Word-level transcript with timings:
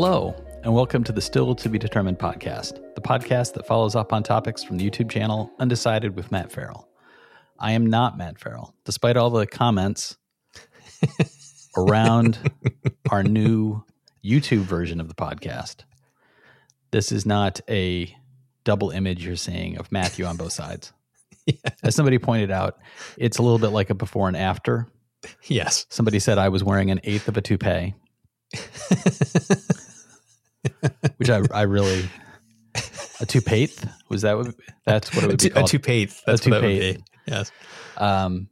Hello, 0.00 0.32
and 0.62 0.72
welcome 0.72 1.02
to 1.02 1.10
the 1.10 1.20
Still 1.20 1.56
to 1.56 1.68
Be 1.68 1.76
Determined 1.76 2.20
podcast, 2.20 2.80
the 2.94 3.00
podcast 3.00 3.54
that 3.54 3.66
follows 3.66 3.96
up 3.96 4.12
on 4.12 4.22
topics 4.22 4.62
from 4.62 4.78
the 4.78 4.88
YouTube 4.88 5.10
channel 5.10 5.50
Undecided 5.58 6.14
with 6.14 6.30
Matt 6.30 6.52
Farrell. 6.52 6.88
I 7.58 7.72
am 7.72 7.84
not 7.84 8.16
Matt 8.16 8.38
Farrell, 8.38 8.76
despite 8.84 9.16
all 9.16 9.28
the 9.28 9.44
comments 9.44 10.16
around 11.76 12.38
our 13.10 13.24
new 13.24 13.82
YouTube 14.24 14.60
version 14.60 15.00
of 15.00 15.08
the 15.08 15.16
podcast. 15.16 15.78
This 16.92 17.10
is 17.10 17.26
not 17.26 17.60
a 17.68 18.16
double 18.62 18.90
image 18.90 19.26
you're 19.26 19.34
seeing 19.34 19.78
of 19.78 19.90
Matthew 19.90 20.26
on 20.26 20.36
both 20.36 20.52
sides. 20.52 20.92
As 21.82 21.96
somebody 21.96 22.18
pointed 22.18 22.52
out, 22.52 22.78
it's 23.16 23.38
a 23.38 23.42
little 23.42 23.58
bit 23.58 23.70
like 23.70 23.90
a 23.90 23.94
before 23.94 24.28
and 24.28 24.36
after. 24.36 24.86
Yes. 25.42 25.86
Somebody 25.88 26.20
said 26.20 26.38
I 26.38 26.50
was 26.50 26.62
wearing 26.62 26.92
an 26.92 27.00
eighth 27.02 27.26
of 27.26 27.36
a 27.36 27.40
toupee, 27.40 27.96
which 31.18 31.30
I, 31.30 31.42
I 31.52 31.62
really 31.62 32.08
a 33.20 33.26
toupee 33.26 33.70
was 34.08 34.22
that 34.22 34.36
what 34.36 34.54
that's 34.86 35.14
what 35.14 35.24
it 35.24 35.28
would 35.28 35.38
be 35.40 35.48
a, 35.48 35.50
called? 35.50 35.66
toupee. 35.68 36.06
That's 36.26 36.46
A 36.46 36.50
what 36.50 36.60
that 36.60 36.66
would 36.66 36.80
be. 36.80 37.04
Yes. 37.26 37.52
Um, 37.96 38.48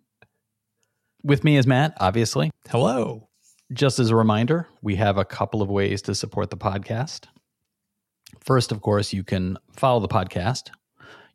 with 1.23 1.43
me 1.45 1.57
is 1.57 1.67
Matt, 1.67 1.95
obviously. 1.99 2.51
Hello. 2.69 3.29
Just 3.73 3.99
as 3.99 4.11
a 4.11 4.17
reminder, 4.17 4.69
we 4.83 4.95
have 4.97 5.17
a 5.19 5.25
couple 5.25 5.63
of 5.63 5.69
ways 5.69 6.03
to 6.03 6.15
support 6.15 6.51
the 6.51 6.57
podcast. 6.57 7.27
First, 8.41 8.71
of 8.71 8.81
course, 8.81 9.13
you 9.13 9.25
can 9.25 9.59
follow 9.73 9.99
the 9.99 10.09
podcast. 10.09 10.71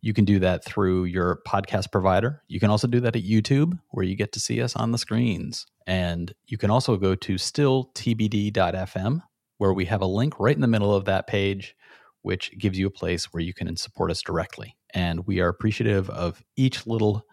You 0.02 0.14
can 0.14 0.26
do 0.26 0.40
that 0.40 0.64
through 0.64 1.06
your 1.06 1.42
podcast 1.48 1.92
provider. 1.92 2.42
You 2.48 2.60
can 2.60 2.70
also 2.70 2.88
do 2.88 3.00
that 3.02 3.16
at 3.16 3.24
YouTube, 3.24 3.78
where 3.90 4.06
you 4.06 4.16
get 4.16 4.32
to 4.34 4.40
see 4.40 4.62
us 4.62 4.76
on 4.76 4.92
the 4.92 4.98
screens. 4.98 5.66
And 5.86 6.34
you 6.48 6.58
can 6.58 6.72
also 6.72 6.96
go 6.98 7.14
to 7.16 7.36
stilltbd.fm, 7.36 9.22
where 9.62 9.74
we 9.74 9.86
have 9.86 10.02
a 10.02 10.08
link 10.08 10.40
right 10.40 10.56
in 10.56 10.62
the 10.62 10.68
middle 10.68 10.96
of 10.96 11.06
that 11.06 11.28
page, 11.28 11.76
which 12.24 12.50
gives 12.58 12.80
you 12.80 12.88
a 12.88 12.90
place 12.90 13.26
where 13.26 13.44
you 13.44 13.54
can 13.54 13.76
support 13.76 14.10
us 14.10 14.24
directly. 14.24 14.76
And 14.92 15.28
we 15.28 15.40
are 15.40 15.50
appreciative 15.50 16.10
of 16.10 16.42
each 16.58 16.88
little 16.88 17.24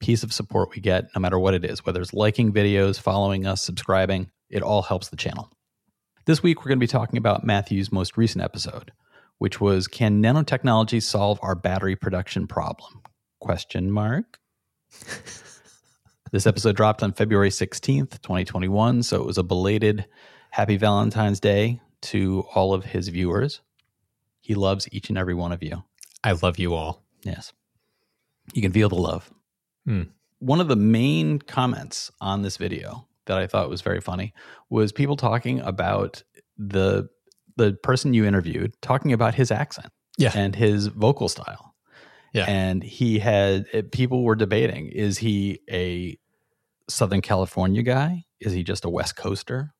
piece 0.00 0.24
of 0.24 0.32
support 0.32 0.70
we 0.74 0.80
get, 0.80 1.04
no 1.14 1.20
matter 1.20 1.38
what 1.38 1.54
it 1.54 1.64
is, 1.64 1.86
whether 1.86 2.00
it's 2.00 2.12
liking 2.12 2.52
videos, 2.52 2.98
following 2.98 3.46
us, 3.46 3.62
subscribing, 3.62 4.32
it 4.50 4.64
all 4.64 4.82
helps 4.82 5.10
the 5.10 5.16
channel. 5.16 5.48
This 6.24 6.42
week, 6.42 6.58
we're 6.58 6.70
going 6.70 6.80
to 6.80 6.84
be 6.84 6.88
talking 6.88 7.18
about 7.18 7.46
Matthew's 7.46 7.92
most 7.92 8.16
recent 8.16 8.42
episode, 8.42 8.90
which 9.38 9.60
was 9.60 9.86
Can 9.86 10.20
nanotechnology 10.20 11.00
solve 11.00 11.38
our 11.40 11.54
battery 11.54 11.94
production 11.94 12.48
problem? 12.48 13.00
Question 13.40 13.92
mark. 13.92 14.40
this 16.32 16.48
episode 16.48 16.74
dropped 16.74 17.04
on 17.04 17.12
February 17.12 17.50
16th, 17.50 18.20
2021, 18.22 19.04
so 19.04 19.20
it 19.20 19.26
was 19.26 19.38
a 19.38 19.44
belated 19.44 20.04
happy 20.50 20.76
Valentine's 20.76 21.40
Day 21.40 21.80
to 22.02 22.44
all 22.54 22.72
of 22.74 22.84
his 22.84 23.08
viewers. 23.08 23.60
He 24.40 24.54
loves 24.54 24.88
each 24.92 25.08
and 25.08 25.18
every 25.18 25.34
one 25.34 25.52
of 25.52 25.62
you. 25.62 25.82
I 26.22 26.32
love 26.32 26.58
you 26.58 26.74
all. 26.74 27.02
Yes. 27.22 27.52
You 28.54 28.62
can 28.62 28.72
feel 28.72 28.88
the 28.88 28.94
love. 28.96 29.30
Hmm. 29.86 30.02
One 30.38 30.60
of 30.60 30.68
the 30.68 30.76
main 30.76 31.38
comments 31.40 32.10
on 32.20 32.42
this 32.42 32.56
video 32.56 33.06
that 33.26 33.38
I 33.38 33.46
thought 33.46 33.68
was 33.70 33.80
very 33.82 34.00
funny 34.00 34.32
was 34.70 34.92
people 34.92 35.16
talking 35.16 35.60
about 35.60 36.22
the 36.56 37.08
the 37.56 37.72
person 37.82 38.12
you 38.14 38.24
interviewed 38.26 38.74
talking 38.82 39.12
about 39.14 39.34
his 39.34 39.50
accent 39.50 39.90
Yeah. 40.18 40.30
and 40.34 40.54
his 40.54 40.88
vocal 40.88 41.28
style. 41.28 41.74
Yeah. 42.34 42.44
And 42.46 42.82
he 42.82 43.18
had 43.18 43.90
people 43.92 44.22
were 44.24 44.36
debating 44.36 44.88
is 44.88 45.18
he 45.18 45.60
a 45.70 46.18
Southern 46.88 47.22
California 47.22 47.82
guy? 47.82 48.24
Is 48.40 48.52
he 48.52 48.62
just 48.62 48.84
a 48.84 48.90
West 48.90 49.16
Coaster? 49.16 49.72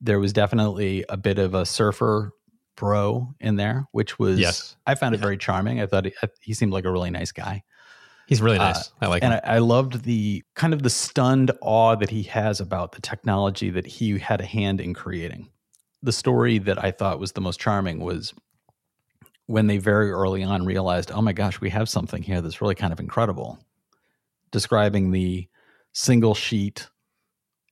There 0.00 0.20
was 0.20 0.32
definitely 0.32 1.04
a 1.08 1.16
bit 1.16 1.38
of 1.38 1.54
a 1.54 1.64
surfer 1.64 2.32
bro 2.76 3.34
in 3.40 3.56
there, 3.56 3.86
which 3.92 4.18
was 4.18 4.38
Yes. 4.38 4.76
I 4.86 4.94
found 4.94 5.14
it 5.14 5.18
Yeah. 5.18 5.22
very 5.22 5.38
charming. 5.38 5.80
I 5.80 5.86
thought 5.86 6.04
he, 6.04 6.12
he 6.40 6.52
seemed 6.54 6.72
like 6.72 6.84
a 6.84 6.92
really 6.92 7.10
nice 7.10 7.32
guy. 7.32 7.62
He's 8.26 8.42
really 8.42 8.58
Uh, 8.58 8.72
nice. 8.72 8.92
I 9.00 9.06
like 9.06 9.22
and 9.22 9.32
him. 9.32 9.40
I, 9.44 9.54
I 9.54 9.58
loved 9.58 10.02
the 10.02 10.42
kind 10.54 10.74
of 10.74 10.82
the 10.82 10.90
stunned 10.90 11.52
awe 11.62 11.94
that 11.96 12.10
he 12.10 12.24
has 12.24 12.60
about 12.60 12.92
the 12.92 13.00
technology 13.00 13.70
that 13.70 13.86
he 13.86 14.18
had 14.18 14.40
a 14.40 14.46
hand 14.46 14.80
in 14.80 14.92
creating. 14.94 15.50
The 16.02 16.12
story 16.12 16.58
that 16.58 16.82
I 16.84 16.90
thought 16.90 17.18
was 17.18 17.32
the 17.32 17.40
most 17.40 17.58
charming 17.60 18.00
was 18.00 18.34
when 19.46 19.68
they 19.68 19.78
very 19.78 20.10
early 20.10 20.42
on 20.42 20.64
realized, 20.66 21.10
oh 21.12 21.22
my 21.22 21.32
gosh, 21.32 21.60
we 21.60 21.70
have 21.70 21.88
something 21.88 22.22
here 22.22 22.40
that's 22.40 22.60
really 22.60 22.74
kind 22.74 22.92
of 22.92 23.00
incredible. 23.00 23.58
Describing 24.50 25.12
the 25.12 25.48
single 25.92 26.34
sheet 26.34 26.88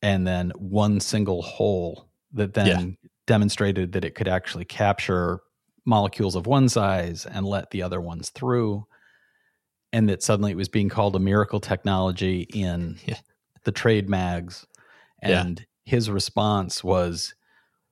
and 0.03 0.27
then 0.27 0.51
one 0.57 1.01
single 1.01 1.43
hole 1.43 2.09
that 2.35 2.55
then 2.55 2.67
Yeah. 3.03 3.09
demonstrated 3.27 3.93
that 3.93 4.05
it 4.05 4.15
could 4.15 4.29
actually 4.29 4.65
capture 4.67 5.41
molecules 5.87 6.35
of 6.37 6.47
one 6.47 6.69
size 6.69 7.27
and 7.27 7.47
let 7.47 7.71
the 7.71 7.83
other 7.83 8.01
ones 8.01 8.31
through 8.31 8.87
and 9.93 10.09
that 10.09 10.23
suddenly 10.23 10.51
it 10.51 10.57
was 10.57 10.69
being 10.69 10.89
called 10.89 11.15
a 11.15 11.19
miracle 11.21 11.61
technology 11.61 12.47
in 12.55 12.99
Yeah. 13.07 13.19
the 13.65 13.73
trade 13.73 14.09
mags 14.09 14.67
Yeah. 15.23 15.43
and 15.43 15.65
his 15.85 16.11
response 16.11 16.83
was 16.83 17.35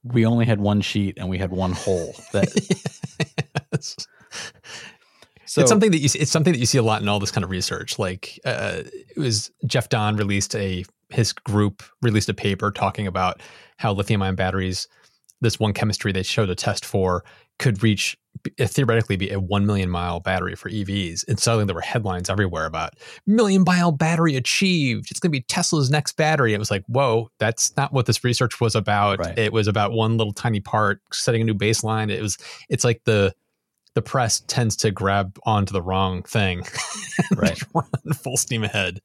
we 0.02 0.26
only 0.26 0.46
had 0.46 0.60
one 0.60 0.80
sheet 0.80 1.16
and 1.18 1.28
we 1.28 1.38
had 1.38 1.50
one 1.52 1.72
hole 1.72 2.14
that 2.32 2.48
Yes. 3.72 3.96
so 5.46 5.60
it's 5.60 5.68
something 5.70 5.90
that 5.90 5.98
you 5.98 6.08
see, 6.08 6.18
it's 6.18 6.30
something 6.30 6.52
that 6.52 6.58
you 6.58 6.66
see 6.66 6.78
a 6.78 6.82
lot 6.82 7.02
in 7.02 7.08
all 7.08 7.20
this 7.20 7.30
kind 7.30 7.44
of 7.44 7.50
research. 7.50 7.98
Like 7.98 8.38
uh, 8.44 8.82
it 8.84 9.18
was 9.18 9.50
Jeff 9.66 9.88
Dahn 9.88 10.16
released 10.16 10.54
a 10.56 10.84
his 11.12 11.32
group 11.32 11.82
released 12.00 12.28
a 12.28 12.34
paper 12.34 12.70
talking 12.70 13.06
about 13.06 13.42
how 13.76 13.92
lithium 13.92 14.22
ion 14.22 14.34
batteries, 14.34 14.88
this 15.40 15.58
one 15.58 15.72
chemistry 15.72 16.12
they 16.12 16.22
showed 16.22 16.50
a 16.50 16.54
test 16.54 16.84
for, 16.84 17.24
could 17.58 17.82
reach 17.82 18.16
uh, 18.58 18.66
theoretically 18.66 19.16
be 19.16 19.30
a 19.30 19.38
one 19.38 19.66
million 19.66 19.88
mile 19.90 20.20
battery 20.20 20.54
for 20.54 20.68
EVs. 20.70 21.24
And 21.28 21.38
suddenly 21.38 21.66
there 21.66 21.74
were 21.74 21.80
headlines 21.80 22.30
everywhere 22.30 22.66
about 22.66 22.94
million 23.26 23.62
mile 23.66 23.92
battery 23.92 24.36
achieved. 24.36 25.10
It's 25.10 25.20
going 25.20 25.30
to 25.30 25.38
be 25.38 25.42
Tesla's 25.42 25.90
next 25.90 26.16
battery. 26.16 26.54
It 26.54 26.58
was 26.58 26.70
like, 26.70 26.84
whoa, 26.86 27.28
that's 27.38 27.76
not 27.76 27.92
what 27.92 28.06
this 28.06 28.24
research 28.24 28.60
was 28.60 28.74
about. 28.74 29.18
Right. 29.18 29.38
It 29.38 29.52
was 29.52 29.68
about 29.68 29.92
one 29.92 30.16
little 30.16 30.32
tiny 30.32 30.60
part 30.60 31.00
setting 31.12 31.42
a 31.42 31.44
new 31.44 31.54
baseline. 31.54 32.10
It 32.10 32.22
was 32.22 32.38
it's 32.68 32.84
like 32.84 33.02
the 33.04 33.34
the 33.94 34.02
press 34.02 34.40
tends 34.40 34.74
to 34.76 34.90
grab 34.90 35.38
onto 35.44 35.72
the 35.72 35.82
wrong 35.82 36.22
thing 36.22 36.64
Right. 37.36 37.60
run 37.74 38.14
full 38.14 38.36
steam 38.36 38.64
ahead, 38.64 39.00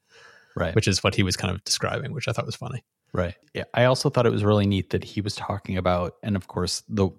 right 0.58 0.76
which 0.76 0.88
is 0.88 1.04
what 1.04 1.16
he 1.16 1.24
was 1.24 1.38
kind 1.38 1.54
of 1.54 1.64
describing, 1.64 2.14
which 2.14 2.28
I 2.28 2.32
thought 2.32 2.46
was 2.46 2.56
funny. 2.56 2.84
Right. 3.14 3.36
Yeah. 3.54 3.64
I 3.74 3.86
also 3.86 4.10
thought 4.10 4.26
it 4.26 4.32
was 4.32 4.44
really 4.44 4.68
neat 4.68 4.90
that 4.90 5.04
he 5.04 5.22
was 5.22 5.36
talking 5.36 5.78
about, 5.78 6.14
and 6.24 6.36
of 6.36 6.48
course, 6.48 6.84
the 6.90 7.10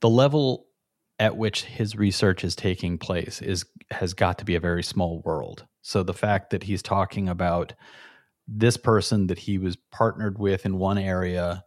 the 0.00 0.08
level 0.08 0.66
at 1.18 1.36
which 1.36 1.64
his 1.64 1.94
research 1.96 2.44
is 2.44 2.56
taking 2.56 2.98
place 2.98 3.42
is 3.42 3.64
has 3.90 4.14
got 4.14 4.38
to 4.38 4.44
be 4.44 4.54
a 4.54 4.60
very 4.60 4.82
small 4.82 5.22
world. 5.24 5.66
So 5.82 6.02
the 6.02 6.14
fact 6.14 6.50
that 6.50 6.62
he's 6.62 6.82
talking 6.82 7.28
about 7.28 7.74
this 8.48 8.76
person 8.76 9.28
that 9.28 9.38
he 9.38 9.58
was 9.58 9.76
partnered 9.92 10.38
with 10.38 10.66
in 10.66 10.78
one 10.78 10.98
area 10.98 11.62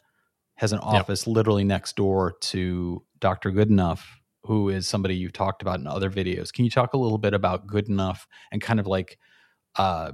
has 0.55 0.73
an 0.73 0.79
office 0.79 1.25
literally 1.27 1.63
next 1.63 1.95
door 1.95 2.35
to 2.41 3.03
Dr. 3.19 3.51
Goodenough, 3.51 4.01
who 4.43 4.69
is 4.69 4.87
somebody 4.87 5.15
you've 5.15 5.33
talked 5.33 5.61
about 5.61 5.79
in 5.79 5.87
other 5.87 6.09
videos. 6.09 6.51
Can 6.51 6.65
you 6.65 6.71
talk 6.71 6.93
a 6.93 6.97
little 6.97 7.17
bit 7.17 7.33
about 7.33 7.67
Goodenough 7.67 8.25
and 8.51 8.61
kind 8.61 8.79
of 8.79 8.85
like 8.85 9.17
uh, 9.75 10.11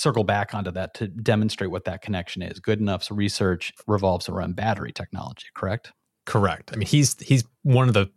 circle 0.00 0.24
back 0.24 0.54
onto 0.54 0.70
that 0.70 0.94
to 0.94 1.08
demonstrate 1.08 1.70
what 1.70 1.84
that 1.84 2.02
connection 2.02 2.42
is. 2.42 2.58
Good 2.58 2.80
Enough's 2.80 3.10
research 3.10 3.72
revolves 3.86 4.28
around 4.28 4.56
battery 4.56 4.92
technology, 4.92 5.46
correct? 5.54 5.92
Correct. 6.26 6.70
I 6.72 6.76
mean, 6.76 6.86
he's 6.86 7.20
he's 7.20 7.44
one 7.62 7.88
of 7.88 7.94
the 7.94 8.10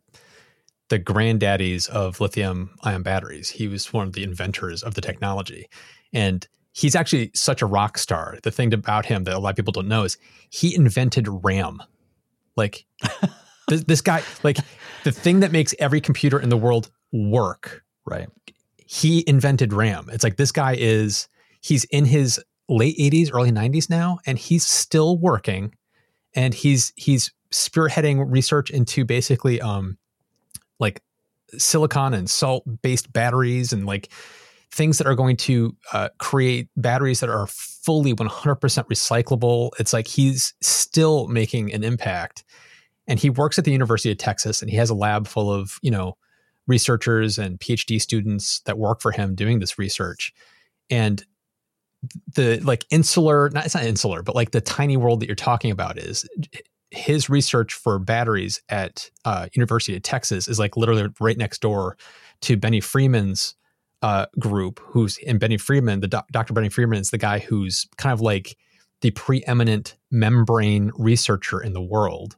the 0.89 0.99
granddaddies 0.99 1.89
of 1.89 2.19
lithium 2.19 2.75
ion 2.83 3.03
batteries. 3.03 3.49
He 3.49 3.67
was 3.67 3.91
one 3.91 4.07
of 4.07 4.13
the 4.13 4.23
inventors 4.23 4.83
of 4.83 4.93
the 4.93 5.01
technology, 5.01 5.67
and 6.11 6.47
he's 6.73 6.95
actually 6.95 7.31
such 7.33 7.61
a 7.61 7.65
rock 7.65 7.97
star. 7.97 8.37
The 8.43 8.51
thing 8.51 8.73
about 8.73 9.05
him 9.05 9.23
that 9.23 9.33
a 9.33 9.39
lot 9.39 9.51
of 9.51 9.55
people 9.55 9.71
don't 9.71 9.87
know 9.87 10.03
is 10.03 10.17
he 10.49 10.75
invented 10.75 11.27
RAM. 11.43 11.81
Like 12.55 12.85
this, 13.67 13.83
this 13.85 14.01
guy, 14.01 14.21
like 14.43 14.57
the 15.03 15.11
thing 15.11 15.39
that 15.39 15.51
makes 15.51 15.73
every 15.79 16.01
computer 16.01 16.39
in 16.39 16.49
the 16.49 16.57
world 16.57 16.91
work 17.11 17.83
Right. 18.05 18.27
he 18.85 19.23
invented 19.27 19.71
RAM. 19.71 20.09
It's 20.11 20.23
like 20.23 20.35
this 20.35 20.51
guy 20.51 20.75
is 20.77 21.27
he's 21.63 21.85
in 21.85 22.05
his 22.05 22.39
late 22.69 22.97
80s, 22.97 23.31
early 23.33 23.51
90s 23.51 23.89
now, 23.89 24.19
and 24.25 24.37
he's 24.37 24.65
still 24.65 25.17
working. 25.17 25.73
And 26.35 26.53
he's 26.53 26.93
he's 26.95 27.31
spearheading 27.51 28.23
research 28.27 28.71
into 28.71 29.05
basically 29.05 29.61
um 29.61 29.97
like 30.79 31.01
silicon 31.57 32.13
and 32.13 32.29
salt 32.29 32.63
based 32.81 33.13
batteries 33.13 33.71
and 33.73 33.85
like 33.85 34.11
things 34.71 34.97
that 34.97 35.05
are 35.05 35.13
going 35.13 35.37
to 35.37 35.75
uh, 35.93 36.09
create 36.17 36.67
batteries 36.75 37.19
that 37.19 37.29
are 37.29 37.45
fully 37.47 38.13
100% 38.13 38.27
recyclable. 38.59 39.69
It's 39.79 39.93
like 39.93 40.07
he's 40.07 40.55
still 40.61 41.27
making 41.27 41.71
an 41.71 41.83
impact. 41.83 42.43
And 43.07 43.19
he 43.19 43.29
works 43.29 43.59
at 43.59 43.65
the 43.65 43.71
University 43.71 44.11
of 44.11 44.17
Texas 44.17 44.63
and 44.63 44.71
he 44.71 44.77
has 44.77 44.89
a 44.89 44.95
lab 44.95 45.27
full 45.27 45.53
of, 45.53 45.77
you 45.83 45.91
know, 45.91 46.17
researchers 46.65 47.37
and 47.37 47.59
PhD 47.59 48.01
students 48.01 48.61
that 48.61 48.79
work 48.79 48.99
for 48.99 49.11
him 49.11 49.35
doing 49.35 49.59
this 49.59 49.77
research. 49.77 50.33
And 50.89 51.23
the 52.35 52.59
like 52.63 52.85
insular, 52.89 53.49
not 53.49 53.65
it's 53.65 53.75
not 53.75 53.83
insular, 53.83 54.23
but 54.23 54.35
like 54.35 54.51
the 54.51 54.61
tiny 54.61 54.97
world 54.97 55.19
that 55.19 55.27
you're 55.27 55.35
talking 55.35 55.71
about 55.71 55.97
is 55.97 56.27
his 56.91 57.29
research 57.29 57.73
for 57.73 57.97
batteries 57.99 58.61
at 58.69 59.09
uh, 59.25 59.47
University 59.53 59.95
of 59.95 60.03
Texas 60.03 60.47
is 60.47 60.59
like 60.59 60.77
literally 60.77 61.07
right 61.19 61.37
next 61.37 61.61
door 61.61 61.97
to 62.41 62.55
Benny 62.55 62.81
Freeman's 62.81 63.55
uh, 64.01 64.27
group. 64.39 64.79
Who's 64.85 65.17
in 65.17 65.39
Benny 65.39 65.57
Freeman? 65.57 66.01
The 66.01 66.07
doc, 66.07 66.27
Dr. 66.31 66.53
Benny 66.53 66.69
Freeman 66.69 66.99
is 66.99 67.09
the 67.09 67.17
guy 67.17 67.39
who's 67.39 67.87
kind 67.97 68.13
of 68.13 68.21
like 68.21 68.57
the 69.01 69.11
preeminent 69.11 69.97
membrane 70.11 70.91
researcher 70.95 71.61
in 71.61 71.73
the 71.73 71.81
world. 71.81 72.37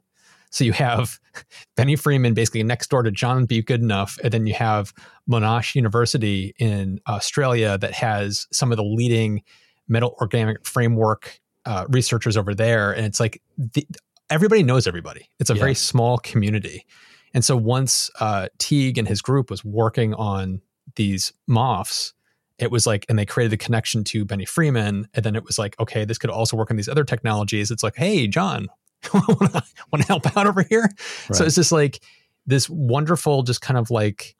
So 0.50 0.64
you 0.64 0.72
have 0.72 1.18
Benny 1.76 1.96
Freeman 1.96 2.34
basically 2.34 2.62
next 2.62 2.88
door 2.90 3.02
to 3.02 3.10
John 3.10 3.46
B. 3.46 3.62
Goodenough, 3.62 4.18
and 4.22 4.32
then 4.32 4.46
you 4.46 4.54
have 4.54 4.92
Monash 5.28 5.74
University 5.74 6.54
in 6.58 7.00
Australia 7.08 7.78
that 7.78 7.92
has 7.92 8.46
some 8.52 8.72
of 8.72 8.76
the 8.76 8.84
leading 8.84 9.42
metal 9.88 10.16
organic 10.20 10.64
framework 10.66 11.40
uh, 11.64 11.86
researchers 11.88 12.36
over 12.36 12.54
there, 12.54 12.92
and 12.92 13.04
it's 13.04 13.20
like 13.20 13.42
the, 13.58 13.86
everybody 14.30 14.62
knows 14.62 14.86
everybody. 14.86 15.28
It's 15.38 15.50
a 15.50 15.54
yeah. 15.54 15.60
very 15.60 15.74
small 15.74 16.18
community, 16.18 16.86
and 17.34 17.44
so 17.44 17.56
once 17.56 18.10
uh, 18.20 18.48
Teague 18.58 18.98
and 18.98 19.06
his 19.06 19.20
group 19.20 19.50
was 19.50 19.64
working 19.64 20.14
on 20.14 20.62
these 20.94 21.32
MOFs, 21.48 22.12
it 22.58 22.70
was 22.70 22.86
like, 22.86 23.04
and 23.08 23.18
they 23.18 23.26
created 23.26 23.50
the 23.50 23.62
connection 23.62 24.04
to 24.04 24.24
Benny 24.24 24.44
Freeman, 24.44 25.08
and 25.12 25.24
then 25.24 25.36
it 25.36 25.44
was 25.44 25.58
like, 25.58 25.78
okay, 25.78 26.04
this 26.04 26.18
could 26.18 26.30
also 26.30 26.56
work 26.56 26.70
on 26.70 26.76
these 26.76 26.88
other 26.88 27.04
technologies. 27.04 27.70
It's 27.70 27.82
like, 27.82 27.96
hey, 27.96 28.26
John, 28.26 28.68
want 29.14 29.64
to 30.00 30.06
help 30.06 30.36
out 30.36 30.46
over 30.46 30.62
here? 30.62 30.82
Right. 30.82 31.36
So 31.36 31.44
it's 31.44 31.54
just 31.54 31.72
like 31.72 32.02
this 32.46 32.68
wonderful, 32.68 33.42
just 33.42 33.60
kind 33.60 33.78
of 33.78 33.90
like 33.90 34.36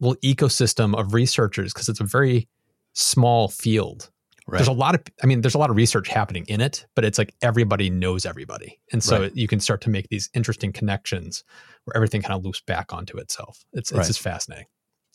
little 0.00 0.16
ecosystem 0.22 0.98
of 0.98 1.14
researchers 1.14 1.72
because 1.72 1.88
it's 1.88 2.00
a 2.00 2.04
very 2.04 2.48
small 2.92 3.48
field 3.48 4.10
Right. 4.50 4.58
There's 4.58 4.68
a 4.68 4.72
lot 4.72 4.96
of, 4.96 5.02
I 5.22 5.26
mean, 5.26 5.42
there's 5.42 5.54
a 5.54 5.58
lot 5.58 5.70
of 5.70 5.76
research 5.76 6.08
happening 6.08 6.44
in 6.48 6.60
it, 6.60 6.84
but 6.96 7.04
it's 7.04 7.18
like 7.18 7.32
everybody 7.40 7.88
knows 7.88 8.26
everybody. 8.26 8.80
And 8.90 9.00
so 9.00 9.20
right. 9.20 9.36
you 9.36 9.46
can 9.46 9.60
start 9.60 9.80
to 9.82 9.90
make 9.90 10.08
these 10.08 10.28
interesting 10.34 10.72
connections 10.72 11.44
where 11.84 11.96
everything 11.96 12.20
kind 12.20 12.34
of 12.34 12.44
loops 12.44 12.60
back 12.60 12.92
onto 12.92 13.16
itself. 13.18 13.64
It's, 13.72 13.92
it's 13.92 14.08
just 14.08 14.20
fascinating. 14.20 14.66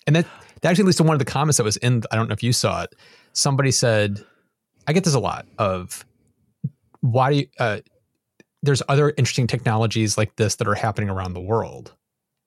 And 0.08 0.16
that, 0.16 0.26
that 0.62 0.70
actually 0.70 0.86
leads 0.86 0.96
to 0.98 1.04
one 1.04 1.16
of 1.16 1.20
the 1.20 1.26
comments 1.26 1.58
that 1.58 1.66
was 1.66 1.76
in, 1.78 2.04
I 2.12 2.16
don't 2.16 2.30
know 2.30 2.34
if 2.34 2.44
you 2.44 2.54
saw 2.54 2.84
it. 2.84 2.96
Somebody 3.34 3.72
said, 3.72 4.24
I 4.88 4.94
get 4.94 5.04
this 5.04 5.16
a 5.16 5.20
lot 5.20 5.46
of 5.58 6.06
why 7.02 7.32
do 7.32 7.38
you, 7.40 7.48
uh, 7.60 7.80
there's 8.66 8.82
other 8.88 9.14
interesting 9.18 9.48
technologies 9.48 10.18
like 10.18 10.36
this 10.36 10.56
that 10.56 10.68
are 10.68 10.76
happening 10.76 11.10
around 11.10 11.34
the 11.34 11.42
world. 11.42 11.94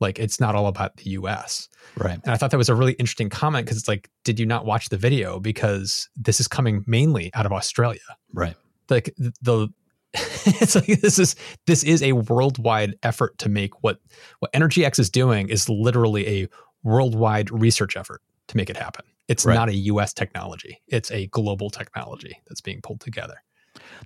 Like 0.00 0.18
it's 0.18 0.38
not 0.38 0.54
all 0.54 0.66
about 0.66 0.96
the 0.98 1.10
US. 1.10 1.68
Right. 1.96 2.20
And 2.22 2.32
I 2.32 2.36
thought 2.36 2.50
that 2.50 2.58
was 2.58 2.68
a 2.68 2.74
really 2.74 2.92
interesting 2.94 3.28
comment 3.28 3.66
because 3.66 3.78
it's 3.78 3.88
like, 3.88 4.08
did 4.24 4.38
you 4.38 4.46
not 4.46 4.64
watch 4.64 4.90
the 4.90 4.96
video? 4.96 5.40
Because 5.40 6.08
this 6.16 6.40
is 6.40 6.46
coming 6.46 6.84
mainly 6.86 7.30
out 7.34 7.46
of 7.46 7.52
Australia. 7.52 8.00
Right. 8.32 8.56
Like 8.88 9.14
the 9.16 9.68
it's 10.14 10.74
like 10.74 10.86
this 10.86 11.18
is 11.18 11.36
this 11.66 11.84
is 11.84 12.02
a 12.02 12.12
worldwide 12.12 12.94
effort 13.02 13.36
to 13.38 13.48
make 13.48 13.82
what 13.82 13.98
what 14.38 14.50
Energy 14.54 14.84
X 14.84 14.98
is 14.98 15.10
doing 15.10 15.48
is 15.48 15.68
literally 15.68 16.26
a 16.26 16.48
worldwide 16.82 17.50
research 17.50 17.96
effort 17.96 18.22
to 18.46 18.56
make 18.56 18.70
it 18.70 18.76
happen. 18.76 19.04
It's 19.28 19.44
right. 19.44 19.54
not 19.54 19.68
a 19.68 19.74
US 19.74 20.14
technology. 20.14 20.80
It's 20.86 21.10
a 21.10 21.26
global 21.26 21.68
technology 21.68 22.40
that's 22.46 22.62
being 22.62 22.80
pulled 22.80 23.00
together. 23.00 23.42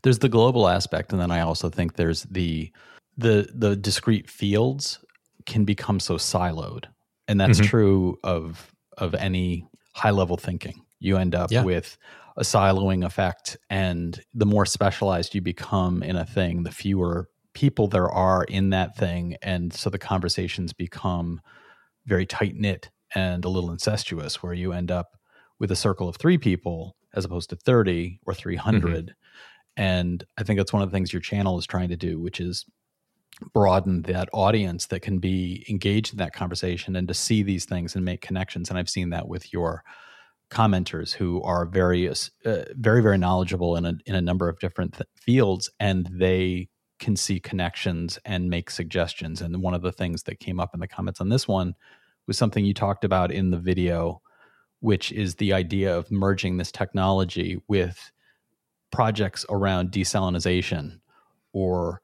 There's 0.02 0.18
the 0.18 0.28
global 0.28 0.68
aspect 0.68 1.12
and 1.12 1.20
then 1.20 1.30
I 1.30 1.40
also 1.40 1.68
think 1.68 1.96
there's 1.96 2.22
the 2.24 2.70
the 3.16 3.48
the 3.54 3.76
discrete 3.76 4.28
fields 4.28 4.98
can 5.46 5.64
become 5.64 6.00
so 6.00 6.16
siloed 6.16 6.86
and 7.28 7.40
that's 7.40 7.58
mm-hmm. 7.58 7.68
true 7.68 8.18
of 8.24 8.72
of 8.98 9.14
any 9.14 9.66
high 9.94 10.10
level 10.10 10.36
thinking 10.36 10.82
you 11.00 11.16
end 11.16 11.34
up 11.34 11.50
yeah. 11.50 11.62
with 11.62 11.96
a 12.36 12.42
siloing 12.42 13.04
effect 13.04 13.56
and 13.68 14.20
the 14.32 14.46
more 14.46 14.64
specialized 14.64 15.34
you 15.34 15.40
become 15.40 16.02
in 16.02 16.16
a 16.16 16.24
thing 16.24 16.62
the 16.62 16.70
fewer 16.70 17.28
people 17.54 17.88
there 17.88 18.10
are 18.10 18.44
in 18.44 18.70
that 18.70 18.96
thing 18.96 19.36
and 19.42 19.72
so 19.74 19.90
the 19.90 19.98
conversations 19.98 20.72
become 20.72 21.40
very 22.06 22.24
tight 22.24 22.54
knit 22.56 22.90
and 23.14 23.44
a 23.44 23.48
little 23.48 23.70
incestuous 23.70 24.42
where 24.42 24.54
you 24.54 24.72
end 24.72 24.90
up 24.90 25.18
with 25.58 25.70
a 25.70 25.76
circle 25.76 26.08
of 26.08 26.16
3 26.16 26.38
people 26.38 26.96
as 27.14 27.24
opposed 27.24 27.50
to 27.50 27.56
30 27.56 28.20
or 28.24 28.32
300 28.32 28.82
mm-hmm. 28.82 29.12
And 29.76 30.24
i 30.38 30.42
think 30.42 30.58
that's 30.58 30.72
one 30.72 30.82
of 30.82 30.90
the 30.90 30.94
things 30.94 31.12
your 31.12 31.22
channel 31.22 31.58
is 31.58 31.66
trying 31.66 31.88
to 31.88 31.96
do 31.96 32.20
which 32.20 32.40
is 32.40 32.66
broaden 33.52 34.02
that 34.02 34.28
audience 34.32 34.86
that 34.86 35.00
can 35.00 35.18
be 35.18 35.64
engaged 35.68 36.12
in 36.12 36.18
that 36.18 36.34
conversation 36.34 36.96
and 36.96 37.08
to 37.08 37.14
see 37.14 37.42
these 37.42 37.64
things 37.64 37.94
and 37.94 38.04
make 38.04 38.20
connections. 38.20 38.68
And 38.68 38.78
I've 38.78 38.88
seen 38.88 39.10
that 39.10 39.28
with 39.28 39.52
your 39.52 39.82
commenters 40.50 41.12
who 41.12 41.42
are 41.42 41.64
very, 41.66 42.08
uh, 42.08 42.14
very, 42.74 43.02
very 43.02 43.18
knowledgeable 43.18 43.76
in 43.76 43.86
a, 43.86 43.94
in 44.06 44.14
a 44.14 44.20
number 44.20 44.48
of 44.48 44.58
different 44.58 44.94
th- 44.94 45.08
fields, 45.18 45.70
and 45.80 46.08
they 46.12 46.68
can 46.98 47.16
see 47.16 47.40
connections 47.40 48.18
and 48.24 48.50
make 48.50 48.70
suggestions. 48.70 49.40
And 49.40 49.62
one 49.62 49.74
of 49.74 49.82
the 49.82 49.92
things 49.92 50.24
that 50.24 50.40
came 50.40 50.60
up 50.60 50.74
in 50.74 50.80
the 50.80 50.86
comments 50.86 51.20
on 51.20 51.30
this 51.30 51.48
one 51.48 51.74
was 52.26 52.38
something 52.38 52.64
you 52.64 52.74
talked 52.74 53.04
about 53.04 53.32
in 53.32 53.50
the 53.50 53.58
video, 53.58 54.20
which 54.80 55.10
is 55.10 55.36
the 55.36 55.52
idea 55.52 55.96
of 55.96 56.10
merging 56.10 56.58
this 56.58 56.70
technology 56.70 57.60
with 57.66 58.12
projects 58.92 59.44
around 59.48 59.90
desalination 59.90 61.00
or 61.52 62.00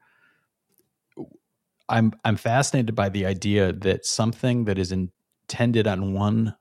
I'm 1.87 2.13
I'm 2.23 2.35
fascinated 2.35 2.93
by 2.95 3.09
the 3.09 3.25
idea 3.25 3.73
that 3.73 4.05
something 4.05 4.65
that 4.65 4.77
is 4.77 4.91
intended 4.91 5.87
on 5.87 6.13
one 6.13 6.55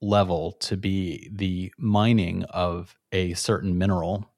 level 0.00 0.52
to 0.52 0.76
be 0.76 1.28
the 1.32 1.72
mining 1.76 2.44
of 2.44 2.96
a 3.12 3.34
certain 3.34 3.76
mineral 3.76 4.30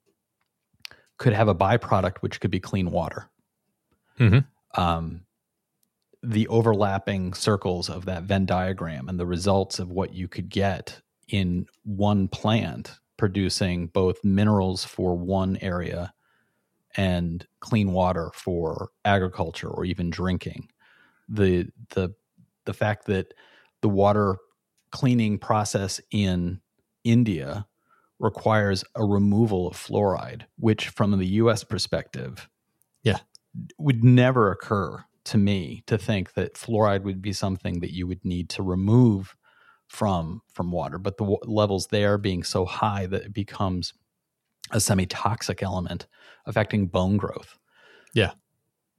could 1.17 1.33
have 1.33 1.47
a 1.47 1.55
byproduct 1.55 2.17
which 2.17 2.41
could 2.41 2.51
be 2.51 2.59
clean 2.59 2.91
water. 2.91 3.29
Mm-hmm. 4.19 4.81
Um, 4.81 5.21
the 6.23 6.47
overlapping 6.47 7.33
circles 7.33 7.89
of 7.89 8.05
that 8.05 8.23
Venn 8.23 8.45
diagram 8.45 9.07
and 9.07 9.19
the 9.19 9.25
results 9.25 9.79
of 9.79 9.91
what 9.91 10.13
you 10.13 10.27
could 10.27 10.49
get 10.49 11.01
in 11.27 11.67
one 11.83 12.27
plant 12.27 12.99
producing 13.17 13.87
both 13.87 14.23
minerals 14.23 14.83
for 14.83 15.15
one 15.15 15.57
area 15.61 16.13
and 16.95 17.47
clean 17.59 17.91
water 17.91 18.31
for 18.33 18.89
agriculture 19.05 19.69
or 19.69 19.85
even 19.85 20.09
drinking. 20.09 20.69
The 21.27 21.67
the 21.89 22.13
the 22.65 22.73
fact 22.73 23.05
that 23.07 23.33
the 23.81 23.89
water 23.89 24.37
cleaning 24.91 25.39
process 25.39 25.99
in 26.11 26.61
India 27.03 27.65
requires 28.19 28.83
a 28.95 29.03
removal 29.03 29.67
of 29.67 29.75
fluoride, 29.75 30.43
which 30.57 30.89
from 30.89 31.17
the 31.17 31.25
US 31.25 31.63
perspective, 31.63 32.49
yeah, 33.03 33.19
would 33.77 34.03
never 34.03 34.51
occur 34.51 35.03
to 35.25 35.37
me 35.37 35.83
to 35.87 35.97
think 35.97 36.33
that 36.33 36.55
fluoride 36.55 37.03
would 37.03 37.21
be 37.21 37.33
something 37.33 37.79
that 37.79 37.93
you 37.93 38.07
would 38.07 38.23
need 38.23 38.49
to 38.49 38.63
remove 38.63 39.35
from 39.93 40.41
from 40.51 40.71
water, 40.71 40.97
but 40.97 41.17
the 41.17 41.23
w- 41.23 41.37
levels 41.43 41.85
there 41.87 42.17
being 42.17 42.41
so 42.41 42.65
high 42.65 43.05
that 43.05 43.25
it 43.25 43.33
becomes 43.33 43.93
a 44.71 44.79
semi-toxic 44.79 45.61
element 45.61 46.07
affecting 46.47 46.87
bone 46.87 47.15
growth. 47.15 47.59
Yeah. 48.15 48.31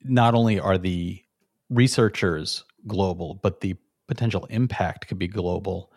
Not 0.04 0.34
only 0.34 0.60
are 0.60 0.78
the 0.78 1.20
researchers 1.68 2.62
global, 2.86 3.40
but 3.42 3.60
the 3.60 3.74
potential 4.06 4.46
impact 4.50 5.08
could 5.08 5.18
be 5.18 5.26
global 5.26 5.90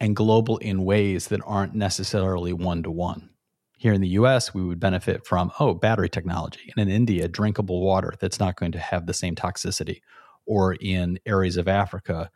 and 0.00 0.14
global 0.14 0.58
in 0.58 0.84
ways 0.84 1.28
that 1.28 1.40
aren't 1.46 1.74
necessarily 1.74 2.52
one 2.52 2.82
to 2.82 2.90
one. 2.90 3.30
Here 3.78 3.94
in 3.94 4.02
the 4.02 4.18
US, 4.20 4.52
we 4.52 4.62
would 4.62 4.80
benefit 4.80 5.26
from, 5.26 5.50
oh, 5.58 5.72
battery 5.72 6.10
technology. 6.10 6.70
And 6.76 6.86
in 6.86 6.94
India, 6.94 7.26
drinkable 7.26 7.80
water 7.80 8.12
that's 8.20 8.38
not 8.38 8.56
going 8.56 8.72
to 8.72 8.78
have 8.78 9.06
the 9.06 9.14
same 9.14 9.34
toxicity. 9.34 10.02
Or 10.44 10.74
in 10.74 11.18
areas 11.24 11.56
of 11.56 11.68
Africa, 11.68 12.30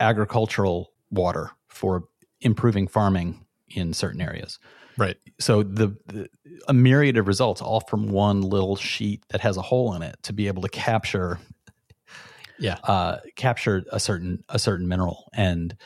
agricultural 0.00 0.92
water 1.16 1.50
for 1.68 2.04
improving 2.40 2.86
farming 2.86 3.44
in 3.68 3.92
certain 3.92 4.20
areas. 4.20 4.58
Right. 4.96 5.16
So 5.38 5.62
the, 5.62 5.96
the, 6.06 6.28
a 6.68 6.72
myriad 6.72 7.18
of 7.18 7.26
results 7.26 7.60
all 7.60 7.80
from 7.80 8.08
one 8.08 8.40
little 8.40 8.76
sheet 8.76 9.24
that 9.28 9.40
has 9.40 9.56
a 9.56 9.62
hole 9.62 9.94
in 9.94 10.02
it 10.02 10.16
to 10.22 10.32
be 10.32 10.46
able 10.46 10.62
to 10.62 10.68
capture 10.68 11.38
yeah 12.58 12.78
uh, 12.84 13.18
capture 13.34 13.84
a 13.92 14.00
certain 14.00 14.42
a 14.48 14.58
certain 14.58 14.88
mineral 14.88 15.28
and 15.34 15.76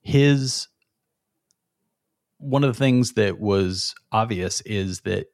his 0.00 0.68
one 2.38 2.64
of 2.64 2.72
the 2.72 2.78
things 2.78 3.12
that 3.12 3.38
was 3.38 3.94
obvious 4.10 4.60
is 4.62 5.02
that 5.02 5.26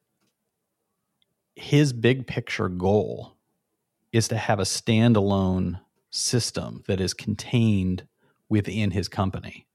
his 1.57 1.93
big 1.93 2.27
picture 2.27 2.69
goal 2.69 3.35
is 4.13 4.29
to 4.29 4.37
have 4.37 4.59
a 4.59 4.65
standalone 4.65 5.81
system 6.11 6.83
that 6.87 7.01
is 7.01 7.15
contained 7.15 8.07
within 8.49 8.91
his 8.91 9.09
company. 9.09 9.67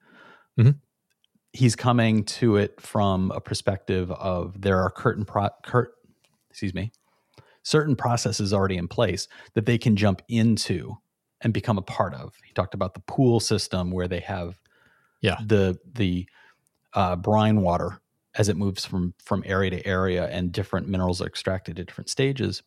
Mm-hmm 0.59 0.71
he's 1.53 1.75
coming 1.75 2.23
to 2.25 2.57
it 2.57 2.81
from 2.81 3.31
a 3.31 3.39
perspective 3.39 4.11
of 4.11 4.59
there 4.59 4.81
are 4.81 4.89
curtain 4.89 5.23
pro, 5.23 5.49
curt, 5.63 5.93
excuse 6.49 6.73
me, 6.73 6.91
certain 7.61 7.95
processes 7.95 8.51
already 8.51 8.75
in 8.75 8.87
place 8.87 9.27
that 9.53 9.65
they 9.65 9.77
can 9.77 9.95
jump 9.95 10.21
into 10.27 10.97
and 11.41 11.53
become 11.53 11.77
a 11.77 11.83
part 11.83 12.13
of. 12.15 12.33
He 12.43 12.53
talked 12.53 12.73
about 12.73 12.95
the 12.95 13.01
pool 13.01 13.39
system 13.39 13.91
where 13.91 14.07
they 14.07 14.19
have 14.21 14.59
yeah 15.21 15.37
the 15.45 15.77
the 15.93 16.27
uh, 16.93 17.15
brine 17.15 17.61
water 17.61 17.99
as 18.35 18.49
it 18.49 18.57
moves 18.57 18.83
from 18.83 19.13
from 19.23 19.43
area 19.45 19.69
to 19.69 19.87
area 19.87 20.27
and 20.27 20.51
different 20.51 20.87
minerals 20.87 21.21
are 21.21 21.27
extracted 21.27 21.79
at 21.79 21.85
different 21.85 22.09
stages. 22.09 22.63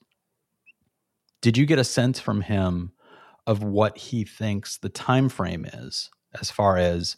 did 1.43 1.57
you 1.57 1.67
get 1.67 1.79
a 1.79 1.85
sense 1.85 2.19
from 2.19 2.41
him 2.41 2.93
of 3.47 3.63
what 3.63 3.97
he 3.97 4.25
thinks 4.25 4.79
the 4.79 4.89
time 4.89 5.29
frame 5.29 5.65
is 5.65 6.11
as 6.41 6.51
far 6.51 6.77
as 6.77 7.17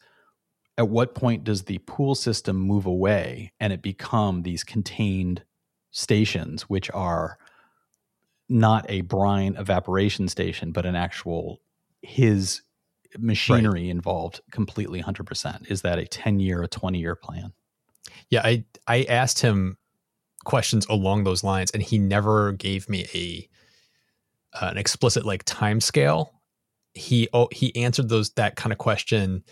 at 0.76 0.88
what 0.88 1.14
point 1.14 1.42
does 1.42 1.64
the 1.64 1.78
pool 1.78 2.14
system 2.14 2.56
move 2.56 2.86
away 2.86 3.52
and 3.58 3.72
it 3.72 3.82
become 3.82 4.42
these 4.42 4.62
contained 4.62 5.42
stations 5.90 6.62
which 6.62 6.90
are 6.92 7.38
not 8.48 8.86
a 8.88 9.00
brine 9.02 9.56
evaporation 9.56 10.28
station 10.28 10.70
but 10.70 10.86
an 10.86 10.94
actual 10.94 11.60
his 12.02 12.62
machinery 13.18 13.82
right. 13.82 13.90
involved 13.90 14.40
completely 14.50 15.02
100% 15.02 15.70
is 15.70 15.82
that 15.82 15.98
a 15.98 16.06
10 16.06 16.40
year 16.40 16.62
a 16.62 16.68
20 16.68 16.98
year 16.98 17.16
plan 17.16 17.52
yeah 18.30 18.42
i 18.44 18.64
i 18.86 19.02
asked 19.04 19.40
him 19.40 19.76
questions 20.44 20.86
along 20.88 21.24
those 21.24 21.42
lines 21.42 21.70
and 21.72 21.82
he 21.82 21.98
never 21.98 22.52
gave 22.52 22.88
me 22.88 23.06
a 23.14 23.48
an 24.60 24.78
explicit 24.78 25.24
like 25.24 25.42
time 25.44 25.80
scale 25.80 26.38
he 26.94 27.28
oh, 27.32 27.48
he 27.52 27.74
answered 27.76 28.08
those 28.08 28.30
that 28.30 28.56
kind 28.56 28.72
of 28.72 28.78
question 28.78 29.42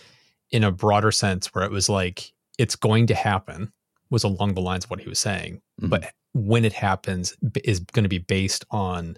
in 0.50 0.64
a 0.64 0.72
broader 0.72 1.12
sense 1.12 1.54
where 1.54 1.64
it 1.64 1.70
was 1.70 1.88
like 1.88 2.32
it's 2.58 2.76
going 2.76 3.06
to 3.06 3.14
happen 3.14 3.72
was 4.10 4.24
along 4.24 4.54
the 4.54 4.60
lines 4.60 4.84
of 4.84 4.90
what 4.90 5.00
he 5.00 5.08
was 5.08 5.18
saying. 5.18 5.60
Mm-hmm. 5.80 5.88
but 5.88 6.12
when 6.32 6.64
it 6.64 6.72
happens 6.72 7.34
is 7.64 7.80
going 7.80 8.02
to 8.02 8.08
be 8.08 8.18
based 8.18 8.64
on 8.70 9.16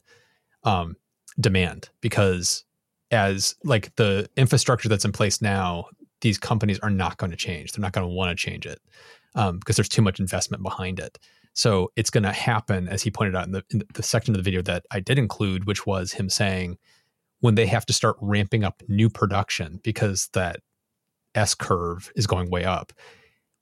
um, 0.64 0.96
demand 1.40 1.88
because 2.00 2.64
as 3.10 3.56
like 3.64 3.94
the 3.96 4.28
infrastructure 4.36 4.88
that's 4.88 5.04
in 5.04 5.12
place 5.12 5.40
now 5.40 5.86
these 6.20 6.38
companies 6.38 6.78
are 6.80 6.90
not 6.90 7.16
going 7.16 7.30
to 7.30 7.36
change. 7.36 7.72
They're 7.72 7.82
not 7.82 7.92
going 7.92 8.08
to 8.08 8.12
want 8.12 8.36
to 8.36 8.44
change 8.44 8.66
it 8.66 8.80
um, 9.34 9.58
because 9.58 9.76
there's 9.76 9.88
too 9.88 10.02
much 10.02 10.20
investment 10.20 10.62
behind 10.62 10.98
it 10.98 11.18
so 11.58 11.90
it's 11.96 12.10
going 12.10 12.22
to 12.22 12.32
happen 12.32 12.86
as 12.88 13.02
he 13.02 13.10
pointed 13.10 13.34
out 13.34 13.46
in 13.46 13.52
the, 13.52 13.64
in 13.70 13.82
the 13.94 14.02
section 14.02 14.34
of 14.34 14.38
the 14.38 14.42
video 14.42 14.62
that 14.62 14.84
i 14.90 15.00
did 15.00 15.18
include 15.18 15.66
which 15.66 15.86
was 15.86 16.12
him 16.12 16.28
saying 16.28 16.78
when 17.40 17.54
they 17.54 17.66
have 17.66 17.86
to 17.86 17.92
start 17.92 18.16
ramping 18.20 18.64
up 18.64 18.82
new 18.88 19.08
production 19.08 19.80
because 19.82 20.28
that 20.32 20.60
S 21.34 21.54
curve 21.54 22.12
is 22.16 22.26
going 22.26 22.50
way 22.50 22.64
up. 22.64 22.92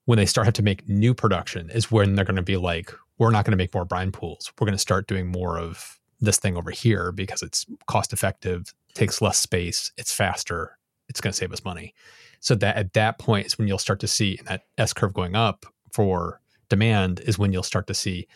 When 0.06 0.18
they 0.18 0.26
start 0.26 0.46
have 0.46 0.54
to 0.54 0.62
make 0.62 0.88
new 0.88 1.14
production 1.14 1.70
is 1.70 1.90
when 1.90 2.14
they're 2.14 2.24
going 2.24 2.36
to 2.36 2.42
be 2.42 2.56
like, 2.56 2.92
we're 3.18 3.30
not 3.30 3.44
going 3.44 3.52
to 3.52 3.56
make 3.56 3.74
more 3.74 3.84
brine 3.84 4.12
pools. 4.12 4.52
We're 4.58 4.66
going 4.66 4.76
to 4.76 4.78
start 4.78 5.08
doing 5.08 5.26
more 5.26 5.58
of 5.58 5.98
this 6.20 6.38
thing 6.38 6.56
over 6.56 6.70
here 6.70 7.12
because 7.12 7.42
it's 7.42 7.66
cost 7.86 8.12
effective, 8.12 8.72
takes 8.94 9.20
less 9.20 9.38
space, 9.38 9.92
it's 9.98 10.12
faster, 10.12 10.78
it's 11.08 11.20
going 11.20 11.32
to 11.32 11.36
save 11.36 11.52
us 11.52 11.64
money. 11.64 11.94
So 12.40 12.54
that 12.56 12.76
at 12.76 12.92
that 12.92 13.18
point 13.18 13.46
is 13.46 13.58
when 13.58 13.68
you'll 13.68 13.78
start 13.78 14.00
to 14.00 14.08
see 14.08 14.38
that 14.46 14.62
S 14.78 14.92
curve 14.92 15.12
going 15.12 15.34
up 15.34 15.66
for 15.92 16.40
demand 16.68 17.20
is 17.20 17.38
when 17.38 17.52
you'll 17.52 17.62
start 17.62 17.86
to 17.88 17.94
see 17.94 18.26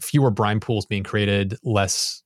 fewer 0.00 0.30
brine 0.30 0.60
pools 0.60 0.86
being 0.86 1.02
created, 1.02 1.58
less 1.62 2.22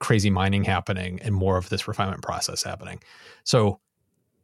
crazy 0.00 0.30
mining 0.30 0.64
happening, 0.64 1.20
and 1.22 1.34
more 1.34 1.56
of 1.56 1.68
this 1.68 1.86
refinement 1.86 2.22
process 2.22 2.62
happening. 2.62 3.00
So 3.44 3.80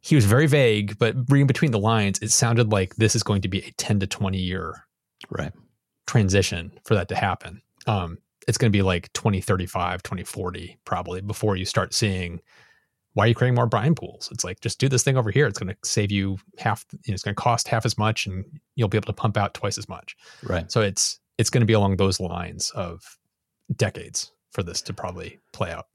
he 0.01 0.15
was 0.15 0.25
very 0.25 0.47
vague, 0.47 0.97
but 0.97 1.15
reading 1.29 1.47
between 1.47 1.71
the 1.71 1.79
lines, 1.79 2.19
it 2.19 2.31
sounded 2.31 2.71
like 2.71 2.95
this 2.95 3.15
is 3.15 3.23
going 3.23 3.41
to 3.41 3.49
be 3.49 3.59
a 3.59 3.71
10 3.71 3.99
to 3.99 4.07
20 4.07 4.37
year 4.37 4.85
right 5.29 5.51
transition 6.07 6.71
for 6.85 6.95
that 6.95 7.09
to 7.09 7.15
happen. 7.15 7.61
Um, 7.85 8.17
it's 8.47 8.57
going 8.57 8.71
to 8.71 8.75
be 8.75 8.81
like 8.81 9.11
2035, 9.13 10.01
2040 10.01 10.79
probably 10.85 11.21
before 11.21 11.55
you 11.55 11.65
start 11.65 11.93
seeing 11.93 12.39
why 13.19 13.25
are 13.25 13.27
you 13.27 13.35
creating 13.35 13.55
more 13.55 13.65
brine 13.65 13.95
pools? 13.95 14.29
It's 14.31 14.45
like 14.45 14.61
just 14.61 14.79
do 14.79 14.87
this 14.87 15.03
thing 15.03 15.17
over 15.17 15.29
here. 15.29 15.45
It's 15.45 15.59
going 15.59 15.67
to 15.67 15.75
save 15.83 16.09
you 16.09 16.37
half. 16.57 16.85
You 17.03 17.11
know, 17.11 17.15
it's 17.15 17.23
going 17.23 17.35
to 17.35 17.41
cost 17.41 17.67
half 17.67 17.85
as 17.85 17.97
much, 17.97 18.25
and 18.25 18.45
you'll 18.75 18.87
be 18.87 18.97
able 18.97 19.07
to 19.07 19.13
pump 19.13 19.35
out 19.35 19.53
twice 19.53 19.77
as 19.77 19.89
much. 19.89 20.15
Right. 20.41 20.71
So 20.71 20.79
it's 20.79 21.19
it's 21.37 21.49
going 21.49 21.59
to 21.59 21.65
be 21.65 21.73
along 21.73 21.97
those 21.97 22.21
lines 22.21 22.71
of 22.75 23.17
decades 23.75 24.31
for 24.51 24.63
this 24.63 24.81
to 24.83 24.93
probably 24.93 25.37
play 25.51 25.69
out. 25.69 25.87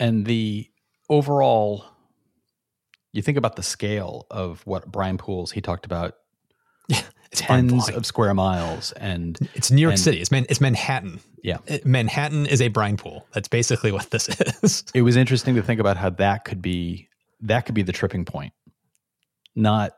And 0.00 0.24
the 0.24 0.70
overall 1.10 1.84
you 3.12 3.20
think 3.20 3.36
about 3.36 3.56
the 3.56 3.62
scale 3.62 4.26
of 4.30 4.66
what 4.66 4.90
brine 4.90 5.18
pools 5.18 5.52
he 5.52 5.60
talked 5.60 5.84
about 5.84 6.14
yeah, 6.88 7.02
tens 7.32 7.88
of 7.90 8.06
square 8.06 8.34
miles 8.34 8.92
and 8.92 9.38
it's 9.54 9.70
New 9.70 9.82
York 9.82 9.92
and, 9.92 10.00
City. 10.00 10.20
It's 10.20 10.30
Man, 10.30 10.46
it's 10.48 10.60
Manhattan. 10.60 11.20
Yeah. 11.42 11.58
Manhattan 11.84 12.46
is 12.46 12.60
a 12.60 12.68
brine 12.68 12.96
pool. 12.96 13.26
That's 13.32 13.48
basically 13.48 13.92
what 13.92 14.10
this 14.10 14.28
is. 14.62 14.84
it 14.94 15.02
was 15.02 15.16
interesting 15.16 15.54
to 15.54 15.62
think 15.62 15.80
about 15.80 15.96
how 15.96 16.10
that 16.10 16.44
could 16.44 16.62
be 16.62 17.08
that 17.40 17.66
could 17.66 17.74
be 17.74 17.82
the 17.82 17.92
tripping 17.92 18.24
point. 18.24 18.52
Not 19.54 19.92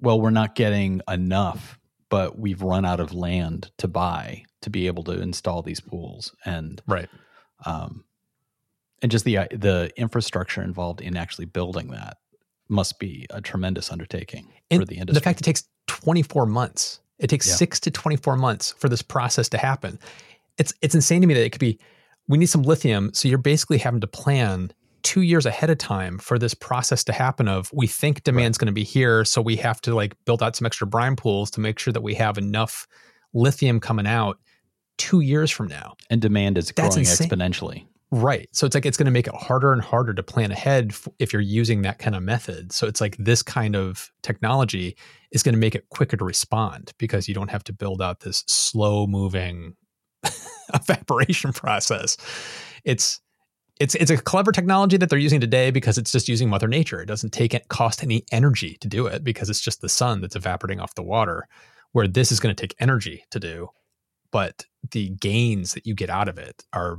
well, 0.00 0.20
we're 0.20 0.30
not 0.30 0.54
getting 0.54 1.00
enough, 1.08 1.78
but 2.08 2.38
we've 2.38 2.62
run 2.62 2.84
out 2.84 3.00
of 3.00 3.12
land 3.12 3.70
to 3.78 3.88
buy 3.88 4.44
to 4.62 4.70
be 4.70 4.86
able 4.86 5.04
to 5.04 5.20
install 5.20 5.62
these 5.62 5.80
pools 5.80 6.34
and 6.44 6.82
right. 6.86 7.08
Um, 7.66 8.04
and 9.02 9.10
just 9.10 9.24
the 9.24 9.36
the 9.50 9.92
infrastructure 9.96 10.62
involved 10.62 11.00
in 11.00 11.16
actually 11.16 11.46
building 11.46 11.88
that 11.88 12.18
must 12.68 12.98
be 12.98 13.26
a 13.30 13.40
tremendous 13.40 13.90
undertaking 13.90 14.52
and 14.70 14.80
for 14.80 14.86
the 14.86 14.96
industry. 14.96 15.14
The 15.14 15.24
fact 15.24 15.40
it 15.40 15.44
takes 15.44 15.64
24 15.88 16.46
months, 16.46 17.00
it 17.18 17.28
takes 17.28 17.48
yeah. 17.48 17.54
six 17.54 17.80
to 17.80 17.90
24 17.90 18.36
months 18.36 18.72
for 18.78 18.88
this 18.88 19.02
process 19.02 19.48
to 19.50 19.58
happen. 19.58 19.98
It's 20.56 20.72
it's 20.82 20.94
insane 20.94 21.20
to 21.20 21.26
me 21.26 21.34
that 21.34 21.44
it 21.44 21.50
could 21.50 21.60
be. 21.60 21.78
We 22.28 22.36
need 22.36 22.46
some 22.46 22.62
lithium, 22.62 23.10
so 23.14 23.26
you're 23.26 23.38
basically 23.38 23.78
having 23.78 24.00
to 24.02 24.06
plan 24.06 24.70
two 25.02 25.22
years 25.22 25.46
ahead 25.46 25.70
of 25.70 25.78
time 25.78 26.18
for 26.18 26.38
this 26.38 26.52
process 26.52 27.02
to 27.04 27.12
happen. 27.12 27.48
Of 27.48 27.70
we 27.72 27.86
think 27.86 28.22
demand's 28.22 28.56
right. 28.56 28.60
going 28.60 28.66
to 28.66 28.72
be 28.72 28.84
here, 28.84 29.24
so 29.24 29.40
we 29.40 29.56
have 29.56 29.80
to 29.82 29.94
like 29.94 30.14
build 30.24 30.42
out 30.42 30.54
some 30.54 30.66
extra 30.66 30.86
brine 30.86 31.16
pools 31.16 31.50
to 31.52 31.60
make 31.60 31.78
sure 31.78 31.92
that 31.92 32.02
we 32.02 32.14
have 32.14 32.38
enough 32.38 32.86
lithium 33.32 33.80
coming 33.80 34.06
out 34.06 34.38
two 34.98 35.20
years 35.20 35.50
from 35.50 35.68
now. 35.68 35.94
And 36.10 36.20
demand 36.20 36.58
is 36.58 36.66
That's 36.66 36.94
growing 36.94 37.06
insane. 37.06 37.28
exponentially. 37.28 37.86
Right. 38.10 38.48
So 38.52 38.66
it's 38.66 38.74
like 38.74 38.86
it's 38.86 38.96
going 38.96 39.06
to 39.06 39.12
make 39.12 39.26
it 39.26 39.34
harder 39.34 39.72
and 39.72 39.82
harder 39.82 40.14
to 40.14 40.22
plan 40.22 40.50
ahead 40.50 40.94
if 41.18 41.32
you're 41.32 41.42
using 41.42 41.82
that 41.82 41.98
kind 41.98 42.16
of 42.16 42.22
method. 42.22 42.72
So 42.72 42.86
it's 42.86 43.02
like 43.02 43.16
this 43.18 43.42
kind 43.42 43.76
of 43.76 44.10
technology 44.22 44.96
is 45.30 45.42
going 45.42 45.52
to 45.52 45.58
make 45.58 45.74
it 45.74 45.88
quicker 45.90 46.16
to 46.16 46.24
respond 46.24 46.92
because 46.98 47.28
you 47.28 47.34
don't 47.34 47.50
have 47.50 47.64
to 47.64 47.72
build 47.72 48.00
out 48.00 48.20
this 48.20 48.44
slow 48.46 49.06
moving 49.06 49.74
evaporation 50.74 51.52
process. 51.52 52.16
It's 52.84 53.20
it's 53.78 53.94
it's 53.94 54.10
a 54.10 54.16
clever 54.16 54.52
technology 54.52 54.96
that 54.96 55.10
they're 55.10 55.18
using 55.18 55.40
today 55.40 55.70
because 55.70 55.98
it's 55.98 56.10
just 56.10 56.28
using 56.28 56.48
mother 56.48 56.66
nature. 56.66 57.02
It 57.02 57.06
doesn't 57.06 57.34
take 57.34 57.52
it 57.52 57.68
cost 57.68 58.02
any 58.02 58.24
energy 58.32 58.78
to 58.80 58.88
do 58.88 59.06
it 59.06 59.22
because 59.22 59.50
it's 59.50 59.60
just 59.60 59.82
the 59.82 59.88
sun 59.88 60.22
that's 60.22 60.34
evaporating 60.34 60.80
off 60.80 60.94
the 60.94 61.02
water 61.02 61.46
where 61.92 62.08
this 62.08 62.32
is 62.32 62.40
going 62.40 62.54
to 62.54 62.60
take 62.60 62.74
energy 62.80 63.24
to 63.30 63.38
do 63.38 63.68
but 64.30 64.64
the 64.90 65.10
gains 65.10 65.72
that 65.74 65.86
you 65.86 65.94
get 65.94 66.10
out 66.10 66.28
of 66.28 66.38
it 66.38 66.64
are 66.72 66.98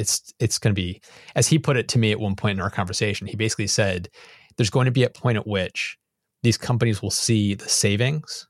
it's 0.00 0.32
it's 0.40 0.58
going 0.58 0.74
to 0.74 0.80
be 0.80 1.00
as 1.36 1.46
he 1.46 1.58
put 1.58 1.76
it 1.76 1.88
to 1.88 1.98
me 1.98 2.10
at 2.10 2.18
one 2.18 2.34
point 2.34 2.58
in 2.58 2.62
our 2.62 2.70
conversation 2.70 3.26
he 3.26 3.36
basically 3.36 3.66
said 3.66 4.08
there's 4.56 4.70
going 4.70 4.86
to 4.86 4.90
be 4.90 5.04
a 5.04 5.10
point 5.10 5.38
at 5.38 5.46
which 5.46 5.96
these 6.42 6.56
companies 6.56 7.02
will 7.02 7.10
see 7.10 7.54
the 7.54 7.68
savings 7.68 8.48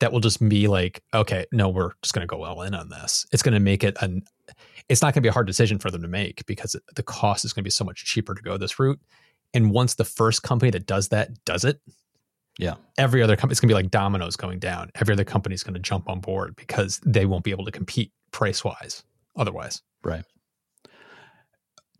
that 0.00 0.12
will 0.12 0.20
just 0.20 0.46
be 0.48 0.66
like 0.66 1.02
okay 1.14 1.44
no 1.52 1.68
we're 1.68 1.92
just 2.02 2.14
going 2.14 2.26
to 2.26 2.30
go 2.30 2.42
all 2.42 2.62
in 2.62 2.74
on 2.74 2.88
this 2.88 3.26
it's 3.32 3.42
going 3.42 3.54
to 3.54 3.60
make 3.60 3.84
it 3.84 3.96
an 4.00 4.22
it's 4.88 5.02
not 5.02 5.14
going 5.14 5.22
to 5.22 5.26
be 5.26 5.28
a 5.28 5.32
hard 5.32 5.46
decision 5.46 5.78
for 5.78 5.90
them 5.90 6.02
to 6.02 6.08
make 6.08 6.44
because 6.46 6.76
the 6.94 7.02
cost 7.02 7.44
is 7.44 7.52
going 7.52 7.62
to 7.62 7.66
be 7.66 7.70
so 7.70 7.84
much 7.84 8.04
cheaper 8.04 8.34
to 8.34 8.42
go 8.42 8.56
this 8.56 8.78
route. 8.78 9.00
And 9.54 9.70
once 9.70 9.94
the 9.94 10.04
first 10.04 10.42
company 10.42 10.70
that 10.70 10.86
does 10.86 11.08
that 11.08 11.30
does 11.44 11.64
it 11.64 11.80
yeah. 12.58 12.74
every 12.98 13.22
other 13.22 13.36
company 13.36 13.52
it's 13.52 13.60
going 13.60 13.68
to 13.68 13.74
be 13.74 13.82
like 13.82 13.90
dominoes 13.90 14.36
going 14.36 14.58
down. 14.58 14.90
Every 14.96 15.14
other 15.14 15.24
company 15.24 15.54
is 15.54 15.62
going 15.62 15.74
to 15.74 15.80
jump 15.80 16.08
on 16.08 16.20
board 16.20 16.56
because 16.56 17.00
they 17.04 17.26
won't 17.26 17.44
be 17.44 17.50
able 17.50 17.64
to 17.64 17.70
compete 17.70 18.12
price 18.32 18.64
wise 18.64 19.04
otherwise. 19.36 19.82
Right 20.02 20.24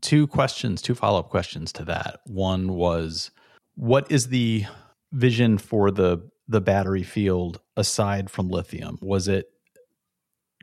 two 0.03 0.27
questions, 0.27 0.83
two 0.83 0.95
follow 0.95 1.21
up 1.21 1.31
questions 1.31 1.73
to 1.73 1.85
that. 1.87 2.21
One 2.27 2.75
was, 2.75 3.31
what 3.77 4.11
is 4.11 4.29
the 4.29 4.67
vision 5.13 5.59
for 5.59 5.91
the 5.91 6.29
the 6.49 6.61
battery 6.61 7.03
field 7.03 7.61
aside 7.77 8.29
from 8.29 8.49
lithium? 8.49 8.99
Was 9.01 9.29
it 9.29 9.47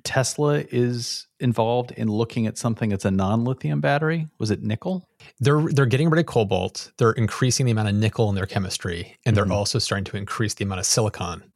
Tesla 0.03 0.63
is 0.72 1.27
involved 1.39 1.91
in 1.91 2.10
looking 2.10 2.48
at 2.48 2.58
something 2.58 2.89
that's 2.89 3.05
a 3.05 3.12
non-lithium 3.12 3.81
battery? 3.81 4.27
Was 4.39 4.51
it 4.51 4.62
nickel? 4.62 5.10
They're 5.39 5.65
they're 5.69 5.86
getting 5.86 6.10
rid 6.10 6.19
of 6.19 6.25
cobalt. 6.25 6.91
They're 6.98 7.12
increasing 7.12 7.65
the 7.65 7.72
amount 7.72 7.89
of 7.89 7.96
nickel 7.96 8.29
in 8.29 8.36
their 8.36 8.46
chemistry, 8.46 9.17
and 9.25 9.36
they're 9.36 9.46
mm-hmm. 9.46 9.53
also 9.53 9.79
starting 9.79 10.05
to 10.05 10.17
increase 10.17 10.53
the 10.53 10.65
amount 10.65 10.79
of 10.79 10.86
silicon 10.86 11.51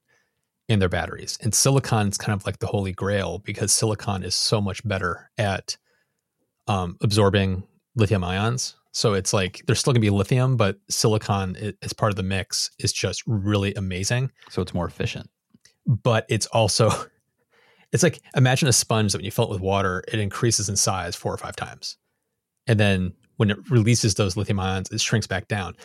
in 0.69 0.79
their 0.79 0.89
batteries. 0.89 1.37
And 1.41 1.53
silicon 1.53 2.07
is 2.07 2.17
kind 2.17 2.33
of 2.33 2.45
like 2.45 2.59
the 2.59 2.67
holy 2.67 2.93
grail 2.93 3.39
because 3.39 3.71
silicon 3.71 4.23
is 4.23 4.35
so 4.35 4.61
much 4.61 4.85
better 4.87 5.29
at 5.37 5.77
um, 6.67 6.97
absorbing 7.01 7.63
lithium 7.95 8.23
ions. 8.23 8.75
So 8.91 9.13
it's 9.13 9.33
like 9.33 9.63
there's 9.65 9.79
still 9.79 9.93
gonna 9.93 10.01
be 10.01 10.09
lithium, 10.09 10.55
but 10.57 10.77
silicon 10.89 11.55
as 11.81 11.93
part 11.93 12.11
of 12.11 12.15
the 12.15 12.23
mix 12.23 12.69
is 12.79 12.93
just 12.93 13.23
really 13.25 13.73
amazing. 13.75 14.31
So 14.49 14.61
it's 14.61 14.73
more 14.73 14.85
efficient. 14.85 15.29
But 15.85 16.25
it's 16.29 16.45
also, 16.47 16.89
it's 17.91 18.03
like 18.03 18.21
imagine 18.35 18.67
a 18.69 18.73
sponge 18.73 19.11
that 19.11 19.17
when 19.19 19.25
you 19.25 19.31
fill 19.31 19.45
it 19.45 19.51
with 19.51 19.61
water, 19.61 20.03
it 20.07 20.19
increases 20.19 20.69
in 20.69 20.75
size 20.75 21.15
four 21.15 21.33
or 21.33 21.37
five 21.37 21.55
times. 21.55 21.97
And 22.67 22.79
then 22.79 23.13
when 23.37 23.49
it 23.51 23.57
releases 23.69 24.15
those 24.15 24.37
lithium 24.37 24.59
ions, 24.59 24.89
it 24.91 25.01
shrinks 25.01 25.27
back 25.27 25.47
down. 25.47 25.75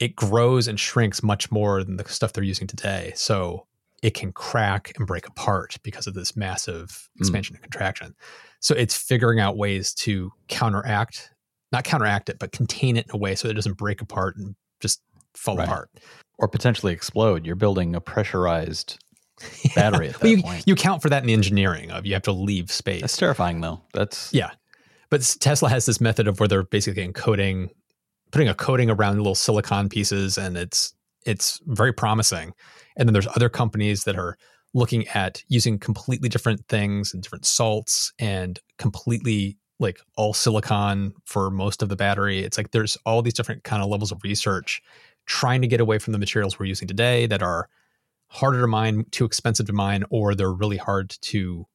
It 0.00 0.16
grows 0.16 0.66
and 0.66 0.78
shrinks 0.78 1.22
much 1.22 1.50
more 1.52 1.84
than 1.84 1.96
the 1.96 2.08
stuff 2.08 2.32
they're 2.32 2.42
using 2.44 2.66
today. 2.66 3.12
So 3.14 3.66
it 4.02 4.14
can 4.14 4.32
crack 4.32 4.92
and 4.96 5.06
break 5.06 5.26
apart 5.28 5.76
because 5.82 6.06
of 6.06 6.14
this 6.14 6.34
massive 6.36 7.08
Mm. 7.16 7.20
expansion 7.20 7.54
and 7.56 7.62
contraction. 7.62 8.14
So 8.60 8.74
it's 8.74 8.96
figuring 8.96 9.40
out 9.40 9.56
ways 9.56 9.92
to 9.94 10.32
counteract, 10.48 11.30
not 11.72 11.84
counteract 11.84 12.28
it, 12.28 12.38
but 12.38 12.52
contain 12.52 12.96
it 12.96 13.06
in 13.06 13.10
a 13.14 13.16
way 13.16 13.34
so 13.34 13.48
it 13.48 13.54
doesn't 13.54 13.76
break 13.76 14.00
apart 14.00 14.36
and 14.36 14.54
just 14.80 15.00
fall 15.34 15.56
Right. 15.56 15.64
apart. 15.68 15.90
or 16.38 16.48
potentially 16.48 16.92
explode. 16.92 17.44
You're 17.44 17.54
building 17.54 17.94
a 17.94 18.00
pressurized 18.00 18.98
battery 19.74 20.08
at 20.08 20.14
that 20.14 20.22
Well, 20.22 20.30
you, 20.32 20.42
point. 20.42 20.64
you 20.66 20.74
count 20.74 21.02
for 21.02 21.10
that 21.10 21.22
in 21.22 21.26
the 21.26 21.32
engineering 21.34 21.90
of 21.90 22.06
you 22.06 22.14
have 22.14 22.22
to 22.22 22.32
leave 22.32 22.70
space. 22.72 23.02
That's 23.02 23.16
terrifying, 23.16 23.60
though. 23.60 23.82
That's 23.92 24.32
Yeah. 24.32 24.50
But 25.10 25.20
Tesla 25.40 25.68
has 25.68 25.84
this 25.86 26.00
method 26.00 26.26
of 26.28 26.38
where 26.40 26.48
they're 26.48 26.62
basically 26.62 27.06
encoding, 27.06 27.68
putting 28.32 28.48
a 28.48 28.54
coating 28.54 28.88
around 28.90 29.16
little 29.18 29.34
silicon 29.34 29.88
pieces, 29.88 30.38
and 30.38 30.56
it's 30.56 30.94
it's 31.26 31.60
very 31.66 31.92
promising. 31.92 32.52
And 32.96 33.06
then 33.08 33.12
there's 33.12 33.26
other 33.26 33.48
companies 33.50 34.04
that 34.04 34.16
are 34.16 34.38
looking 34.72 35.06
at 35.08 35.42
using 35.48 35.78
completely 35.78 36.28
different 36.30 36.64
things 36.68 37.12
and 37.12 37.22
different 37.22 37.44
salts 37.44 38.12
and 38.18 38.58
completely 38.78 39.58
like 39.80 40.00
all 40.16 40.32
silicon 40.32 41.12
for 41.24 41.50
most 41.50 41.82
of 41.82 41.88
the 41.88 41.96
battery. 41.96 42.40
It's 42.40 42.58
like 42.58 42.70
there's 42.70 42.96
all 43.06 43.22
these 43.22 43.34
different 43.34 43.64
kind 43.64 43.82
of 43.82 43.88
levels 43.88 44.12
of 44.12 44.22
research 44.22 44.82
trying 45.26 45.62
to 45.62 45.66
get 45.66 45.80
away 45.80 45.98
from 45.98 46.12
the 46.12 46.18
materials 46.18 46.58
we're 46.58 46.66
using 46.66 46.86
today 46.86 47.26
that 47.26 47.42
are 47.42 47.68
harder 48.28 48.60
to 48.60 48.66
mine, 48.66 49.04
too 49.10 49.24
expensive 49.24 49.66
to 49.66 49.72
mine, 49.72 50.04
or 50.10 50.34
they're 50.34 50.52
really 50.52 50.76
hard 50.76 51.10
to 51.22 51.66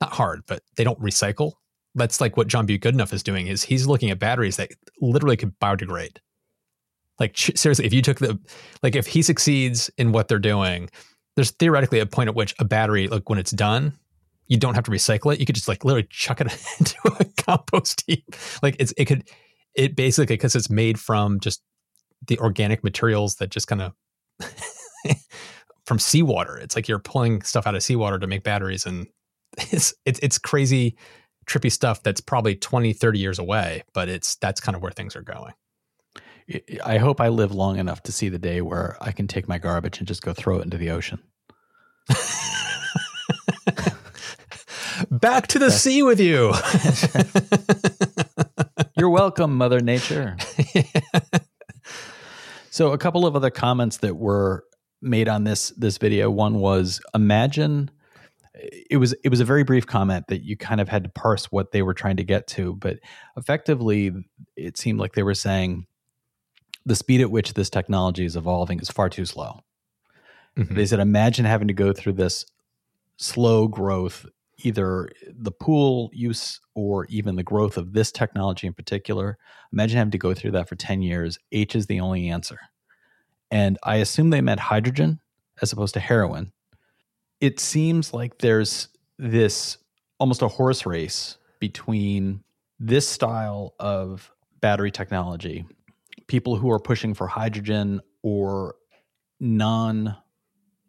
not 0.00 0.12
hard, 0.12 0.42
but 0.46 0.62
they 0.76 0.84
don't 0.84 1.00
recycle. 1.00 1.52
That's 1.94 2.20
like 2.20 2.36
what 2.36 2.48
John 2.48 2.66
B. 2.66 2.78
Goodenough 2.78 3.12
is 3.12 3.22
doing 3.22 3.46
is 3.46 3.62
he's 3.62 3.86
looking 3.86 4.10
at 4.10 4.18
batteries 4.18 4.56
that 4.56 4.70
literally 5.00 5.36
could 5.36 5.58
biodegrade. 5.60 6.18
Like 7.20 7.36
seriously, 7.36 7.86
if 7.86 7.92
you 7.92 8.02
took 8.02 8.18
the 8.18 8.38
like 8.82 8.96
if 8.96 9.06
he 9.06 9.22
succeeds 9.22 9.88
in 9.96 10.10
what 10.10 10.26
they're 10.26 10.40
doing, 10.40 10.90
there's 11.36 11.52
theoretically 11.52 12.00
a 12.00 12.06
point 12.06 12.28
at 12.28 12.34
which 12.34 12.54
a 12.58 12.64
battery, 12.64 13.06
like 13.06 13.28
when 13.28 13.38
it's 13.38 13.52
done, 13.52 13.96
you 14.46 14.56
don't 14.58 14.74
have 14.74 14.84
to 14.84 14.90
recycle 14.90 15.32
it. 15.32 15.40
You 15.40 15.46
could 15.46 15.54
just 15.54 15.68
like 15.68 15.84
literally 15.84 16.06
chuck 16.10 16.40
it 16.40 16.46
into 16.78 16.96
a 17.20 17.24
compost 17.42 18.02
heap. 18.06 18.34
Like 18.62 18.76
it's 18.78 18.92
it 18.96 19.06
could 19.06 19.28
it 19.74 19.96
basically 19.96 20.34
because 20.34 20.54
it's 20.54 20.70
made 20.70 20.98
from 20.98 21.40
just 21.40 21.62
the 22.26 22.38
organic 22.38 22.84
materials 22.84 23.36
that 23.36 23.50
just 23.50 23.68
kind 23.68 23.82
of 23.82 23.92
from 25.86 25.98
seawater. 25.98 26.56
It's 26.58 26.76
like 26.76 26.88
you're 26.88 26.98
pulling 26.98 27.42
stuff 27.42 27.66
out 27.66 27.74
of 27.74 27.82
seawater 27.82 28.18
to 28.18 28.26
make 28.26 28.44
batteries 28.44 28.86
and 28.86 29.06
it's 29.58 29.94
it's 30.04 30.20
it's 30.20 30.38
crazy 30.38 30.96
trippy 31.46 31.70
stuff 31.70 32.02
that's 32.02 32.22
probably 32.22 32.54
20 32.54 32.94
30 32.94 33.18
years 33.18 33.38
away 33.38 33.82
but 33.92 34.08
it's 34.08 34.36
that's 34.36 34.62
kind 34.62 34.74
of 34.74 34.80
where 34.80 34.90
things 34.90 35.14
are 35.14 35.20
going 35.20 35.52
I 36.84 36.98
hope 36.98 37.20
I 37.20 37.28
live 37.28 37.52
long 37.54 37.78
enough 37.78 38.02
to 38.04 38.12
see 38.12 38.28
the 38.28 38.38
day 38.38 38.60
where 38.60 38.98
I 39.00 39.12
can 39.12 39.26
take 39.26 39.48
my 39.48 39.58
garbage 39.58 39.98
and 39.98 40.06
just 40.06 40.22
go 40.22 40.34
throw 40.34 40.58
it 40.58 40.64
into 40.64 40.76
the 40.76 40.90
ocean. 40.90 41.22
Back 45.10 45.46
to 45.48 45.58
the 45.58 45.70
sea 45.70 46.02
with 46.02 46.20
you 46.20 46.52
You're 48.96 49.10
welcome, 49.10 49.56
Mother 49.56 49.80
Nature. 49.80 50.36
So 52.70 52.90
a 52.90 52.98
couple 52.98 53.24
of 53.24 53.36
other 53.36 53.50
comments 53.50 53.98
that 53.98 54.16
were 54.16 54.64
made 55.00 55.28
on 55.28 55.44
this 55.44 55.70
this 55.76 55.96
video. 55.96 56.28
One 56.28 56.58
was 56.58 57.00
imagine 57.14 57.88
it 58.90 58.96
was 58.96 59.12
it 59.22 59.28
was 59.28 59.38
a 59.38 59.44
very 59.44 59.62
brief 59.62 59.86
comment 59.86 60.24
that 60.26 60.42
you 60.42 60.56
kind 60.56 60.80
of 60.80 60.88
had 60.88 61.04
to 61.04 61.10
parse 61.10 61.52
what 61.52 61.70
they 61.70 61.82
were 61.82 61.94
trying 61.94 62.16
to 62.16 62.24
get 62.24 62.48
to, 62.48 62.74
but 62.74 62.98
effectively 63.36 64.10
it 64.56 64.76
seemed 64.76 64.98
like 64.98 65.12
they 65.12 65.22
were 65.22 65.34
saying 65.34 65.86
the 66.84 66.96
speed 66.96 67.20
at 67.20 67.30
which 67.30 67.54
this 67.54 67.70
technology 67.70 68.24
is 68.24 68.34
evolving 68.34 68.80
is 68.80 68.90
far 68.90 69.08
too 69.08 69.24
slow. 69.24 69.60
Mhm. 70.58 70.74
They 70.74 70.86
said 70.86 70.98
imagine 70.98 71.44
having 71.44 71.68
to 71.68 71.74
go 71.74 71.92
through 71.92 72.14
this 72.14 72.44
slow 73.18 73.68
growth 73.68 74.26
either 74.64 75.08
the 75.26 75.52
pool 75.52 76.10
use 76.12 76.60
or 76.74 77.06
even 77.06 77.36
the 77.36 77.42
growth 77.42 77.76
of 77.76 77.92
this 77.92 78.10
technology 78.10 78.66
in 78.66 78.72
particular 78.74 79.38
imagine 79.72 79.98
having 79.98 80.10
to 80.10 80.18
go 80.18 80.34
through 80.34 80.52
that 80.52 80.68
for 80.68 80.76
10 80.76 81.02
years. 81.02 81.38
H 81.52 81.76
is 81.76 81.86
the 81.86 82.00
only 82.00 82.28
answer. 82.28 82.58
And 83.50 83.78
i 83.82 83.96
assume 83.96 84.30
they 84.30 84.40
meant 84.40 84.60
hydrogen 84.60 85.20
as 85.62 85.72
opposed 85.72 85.94
to 85.94 86.00
heroin. 86.00 86.52
It 87.40 87.60
seems 87.60 88.12
like 88.12 88.38
there's 88.38 88.88
this 89.18 89.78
almost 90.18 90.42
a 90.42 90.48
horse 90.48 90.86
race 90.86 91.38
between 91.60 92.42
this 92.80 93.08
style 93.08 93.74
of 93.78 94.30
battery 94.60 94.90
technology 94.90 95.64
people 96.26 96.56
who 96.56 96.70
are 96.70 96.78
pushing 96.78 97.14
for 97.14 97.26
hydrogen 97.26 98.00
or 98.22 98.76
non 99.40 100.16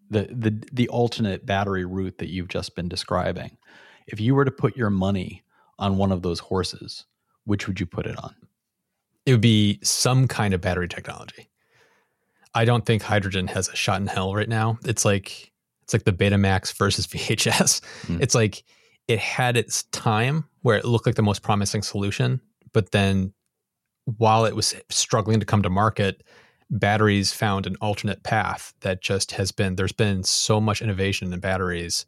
the 0.10 0.24
the 0.32 0.64
the 0.72 0.88
alternate 0.90 1.46
battery 1.46 1.86
route 1.86 2.18
that 2.20 2.30
you've 2.30 2.48
just 2.48 2.76
been 2.76 2.88
describing. 2.88 3.58
If 4.08 4.20
you 4.20 4.36
were 4.36 4.46
to 4.46 4.52
put 4.52 4.78
your 4.78 4.90
money 4.90 5.44
on 5.80 5.98
one 5.98 6.12
of 6.12 6.22
those 6.22 6.40
horses 6.40 7.06
which 7.46 7.68
would 7.68 7.80
you 7.80 7.86
put 7.86 8.06
it 8.08 8.18
on? 8.18 8.36
It 9.26 9.32
would 9.32 9.42
be 9.42 9.80
some 9.84 10.28
kind 10.28 10.54
of 10.54 10.62
battery 10.62 10.88
technology. 10.88 11.50
I 12.54 12.66
don't 12.66 12.86
think 12.86 13.02
hydrogen 13.02 13.48
has 13.48 13.68
a 13.70 13.76
shot 13.76 14.02
in 14.02 14.08
hell 14.08 14.34
right 14.34 14.50
now. 14.50 14.78
It's 14.86 15.06
like 15.06 15.52
it's 15.84 15.94
like 15.94 16.04
the 16.06 16.12
betamax 16.14 16.76
versus 16.76 17.06
vhs 17.14 17.82
Hmm. 18.08 18.18
it's 18.22 18.34
like 18.36 18.64
it 19.08 19.20
had 19.20 19.56
its 19.56 19.84
time 19.92 20.46
where 20.64 20.78
it 20.78 20.86
looked 20.86 21.06
like 21.06 21.16
the 21.16 21.22
most 21.22 21.44
promising 21.44 21.84
solution 21.84 22.42
but 22.74 22.92
then 22.92 23.34
while 24.18 24.46
it 24.46 24.56
was 24.56 24.74
struggling 24.90 25.40
to 25.40 25.46
come 25.46 25.62
to 25.62 25.70
market 25.70 26.24
batteries 26.70 27.32
found 27.32 27.68
an 27.68 27.76
alternate 27.82 28.24
path 28.24 28.74
that 28.82 29.02
just 29.02 29.32
has 29.32 29.52
been 29.52 29.76
there's 29.76 29.92
been 29.92 30.24
so 30.24 30.60
much 30.60 30.82
innovation 30.82 31.32
in 31.32 31.40
batteries 31.40 32.06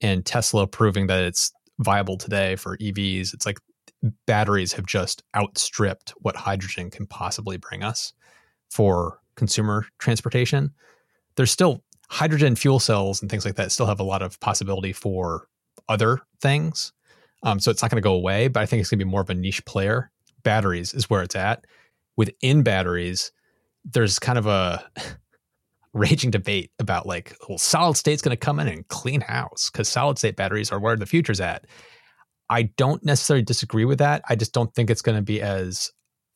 and 0.00 0.24
tesla 0.24 0.66
proving 0.66 1.08
that 1.08 1.24
it's 1.24 1.52
viable 1.80 2.16
today 2.16 2.54
for 2.54 2.76
evs 2.78 3.34
it's 3.34 3.44
like 3.44 3.58
batteries 4.26 4.72
have 4.72 4.86
just 4.86 5.22
outstripped 5.34 6.14
what 6.18 6.36
hydrogen 6.36 6.90
can 6.90 7.06
possibly 7.06 7.56
bring 7.56 7.82
us 7.82 8.12
for 8.70 9.20
consumer 9.36 9.86
transportation. 9.98 10.72
There's 11.36 11.50
still 11.50 11.82
hydrogen 12.08 12.56
fuel 12.56 12.80
cells 12.80 13.20
and 13.20 13.30
things 13.30 13.44
like 13.44 13.56
that 13.56 13.72
still 13.72 13.86
have 13.86 14.00
a 14.00 14.04
lot 14.04 14.22
of 14.22 14.38
possibility 14.40 14.92
for 14.92 15.46
other 15.88 16.20
things. 16.40 16.92
Um, 17.42 17.60
so 17.60 17.70
it's 17.70 17.82
not 17.82 17.90
going 17.90 18.02
to 18.02 18.06
go 18.06 18.14
away 18.14 18.48
but 18.48 18.60
i 18.60 18.66
think 18.66 18.80
it's 18.80 18.90
going 18.90 18.98
to 18.98 19.04
be 19.04 19.10
more 19.10 19.20
of 19.20 19.30
a 19.30 19.34
niche 19.34 19.64
player. 19.64 20.10
Batteries 20.42 20.94
is 20.94 21.10
where 21.10 21.22
it's 21.22 21.36
at. 21.36 21.64
Within 22.16 22.62
batteries 22.62 23.30
there's 23.84 24.18
kind 24.18 24.38
of 24.38 24.46
a 24.46 24.84
raging 25.94 26.30
debate 26.30 26.70
about 26.78 27.06
like, 27.06 27.34
well, 27.48 27.58
solid 27.58 27.96
state's 27.96 28.22
going 28.22 28.36
to 28.36 28.36
come 28.36 28.60
in 28.60 28.68
and 28.68 28.86
clean 28.88 29.20
house 29.20 29.70
because 29.70 29.88
solid 29.88 30.18
state 30.18 30.36
batteries 30.36 30.70
are 30.70 30.78
where 30.78 30.96
the 30.96 31.06
future's 31.06 31.40
at. 31.40 31.64
I 32.50 32.64
don't 32.76 33.04
necessarily 33.04 33.42
disagree 33.42 33.84
with 33.84 33.98
that. 33.98 34.22
I 34.28 34.36
just 34.36 34.52
don't 34.52 34.74
think 34.74 34.90
it's 34.90 35.02
going 35.02 35.16
to 35.16 35.22
be 35.22 35.40
as 35.40 35.90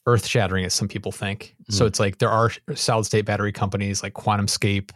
earth 0.07 0.27
shattering 0.27 0.65
as 0.65 0.75
some 0.75 0.89
people 0.89 1.13
think. 1.13 1.55
So 1.71 1.85
Mm. 1.85 1.89
it's 1.89 2.01
like 2.01 2.19
there 2.19 2.29
are 2.31 2.51
solid 2.75 3.05
state 3.05 3.25
battery 3.25 3.53
companies 3.53 4.03
like 4.03 4.15
QuantumScape. 4.15 4.91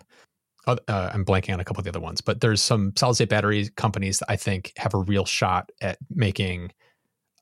Uh, 0.67 0.77
uh, 0.89 1.11
I'm 1.15 1.25
blanking 1.25 1.53
on 1.55 1.61
a 1.61 1.65
couple 1.65 1.81
of 1.81 1.85
the 1.85 1.91
other 1.91 2.01
ones, 2.01 2.21
but 2.21 2.41
there's 2.41 2.61
some 2.61 2.93
solid 2.97 3.15
state 3.15 3.29
battery 3.29 3.69
companies 3.77 4.19
that 4.19 4.31
I 4.31 4.37
think 4.37 4.73
have 4.79 4.95
a 4.95 4.99
real 4.99 5.25
shot 5.25 5.71
at 5.81 5.97
making 6.11 6.73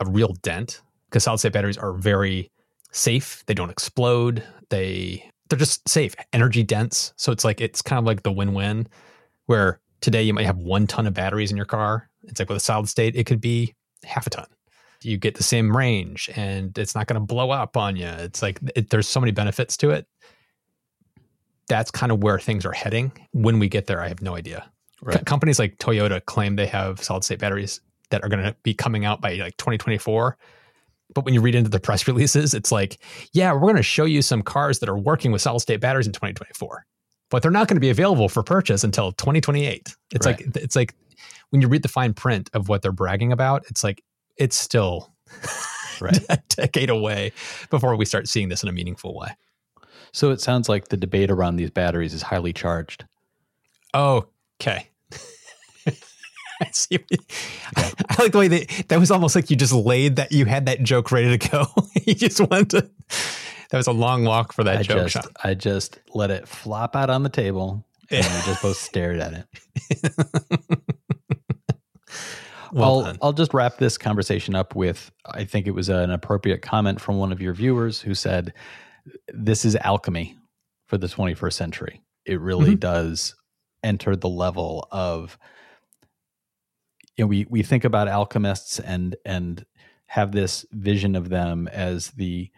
a 0.01 0.05
real 0.11 0.35
dent 0.43 0.83
because 1.09 1.25
solid 1.25 1.39
state 1.39 1.53
batteries 1.55 1.79
are 1.79 1.95
very 1.95 2.51
safe. 2.95 3.45
They 3.47 3.55
don't 3.55 3.71
explode. 3.71 4.43
They 4.71 5.31
they're 5.49 5.59
just 5.59 5.87
safe, 5.89 6.15
energy 6.33 6.63
dense. 6.63 7.13
So 7.17 7.31
it's 7.33 7.45
like 7.45 7.61
it's 7.61 7.83
kind 7.83 7.99
of 7.99 8.05
like 8.05 8.23
the 8.23 8.33
win-win 8.33 8.89
where 9.47 9.81
today 10.01 10.23
you 10.23 10.33
might 10.33 10.47
have 10.47 10.57
one 10.57 10.87
ton 10.87 11.07
of 11.07 11.15
batteries 11.15 11.51
in 11.51 11.57
your 11.57 11.67
car. 11.67 12.09
It's 12.25 12.39
like 12.39 12.49
with 12.49 12.57
a 12.57 12.61
solid 12.61 12.89
state, 12.89 13.15
it 13.17 13.25
could 13.25 13.41
be 13.41 13.75
half 14.05 14.27
a 14.27 14.31
ton. 14.31 14.47
You 15.03 15.19
get 15.19 15.35
the 15.35 15.43
same 15.43 15.77
range 15.77 16.31
and 16.35 16.77
it's 16.79 16.95
not 16.95 17.07
going 17.07 17.21
to 17.21 17.27
blow 17.27 17.51
up 17.51 17.77
on 17.77 17.97
you. 17.97 18.07
It's 18.07 18.41
like 18.41 18.59
it, 18.75 18.89
there's 18.89 19.07
so 19.07 19.21
many 19.21 19.33
benefits 19.33 19.77
to 19.79 19.91
it. 19.91 20.07
That's 21.69 21.91
kind 21.91 22.11
of 22.11 22.23
where 22.23 22.39
things 22.39 22.65
are 22.65 22.73
heading. 22.73 23.13
When 23.33 23.59
we 23.59 23.69
get 23.69 23.87
there, 23.87 24.01
I 24.01 24.09
have 24.09 24.23
no 24.23 24.35
idea. 24.35 24.71
Right. 25.03 25.19
Co- 25.19 25.25
companies 25.25 25.59
like 25.59 25.77
Toyota 25.77 26.25
claim 26.25 26.57
they 26.57 26.67
have 26.67 27.03
solid 27.03 27.25
state 27.25 27.39
batteries 27.39 27.81
that 28.11 28.23
are 28.23 28.29
going 28.29 28.45
to 28.45 28.57
be 28.63 28.73
coming 28.73 29.05
out 29.05 29.21
by 29.21 29.35
like 29.35 29.57
2024. 29.59 30.39
But 31.15 31.25
when 31.25 31.35
you 31.35 31.41
read 31.41 31.55
into 31.55 31.71
the 31.71 31.81
press 31.81 32.07
releases, 32.09 32.55
it's 32.55 32.71
like, 32.73 32.99
yeah, 33.33 33.53
we're 33.53 33.61
going 33.61 33.77
to 33.77 33.83
show 33.83 34.05
you 34.05 34.23
some 34.23 34.43
cars 34.43 34.79
that 34.79 34.89
are 34.89 34.97
working 34.99 35.33
with 35.33 35.43
solid 35.43 35.61
state 35.61 35.81
batteries 35.81 36.07
in 36.07 36.13
2024, 36.13 36.87
but 37.31 37.43
they're 37.43 37.51
not 37.51 37.69
going 37.69 37.77
to 37.77 37.81
be 37.81 37.91
available 37.91 38.29
for 38.29 38.43
purchase 38.43 38.85
until 38.85 39.13
2028. 39.13 39.95
It's 40.13 40.27
Right. 40.27 40.39
like 40.47 40.57
it's 40.57 40.77
like 40.77 40.95
when 41.51 41.61
you 41.61 41.69
read 41.69 41.83
the 41.83 41.89
fine 41.89 42.15
print 42.15 42.49
of 42.55 42.69
what 42.69 42.83
they're 42.83 42.93
bragging 42.93 43.33
about, 43.33 43.65
it's 43.69 43.85
like 43.85 44.03
it's 44.39 44.57
still 44.57 45.13
right 46.01 46.19
a 46.29 46.39
decade 46.49 46.91
away 46.91 47.33
before 47.71 47.95
we 47.97 48.05
start 48.05 48.29
seeing 48.29 48.49
this 48.49 48.63
in 48.63 48.69
a 48.69 48.73
meaningful 48.73 49.15
way. 49.15 49.29
so 50.13 50.31
it 50.31 50.41
sounds 50.41 50.69
like 50.69 50.89
the 50.89 50.97
debate 50.97 51.31
around 51.31 51.57
these 51.57 51.71
batteries 51.71 52.13
is 52.15 52.23
highly 52.23 52.53
charged 52.53 53.05
Okay. 53.95 54.89
I 56.69 56.71
see. 56.73 56.97
what 56.99 57.11
you- 57.11 57.19
I 58.09 58.23
like 58.23 58.33
the 58.33 58.39
way 58.39 58.49
that 58.49 58.89
that 58.89 58.99
was 58.99 59.11
almost 59.11 59.35
like 59.35 59.51
you 59.51 59.57
just 59.57 59.73
laid 59.73 60.17
that 60.17 60.33
you 60.33 60.45
had 60.45 60.67
that 60.67 60.83
joke 60.83 61.13
ready 61.13 61.37
to 61.37 61.49
go. 61.49 61.67
you 62.05 62.15
just 62.15 62.41
went 62.41 62.71
to. 62.71 62.89
That 63.71 63.79
was 63.79 63.87
a 63.87 63.93
long 63.93 64.25
walk 64.25 64.53
for 64.53 64.65
that 64.65 64.79
I 64.79 64.83
joke, 64.83 65.09
just. 65.09 65.29
I 65.43 65.55
just 65.55 65.99
let 66.15 66.31
it 66.31 66.47
flop 66.47 66.95
out 66.95 67.11
on 67.11 67.23
the 67.23 67.29
table 67.29 67.85
and 68.11 68.25
we 68.25 68.41
just 68.43 68.63
both 68.63 68.77
stared 68.79 69.19
at 69.19 69.33
it. 69.33 69.47
well 72.73 73.05
I'll, 73.05 73.17
I'll 73.23 73.33
just 73.33 73.55
wrap 73.55 73.79
this 73.79 73.99
conversation 73.99 74.55
up 74.55 74.75
with 74.75 75.11
I 75.27 75.45
think 75.45 75.67
it 75.67 75.73
was 75.73 75.89
an 75.89 76.11
appropriate 76.11 76.63
comment 76.63 77.01
from 77.01 77.19
one 77.19 77.33
of 77.33 77.41
your 77.41 77.55
viewers 77.55 78.01
who 78.01 78.15
said, 78.15 78.53
This 79.29 79.65
is 79.65 79.77
alchemy 79.77 80.37
for 80.87 80.99
the 80.99 81.07
21st 81.07 81.53
century. 81.53 82.03
It 82.27 82.41
really 82.41 82.71
mm-hmm. 82.71 82.81
does 82.81 83.35
enter 83.83 84.17
the 84.17 84.29
level 84.29 84.89
of 84.91 85.39
you 87.17 87.25
know 87.25 87.29
we 87.29 87.47
we 87.49 87.63
think 87.63 87.85
about 87.85 88.09
alchemists 88.09 88.79
and 88.79 89.17
and 89.25 89.65
have 90.07 90.33
this 90.33 90.65
vision 90.73 91.17
of 91.17 91.29
them 91.29 91.69
as 91.69 92.11
the 92.13 92.51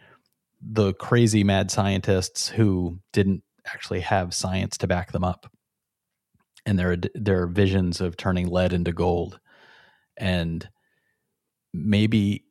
the 0.61 0.93
crazy 0.93 1.43
mad 1.43 1.69
scientists 1.71 2.49
who 2.49 2.99
didn't 3.13 3.43
actually 3.65 3.99
have 4.01 4.33
science 4.33 4.77
to 4.77 4.87
back 4.87 5.11
them 5.11 5.23
up. 5.23 5.51
And 6.65 6.77
their 6.77 6.97
their 7.15 7.47
visions 7.47 8.01
of 8.01 8.17
turning 8.17 8.47
lead 8.47 8.73
into 8.73 8.91
gold. 8.91 9.39
And 10.17 10.67
maybe 11.73 12.45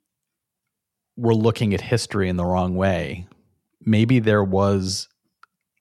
we're 1.17 1.35
looking 1.35 1.75
at 1.75 1.81
history 1.81 2.29
in 2.29 2.37
the 2.37 2.45
wrong 2.45 2.77
way. 2.77 3.27
Maybe 3.81 4.19
there 4.19 4.45
was 4.45 5.09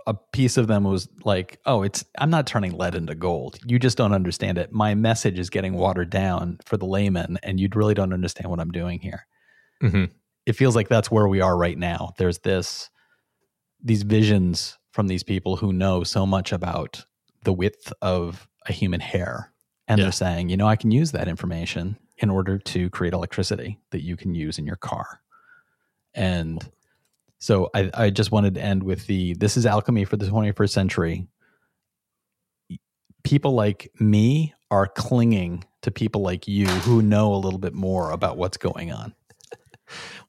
a 0.08 0.14
piece 0.14 0.58
of 0.58 0.68
them 0.68 0.84
was 0.84 1.08
like 1.24 1.60
oh 1.66 1.84
it's 1.84 2.06
i'm 2.20 2.30
not 2.30 2.46
turning 2.46 2.72
lead 2.72 2.96
into 2.96 3.16
gold 3.16 3.58
you 3.66 3.80
just 3.80 3.98
don't 3.98 4.14
understand 4.14 4.58
it 4.58 4.72
my 4.72 4.94
message 4.94 5.40
is 5.40 5.50
getting 5.50 5.74
watered 5.74 6.10
down 6.10 6.58
for 6.66 6.78
the 6.78 6.86
layman 6.86 7.38
and 7.44 7.60
you 7.60 7.68
really 7.74 7.94
don't 7.94 8.14
understand 8.14 8.50
what 8.50 8.60
i'm 8.60 8.72
doing 8.72 9.00
here 9.00 9.26
mm-hmm. 9.82 10.06
it 10.46 10.54
feels 10.54 10.76
like 10.76 10.90
that's 10.90 11.10
where 11.10 11.28
we 11.28 11.42
are 11.42 11.58
right 11.58 11.78
now 11.78 12.14
there's 12.18 12.40
this 12.40 12.90
these 13.84 14.04
visions 14.04 14.78
from 14.92 15.08
these 15.08 15.24
people 15.24 15.58
who 15.58 15.74
know 15.74 16.04
so 16.04 16.26
much 16.26 16.52
about 16.52 17.06
the 17.44 17.54
width 17.54 17.92
of 18.02 18.48
a 18.68 18.74
human 18.74 19.00
hair 19.00 19.52
and 19.88 20.00
yeah. 20.00 20.06
they're 20.06 20.12
saying, 20.12 20.50
you 20.50 20.58
know, 20.58 20.68
I 20.68 20.76
can 20.76 20.92
use 20.92 21.12
that 21.12 21.28
information 21.28 21.98
in 22.18 22.30
order 22.30 22.58
to 22.58 22.90
create 22.90 23.14
electricity 23.14 23.80
that 23.92 24.02
you 24.02 24.16
can 24.16 24.34
use 24.34 24.58
in 24.58 24.66
your 24.66 24.78
car. 24.78 25.22
And 26.14 26.68
so 27.40 27.70
I, 27.74 27.90
I 27.94 28.10
just 28.10 28.32
wanted 28.32 28.56
to 28.56 28.62
end 28.62 28.84
with 28.84 29.08
the 29.08 29.34
this 29.36 29.58
is 29.58 29.66
alchemy 29.66 30.06
for 30.06 30.18
the 30.18 30.26
21st 30.26 30.70
century. 30.70 31.28
People 33.24 33.54
like 33.54 33.92
me 34.00 34.54
are 34.72 34.88
clinging 34.88 35.64
to 35.82 35.92
people 35.92 36.22
like 36.22 36.48
you 36.48 36.68
who 36.68 37.02
know 37.02 37.34
a 37.34 37.38
little 37.38 37.60
bit 37.60 37.74
more 37.74 38.12
about 38.12 38.38
what's 38.38 38.58
going 38.58 38.92
on. 38.92 39.14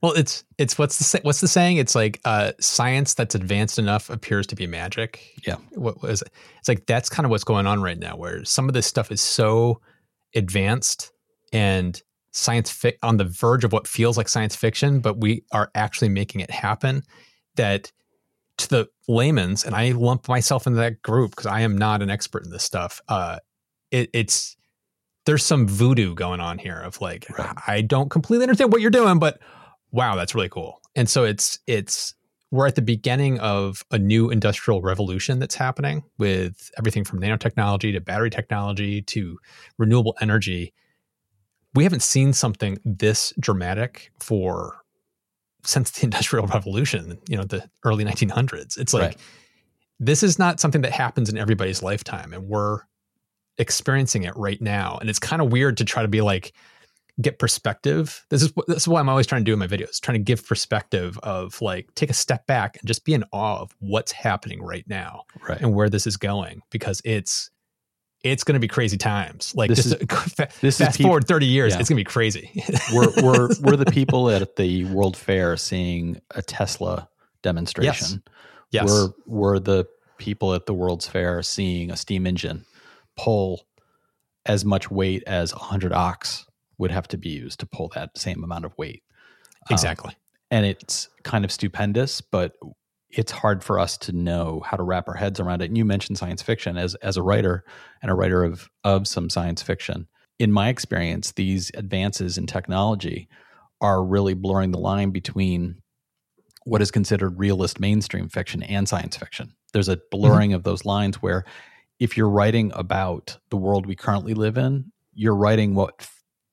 Well, 0.02 0.12
it's 0.12 0.44
it's 0.58 0.76
what's 0.76 0.98
the 0.98 1.20
what's 1.22 1.40
the 1.40 1.48
saying? 1.48 1.78
It's 1.78 1.94
like 1.94 2.20
uh, 2.26 2.52
science 2.60 3.14
that's 3.14 3.34
advanced 3.34 3.78
enough 3.78 4.10
appears 4.10 4.46
to 4.48 4.54
be 4.54 4.66
magic. 4.66 5.32
Yeah. 5.46 5.56
What 5.74 6.02
was 6.02 6.20
it? 6.20 6.30
It's 6.58 6.68
like 6.68 6.84
that's 6.84 7.08
kind 7.08 7.24
of 7.24 7.30
what's 7.30 7.44
going 7.44 7.66
on 7.66 7.80
right 7.80 7.98
now, 7.98 8.14
where 8.14 8.44
some 8.44 8.68
of 8.68 8.74
this 8.74 8.86
stuff 8.86 9.10
is 9.10 9.22
so 9.22 9.80
advanced 10.34 11.10
and 11.50 12.00
science 12.36 12.70
fi- 12.70 12.98
on 13.02 13.16
the 13.16 13.24
verge 13.24 13.64
of 13.64 13.72
what 13.72 13.86
feels 13.86 14.16
like 14.16 14.28
science 14.28 14.54
fiction, 14.54 15.00
but 15.00 15.20
we 15.20 15.44
are 15.52 15.70
actually 15.74 16.08
making 16.08 16.40
it 16.40 16.50
happen. 16.50 17.02
That 17.56 17.90
to 18.58 18.68
the 18.68 18.88
layman's, 19.08 19.64
and 19.64 19.74
I 19.74 19.92
lump 19.92 20.28
myself 20.28 20.66
into 20.66 20.78
that 20.78 21.02
group 21.02 21.30
because 21.30 21.46
I 21.46 21.60
am 21.60 21.76
not 21.76 22.02
an 22.02 22.10
expert 22.10 22.44
in 22.44 22.50
this 22.50 22.64
stuff. 22.64 23.00
Uh, 23.08 23.38
it, 23.90 24.10
it's 24.12 24.56
there's 25.24 25.44
some 25.44 25.66
voodoo 25.66 26.14
going 26.14 26.40
on 26.40 26.58
here 26.58 26.80
of 26.80 27.00
like 27.00 27.26
right. 27.38 27.54
I 27.66 27.80
don't 27.82 28.10
completely 28.10 28.44
understand 28.44 28.72
what 28.72 28.80
you're 28.80 28.90
doing, 28.90 29.18
but 29.18 29.40
wow, 29.90 30.16
that's 30.16 30.34
really 30.34 30.48
cool. 30.48 30.80
And 30.94 31.08
so 31.08 31.24
it's 31.24 31.58
it's 31.66 32.14
we're 32.50 32.66
at 32.66 32.76
the 32.76 32.82
beginning 32.82 33.38
of 33.40 33.84
a 33.90 33.98
new 33.98 34.30
industrial 34.30 34.80
revolution 34.80 35.38
that's 35.38 35.54
happening 35.54 36.04
with 36.16 36.70
everything 36.78 37.04
from 37.04 37.20
nanotechnology 37.20 37.92
to 37.92 38.00
battery 38.00 38.30
technology 38.30 39.02
to 39.02 39.38
renewable 39.78 40.16
energy. 40.20 40.72
We 41.76 41.84
haven't 41.84 42.02
seen 42.02 42.32
something 42.32 42.78
this 42.84 43.32
dramatic 43.38 44.10
for 44.18 44.82
since 45.64 45.90
the 45.90 46.04
industrial 46.04 46.46
revolution, 46.46 47.18
you 47.28 47.36
know, 47.36 47.44
the 47.44 47.68
early 47.84 48.04
1900s. 48.04 48.78
It's 48.78 48.92
like 48.92 49.02
right. 49.02 49.16
this 50.00 50.22
is 50.22 50.38
not 50.38 50.58
something 50.58 50.82
that 50.82 50.92
happens 50.92 51.28
in 51.28 51.38
everybody's 51.38 51.82
lifetime 51.82 52.32
and 52.32 52.48
we're 52.48 52.80
experiencing 53.58 54.24
it 54.24 54.36
right 54.36 54.60
now. 54.60 54.98
And 55.00 55.08
it's 55.08 55.18
kind 55.18 55.40
of 55.40 55.52
weird 55.52 55.76
to 55.78 55.84
try 55.84 56.02
to 56.02 56.08
be 56.08 56.20
like, 56.20 56.52
get 57.20 57.38
perspective. 57.38 58.24
This 58.28 58.42
is 58.42 58.52
this 58.66 58.78
is 58.78 58.88
what 58.88 59.00
I'm 59.00 59.08
always 59.08 59.26
trying 59.26 59.42
to 59.42 59.44
do 59.44 59.52
in 59.52 59.58
my 59.58 59.66
videos, 59.66 60.00
trying 60.00 60.18
to 60.18 60.22
give 60.22 60.46
perspective 60.46 61.18
of 61.22 61.60
like 61.62 61.94
take 61.94 62.10
a 62.10 62.14
step 62.14 62.46
back 62.46 62.76
and 62.78 62.86
just 62.86 63.04
be 63.04 63.14
in 63.14 63.24
awe 63.32 63.60
of 63.60 63.74
what's 63.78 64.12
happening 64.12 64.62
right 64.62 64.84
now 64.86 65.22
right. 65.48 65.60
and 65.60 65.74
where 65.74 65.88
this 65.88 66.06
is 66.06 66.16
going 66.16 66.62
because 66.70 67.00
it's 67.04 67.50
it's 68.30 68.44
going 68.44 68.54
to 68.54 68.60
be 68.60 68.68
crazy 68.68 68.96
times. 68.96 69.54
Like 69.54 69.68
this 69.68 69.84
just 69.84 70.00
is, 70.00 70.48
this 70.60 70.78
fast 70.78 71.00
forward 71.00 71.26
30 71.26 71.46
years, 71.46 71.72
yeah. 71.72 71.80
it's 71.80 71.88
going 71.88 71.96
to 71.96 72.00
be 72.00 72.04
crazy. 72.04 72.50
we're 72.94 73.10
we're 73.22 73.48
we're 73.60 73.76
the 73.76 73.90
people 73.90 74.30
at 74.30 74.56
the 74.56 74.84
World 74.86 75.16
Fair 75.16 75.56
seeing 75.56 76.20
a 76.32 76.42
Tesla 76.42 77.08
demonstration. 77.42 78.22
Yes. 78.70 78.84
yes. 78.84 78.90
We're 78.90 79.08
we're 79.26 79.58
the 79.58 79.86
people 80.18 80.54
at 80.54 80.66
the 80.66 80.74
World's 80.74 81.06
Fair 81.06 81.42
seeing 81.42 81.90
a 81.90 81.96
steam 81.96 82.26
engine 82.26 82.64
pull 83.16 83.66
as 84.44 84.64
much 84.64 84.90
weight 84.90 85.22
as 85.26 85.54
100 85.54 85.92
ox 85.92 86.46
would 86.78 86.90
have 86.90 87.08
to 87.08 87.16
be 87.16 87.30
used 87.30 87.60
to 87.60 87.66
pull 87.66 87.90
that 87.94 88.16
same 88.16 88.44
amount 88.44 88.64
of 88.64 88.76
weight. 88.78 89.02
Um, 89.68 89.74
exactly. 89.74 90.10
Um, 90.10 90.16
and 90.50 90.66
it's 90.66 91.08
kind 91.24 91.44
of 91.44 91.50
stupendous, 91.50 92.20
but 92.20 92.52
it's 93.10 93.32
hard 93.32 93.62
for 93.62 93.78
us 93.78 93.96
to 93.98 94.12
know 94.12 94.62
how 94.64 94.76
to 94.76 94.82
wrap 94.82 95.08
our 95.08 95.14
heads 95.14 95.40
around 95.40 95.62
it. 95.62 95.66
And 95.66 95.78
you 95.78 95.84
mentioned 95.84 96.18
science 96.18 96.42
fiction 96.42 96.76
as 96.76 96.94
as 96.96 97.16
a 97.16 97.22
writer 97.22 97.64
and 98.02 98.10
a 98.10 98.14
writer 98.14 98.44
of 98.44 98.68
of 98.84 99.06
some 99.06 99.30
science 99.30 99.62
fiction. 99.62 100.08
In 100.38 100.52
my 100.52 100.68
experience, 100.68 101.32
these 101.32 101.70
advances 101.74 102.36
in 102.36 102.46
technology 102.46 103.28
are 103.80 104.04
really 104.04 104.34
blurring 104.34 104.70
the 104.70 104.78
line 104.78 105.10
between 105.10 105.76
what 106.64 106.82
is 106.82 106.90
considered 106.90 107.38
realist 107.38 107.78
mainstream 107.78 108.28
fiction 108.28 108.62
and 108.64 108.88
science 108.88 109.16
fiction. 109.16 109.54
There's 109.72 109.88
a 109.88 109.96
mm-hmm. 109.96 110.06
blurring 110.10 110.50
mm-hmm. 110.50 110.56
of 110.56 110.64
those 110.64 110.84
lines 110.84 111.22
where 111.22 111.44
if 111.98 112.16
you're 112.16 112.28
writing 112.28 112.72
about 112.74 113.38
the 113.50 113.56
world 113.56 113.86
we 113.86 113.94
currently 113.94 114.34
live 114.34 114.58
in, 114.58 114.92
you're 115.14 115.36
writing 115.36 115.74
what 115.74 116.06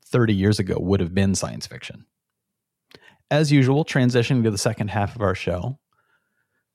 30 0.06 0.34
years 0.34 0.60
ago 0.60 0.78
would 0.80 1.00
have 1.00 1.14
been 1.14 1.36
science 1.36 1.68
fiction. 1.68 2.06
As 3.32 3.52
usual, 3.52 3.84
transitioning 3.84 4.44
to 4.44 4.52
the 4.52 4.58
second 4.58 4.90
half 4.90 5.16
of 5.16 5.22
our 5.22 5.36
show, 5.36 5.80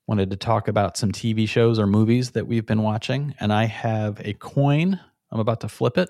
wanted 0.09 0.31
to 0.31 0.37
talk 0.37 0.69
about 0.69 0.97
some 0.97 1.13
TV 1.13 1.47
shows 1.47 1.79
or 1.79 1.87
movies 1.87 2.31
that 2.31 2.47
we've 2.49 2.65
been 2.65 2.83
watching. 2.83 3.35
And 3.39 3.53
I 3.53 3.67
have 3.67 4.21
a 4.25 4.33
coin. 4.33 4.99
I'm 5.31 5.39
about 5.39 5.61
to 5.61 5.69
flip 5.69 5.99
it. 5.99 6.09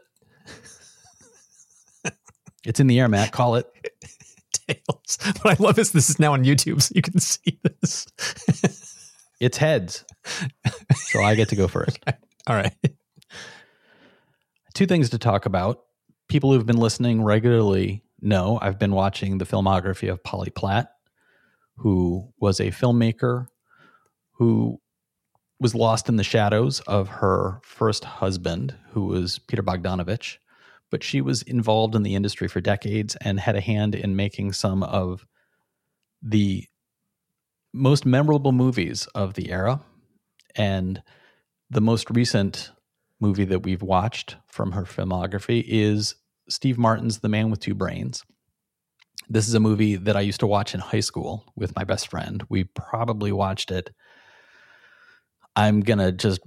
it's 2.64 2.78
in 2.78 2.86
the 2.86 3.00
air, 3.00 3.08
Matt. 3.08 3.32
Call 3.32 3.56
it. 3.56 3.66
Tails. 4.68 5.18
What 5.42 5.60
I 5.60 5.62
love 5.62 5.78
is 5.78 5.90
this 5.90 6.08
is 6.08 6.20
now 6.20 6.32
on 6.32 6.44
YouTube, 6.44 6.80
so 6.80 6.92
you 6.94 7.02
can 7.02 7.18
see 7.18 7.58
this. 7.64 8.06
it's 9.40 9.58
heads. 9.58 10.04
So 10.94 11.20
I 11.20 11.34
get 11.34 11.48
to 11.48 11.56
go 11.56 11.66
first. 11.66 11.98
All 12.46 12.54
right. 12.54 12.74
Two 14.74 14.86
things 14.86 15.10
to 15.10 15.18
talk 15.18 15.44
about. 15.44 15.80
People 16.28 16.52
who've 16.52 16.66
been 16.66 16.76
listening 16.76 17.24
regularly 17.24 18.04
know 18.20 18.60
I've 18.62 18.78
been 18.78 18.92
watching 18.92 19.38
the 19.38 19.44
filmography 19.44 20.10
of 20.10 20.22
Polly 20.22 20.50
Platt, 20.50 20.92
who 21.78 22.32
was 22.38 22.60
a 22.60 22.68
filmmaker 22.68 23.48
who 24.38 24.80
was 25.60 25.74
lost 25.74 26.08
in 26.08 26.16
the 26.16 26.24
shadows 26.24 26.80
of 26.80 27.08
her 27.08 27.60
first 27.62 28.04
husband, 28.04 28.74
who 28.92 29.06
was 29.06 29.38
Peter 29.40 29.62
Bogdanovich. 29.62 30.38
But 30.90 31.02
she 31.02 31.20
was 31.20 31.42
involved 31.42 31.94
in 31.94 32.02
the 32.02 32.14
industry 32.14 32.48
for 32.48 32.60
decades 32.60 33.16
and 33.16 33.40
had 33.40 33.56
a 33.56 33.60
hand 33.60 33.94
in 33.94 34.16
making 34.16 34.52
some 34.52 34.82
of 34.82 35.26
the 36.22 36.64
most 37.74 38.06
memorable 38.06 38.52
movies 38.52 39.06
of 39.14 39.34
the 39.34 39.50
era. 39.50 39.80
And 40.54 41.02
the 41.68 41.82
most 41.82 42.08
recent 42.10 42.70
movie 43.20 43.44
that 43.44 43.64
we've 43.64 43.82
watched 43.82 44.36
from 44.46 44.72
her 44.72 44.84
filmography 44.84 45.62
is 45.66 46.14
Steve 46.48 46.78
Martin's 46.78 47.18
The 47.18 47.28
Man 47.28 47.50
with 47.50 47.60
Two 47.60 47.74
Brains. 47.74 48.24
This 49.28 49.46
is 49.46 49.54
a 49.54 49.60
movie 49.60 49.96
that 49.96 50.16
I 50.16 50.20
used 50.20 50.40
to 50.40 50.46
watch 50.46 50.72
in 50.72 50.80
high 50.80 51.00
school 51.00 51.52
with 51.54 51.76
my 51.76 51.84
best 51.84 52.08
friend. 52.08 52.42
We 52.48 52.64
probably 52.64 53.30
watched 53.32 53.70
it, 53.70 53.90
I'm 55.58 55.80
to 55.98 56.12
just 56.12 56.40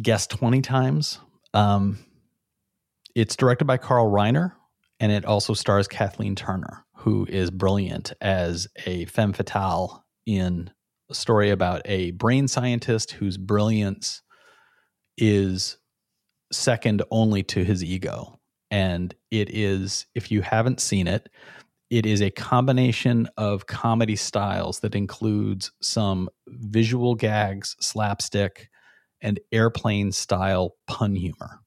guess 0.00 0.26
20 0.26 0.60
times. 0.60 1.20
Um, 1.54 1.98
it's 3.14 3.34
directed 3.34 3.64
by 3.64 3.78
Carl 3.78 4.10
Reiner, 4.10 4.52
and 5.00 5.10
it 5.10 5.24
also 5.24 5.54
stars 5.54 5.88
Kathleen 5.88 6.34
Turner, 6.34 6.84
who 6.96 7.26
is 7.30 7.50
brilliant 7.50 8.12
as 8.20 8.68
a 8.84 9.06
femme 9.06 9.32
fatale 9.32 10.04
in 10.26 10.70
a 11.10 11.14
story 11.14 11.48
about 11.48 11.80
a 11.86 12.10
brain 12.10 12.46
scientist 12.46 13.12
whose 13.12 13.38
brilliance 13.38 14.20
is 15.16 15.78
second 16.52 17.02
only 17.10 17.42
to 17.44 17.64
his 17.64 17.82
ego. 17.82 18.38
And 18.70 19.14
it 19.30 19.48
is, 19.48 20.06
if 20.14 20.30
you 20.30 20.42
haven't 20.42 20.80
seen 20.80 21.08
it, 21.08 21.30
it 21.90 22.06
is 22.06 22.22
a 22.22 22.30
combination 22.30 23.28
of 23.36 23.66
comedy 23.66 24.16
styles 24.16 24.80
that 24.80 24.94
includes 24.94 25.72
some 25.80 26.28
visual 26.46 27.16
gags, 27.16 27.76
slapstick, 27.80 28.70
and 29.20 29.40
airplane 29.52 30.12
style 30.12 30.76
pun 30.86 31.16
humor. 31.16 31.60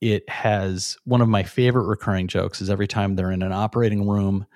It 0.00 0.28
has 0.28 0.98
one 1.04 1.22
of 1.22 1.28
my 1.28 1.42
favorite 1.42 1.86
recurring 1.86 2.28
jokes 2.28 2.60
is 2.60 2.68
every 2.68 2.86
time 2.86 3.16
they're 3.16 3.32
in 3.32 3.42
an 3.42 3.52
operating 3.52 4.06
room, 4.06 4.46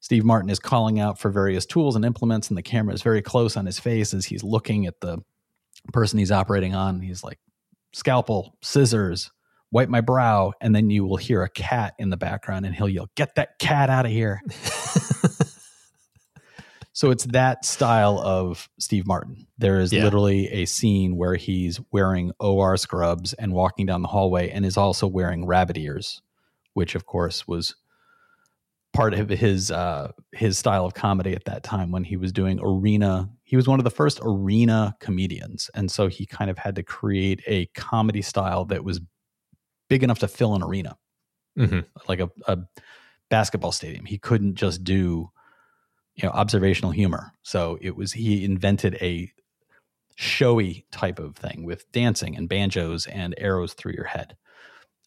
Steve 0.00 0.24
Martin 0.24 0.50
is 0.50 0.58
calling 0.58 1.00
out 1.00 1.18
for 1.18 1.30
various 1.30 1.66
tools 1.66 1.96
and 1.96 2.04
implements, 2.04 2.48
and 2.48 2.58
the 2.58 2.62
camera 2.62 2.94
is 2.94 3.02
very 3.02 3.22
close 3.22 3.56
on 3.56 3.66
his 3.66 3.78
face 3.78 4.14
as 4.14 4.24
he's 4.24 4.42
looking 4.42 4.86
at 4.86 5.00
the 5.00 5.18
person 5.92 6.18
he's 6.18 6.32
operating 6.32 6.74
on. 6.74 7.00
He's 7.00 7.24
like, 7.24 7.38
scalpel, 7.92 8.56
scissors, 8.62 9.30
wipe 9.72 9.88
my 9.88 10.00
brow, 10.00 10.52
and 10.60 10.74
then 10.74 10.90
you 10.90 11.04
will 11.04 11.16
hear 11.16 11.42
a 11.42 11.48
cat 11.48 11.94
in 11.98 12.10
the 12.10 12.16
background, 12.16 12.66
and 12.66 12.74
he'll 12.74 12.88
yell, 12.88 13.08
"Get 13.16 13.34
that 13.34 13.58
cat 13.58 13.90
out 13.90 14.06
of 14.06 14.12
here!" 14.12 14.40
so 16.92 17.10
it's 17.10 17.24
that 17.26 17.64
style 17.64 18.18
of 18.18 18.68
Steve 18.78 19.06
Martin. 19.06 19.46
There 19.58 19.80
is 19.80 19.92
Yeah. 19.92 20.04
literally 20.04 20.48
a 20.48 20.66
scene 20.66 21.16
where 21.16 21.36
he's 21.36 21.80
wearing 21.90 22.32
OR 22.38 22.76
scrubs 22.76 23.32
and 23.32 23.52
walking 23.54 23.86
down 23.86 24.02
the 24.02 24.08
hallway, 24.08 24.50
and 24.50 24.64
is 24.66 24.76
also 24.76 25.06
wearing 25.06 25.46
rabbit 25.46 25.78
ears, 25.78 26.20
which 26.74 26.94
of 26.94 27.06
course 27.06 27.48
was 27.48 27.74
part 28.92 29.14
of 29.14 29.30
his 29.30 29.70
uh, 29.70 30.12
his 30.32 30.58
style 30.58 30.84
of 30.84 30.92
comedy 30.92 31.34
at 31.34 31.46
that 31.46 31.62
time 31.62 31.90
when 31.92 32.04
he 32.04 32.18
was 32.18 32.30
doing 32.30 32.60
arena. 32.62 33.30
He 33.42 33.56
was 33.56 33.66
one 33.66 33.80
of 33.80 33.84
the 33.84 33.90
first 33.90 34.20
arena 34.22 34.94
comedians, 35.00 35.70
and 35.74 35.90
so 35.90 36.08
he 36.08 36.26
kind 36.26 36.50
of 36.50 36.58
had 36.58 36.74
to 36.76 36.82
create 36.82 37.40
a 37.46 37.66
comedy 37.74 38.20
style 38.20 38.66
that 38.66 38.84
was 38.84 39.00
big 39.88 40.02
enough 40.02 40.20
to 40.20 40.28
fill 40.28 40.54
an 40.54 40.62
arena, 40.62 40.96
hmm 41.56 41.80
like 42.08 42.20
a, 42.20 42.30
a 42.46 42.58
basketball 43.30 43.72
stadium. 43.72 44.04
He 44.04 44.18
couldn't 44.18 44.54
just 44.54 44.84
do 44.84 45.30
you 46.14 46.24
know 46.24 46.30
observational 46.30 46.92
humor, 46.92 47.32
so 47.42 47.78
it 47.80 47.96
was 47.96 48.12
he 48.12 48.44
invented 48.44 48.96
a 49.00 49.32
showy 50.16 50.86
type 50.92 51.18
of 51.18 51.36
thing 51.36 51.64
with 51.64 51.90
dancing 51.92 52.36
and 52.36 52.48
banjos 52.48 53.06
and 53.06 53.34
arrows 53.38 53.72
through 53.74 53.92
your 53.92 54.04
head. 54.04 54.36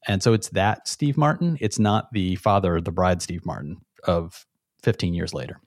And 0.07 0.21
so 0.21 0.33
it's 0.33 0.49
that 0.49 0.88
Steve 0.88 1.17
Martin. 1.17 1.57
It's 1.61 1.79
not 1.79 2.11
the 2.11 2.35
father 2.35 2.75
of 2.77 2.85
the 2.85 2.91
bride, 2.91 3.21
Steve 3.21 3.45
Martin, 3.45 3.81
of 4.03 4.45
15 4.83 5.13
years 5.13 5.33
later. 5.33 5.59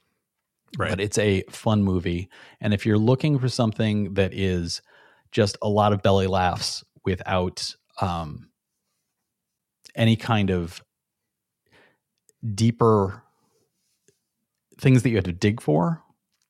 Right. 0.77 0.91
But 0.91 1.01
it's 1.01 1.19
a 1.19 1.43
fun 1.51 1.83
movie. 1.83 2.29
And 2.61 2.75
if 2.75 2.85
you're 2.85 2.99
looking 2.99 3.39
for 3.39 3.49
something 3.49 4.15
that 4.15 4.35
is 4.35 4.83
just 5.33 5.57
a 5.63 5.69
lot 5.69 5.93
of 5.93 6.03
belly 6.03 6.27
laughs 6.27 6.85
without 7.05 7.75
um, 8.01 8.51
any 9.99 10.17
kind 10.17 10.51
of 10.51 10.83
deeper 12.55 13.23
things 14.81 15.03
that 15.03 15.11
you 15.11 15.17
have 15.17 15.25
to 15.25 15.33
dig 15.33 15.61
for, 15.61 16.03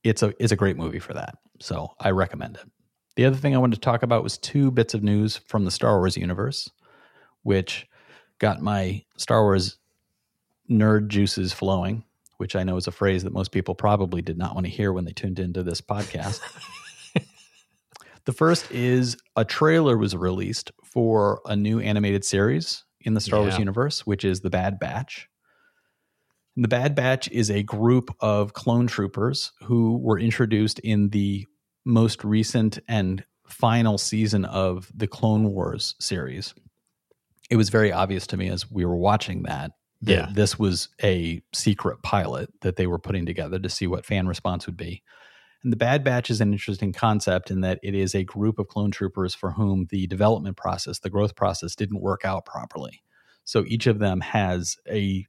it's 0.04 0.22
a 0.22 0.32
it's 0.38 0.52
a 0.52 0.56
great 0.56 0.76
movie 0.76 0.98
for 1.00 1.14
that. 1.14 1.36
So 1.60 1.90
I 1.98 2.10
recommend 2.10 2.56
it. 2.56 2.70
The 3.16 3.24
other 3.24 3.36
thing 3.36 3.54
I 3.54 3.58
wanted 3.58 3.76
to 3.76 3.80
talk 3.80 4.04
about 4.04 4.22
was 4.22 4.38
two 4.38 4.70
bits 4.70 4.94
of 4.94 5.02
news 5.02 5.38
from 5.48 5.64
the 5.64 5.72
Star 5.72 5.98
Wars 5.98 6.16
universe, 6.16 6.70
which 7.42 7.86
got 8.38 8.62
my 8.62 9.04
Star 9.16 9.42
Wars 9.42 9.76
nerd 10.70 11.08
juices 11.08 11.52
flowing, 11.52 12.04
which 12.36 12.54
I 12.54 12.62
know 12.62 12.76
is 12.76 12.86
a 12.86 12.92
phrase 12.92 13.24
that 13.24 13.32
most 13.32 13.50
people 13.50 13.74
probably 13.74 14.22
did 14.22 14.38
not 14.38 14.54
want 14.54 14.66
to 14.66 14.72
hear 14.72 14.92
when 14.92 15.04
they 15.04 15.12
tuned 15.12 15.40
into 15.40 15.64
this 15.64 15.80
podcast. 15.80 16.40
the 18.24 18.32
first 18.32 18.70
is 18.70 19.16
a 19.34 19.44
trailer 19.44 19.98
was 19.98 20.14
released 20.14 20.70
for 20.84 21.40
a 21.46 21.56
new 21.56 21.80
animated 21.80 22.24
series 22.24 22.84
in 23.02 23.14
the 23.14 23.20
Star 23.20 23.40
Wars 23.40 23.58
universe, 23.58 24.06
which 24.06 24.24
is 24.24 24.40
The 24.40 24.50
Bad 24.50 24.78
Batch. 24.78 25.28
And 26.56 26.64
the 26.64 26.68
Bad 26.68 26.94
Batch 26.94 27.30
is 27.30 27.50
a 27.50 27.62
group 27.62 28.14
of 28.20 28.52
clone 28.52 28.86
troopers 28.86 29.52
who 29.62 29.98
were 29.98 30.18
introduced 30.18 30.78
in 30.80 31.10
the 31.10 31.46
most 31.84 32.24
recent 32.24 32.78
and 32.88 33.24
final 33.46 33.96
season 33.98 34.44
of 34.44 34.90
the 34.94 35.06
Clone 35.06 35.50
Wars 35.52 35.94
series. 36.00 36.54
It 37.48 37.56
was 37.56 37.70
very 37.70 37.92
obvious 37.92 38.26
to 38.28 38.36
me 38.36 38.48
as 38.50 38.70
we 38.70 38.84
were 38.84 38.96
watching 38.96 39.44
that 39.44 39.72
that 40.02 40.12
Yeah. 40.12 40.28
this 40.32 40.58
was 40.58 40.88
a 41.02 41.40
secret 41.54 42.02
pilot 42.02 42.52
that 42.60 42.76
they 42.76 42.86
were 42.86 42.98
putting 42.98 43.24
together 43.26 43.58
to 43.58 43.68
see 43.68 43.86
what 43.86 44.04
fan 44.06 44.28
response 44.28 44.66
would 44.66 44.76
be. 44.76 45.02
And 45.62 45.72
the 45.72 45.76
Bad 45.76 46.04
Batch 46.04 46.30
is 46.30 46.40
an 46.40 46.52
interesting 46.52 46.92
concept 46.92 47.50
in 47.50 47.62
that 47.62 47.80
it 47.82 47.94
is 47.94 48.14
a 48.14 48.24
group 48.24 48.58
of 48.58 48.68
clone 48.68 48.90
troopers 48.90 49.34
for 49.34 49.50
whom 49.50 49.86
the 49.90 50.06
development 50.06 50.56
process, 50.56 51.00
the 51.00 51.10
growth 51.10 51.34
process, 51.34 51.74
didn't 51.74 52.00
work 52.00 52.24
out 52.24 52.46
properly. 52.46 53.02
So 53.44 53.64
each 53.66 53.86
of 53.86 53.98
them 53.98 54.20
has 54.20 54.76
a 54.88 55.26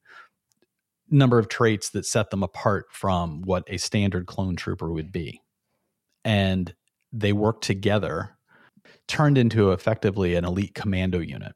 number 1.09 1.39
of 1.39 1.47
traits 1.47 1.89
that 1.91 2.05
set 2.05 2.29
them 2.29 2.43
apart 2.43 2.87
from 2.91 3.41
what 3.41 3.63
a 3.67 3.77
standard 3.77 4.27
clone 4.27 4.55
trooper 4.55 4.91
would 4.91 5.11
be. 5.11 5.41
And 6.23 6.75
they 7.11 7.33
work 7.33 7.61
together, 7.61 8.37
turned 9.07 9.37
into 9.37 9.71
effectively 9.71 10.35
an 10.35 10.45
elite 10.45 10.75
commando 10.75 11.19
unit. 11.19 11.53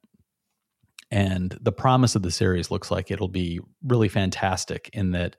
And 1.11 1.55
the 1.61 1.71
promise 1.71 2.15
of 2.15 2.23
the 2.23 2.31
series 2.31 2.71
looks 2.71 2.89
like 2.89 3.11
it'll 3.11 3.27
be 3.27 3.59
really 3.83 4.09
fantastic 4.09 4.89
in 4.93 5.11
that 5.11 5.35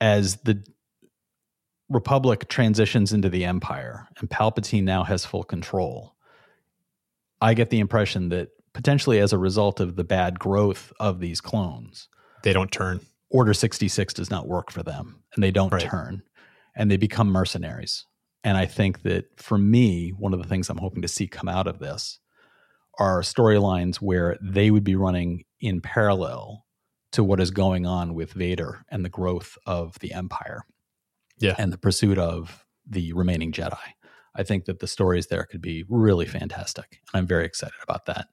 as 0.00 0.36
the 0.36 0.64
Republic 1.90 2.48
transitions 2.48 3.12
into 3.12 3.28
the 3.28 3.44
Empire 3.44 4.08
and 4.18 4.30
Palpatine 4.30 4.84
now 4.84 5.04
has 5.04 5.24
full 5.24 5.44
control, 5.44 6.14
I 7.40 7.54
get 7.54 7.70
the 7.70 7.80
impression 7.80 8.30
that 8.30 8.48
potentially 8.72 9.18
as 9.18 9.32
a 9.32 9.38
result 9.38 9.80
of 9.80 9.96
the 9.96 10.04
bad 10.04 10.38
growth 10.38 10.92
of 10.98 11.20
these 11.20 11.40
clones, 11.40 12.08
They 12.42 12.52
don't 12.52 12.70
turn. 12.72 13.00
Order 13.30 13.54
66 13.54 14.14
does 14.14 14.30
not 14.30 14.48
work 14.48 14.70
for 14.70 14.82
them 14.82 15.22
and 15.34 15.42
they 15.42 15.50
don't 15.50 15.72
Right. 15.72 15.82
turn 15.82 16.22
and 16.74 16.90
they 16.90 16.96
become 16.96 17.28
mercenaries. 17.28 18.06
And 18.42 18.56
I 18.56 18.66
think 18.66 19.02
that 19.02 19.26
for 19.40 19.56
me, 19.56 20.10
one 20.10 20.34
of 20.34 20.42
the 20.42 20.48
things 20.48 20.68
I'm 20.68 20.78
hoping 20.78 21.02
to 21.02 21.08
see 21.08 21.26
come 21.26 21.48
out 21.48 21.66
of 21.66 21.78
this 21.78 22.18
are 22.98 23.22
storylines 23.22 23.96
where 23.96 24.36
they 24.40 24.70
would 24.70 24.84
be 24.84 24.94
running 24.96 25.44
in 25.60 25.80
parallel 25.80 26.64
to 27.12 27.24
what 27.24 27.40
is 27.40 27.50
going 27.50 27.86
on 27.86 28.14
with 28.14 28.32
Vader 28.32 28.84
and 28.90 29.04
the 29.04 29.08
growth 29.08 29.56
of 29.66 29.98
the 30.00 30.12
Empire. 30.12 30.64
Yeah. 31.38 31.54
And 31.58 31.72
the 31.72 31.78
pursuit 31.78 32.18
of 32.18 32.64
the 32.86 33.12
remaining 33.12 33.52
Jedi. 33.52 33.78
I 34.36 34.42
think 34.42 34.64
that 34.64 34.80
the 34.80 34.86
stories 34.86 35.28
there 35.28 35.44
could 35.44 35.60
be 35.60 35.84
really 35.88 36.26
fantastic. 36.26 37.00
And 37.12 37.20
I'm 37.20 37.26
very 37.26 37.44
excited 37.44 37.78
about 37.82 38.06
that. 38.06 38.28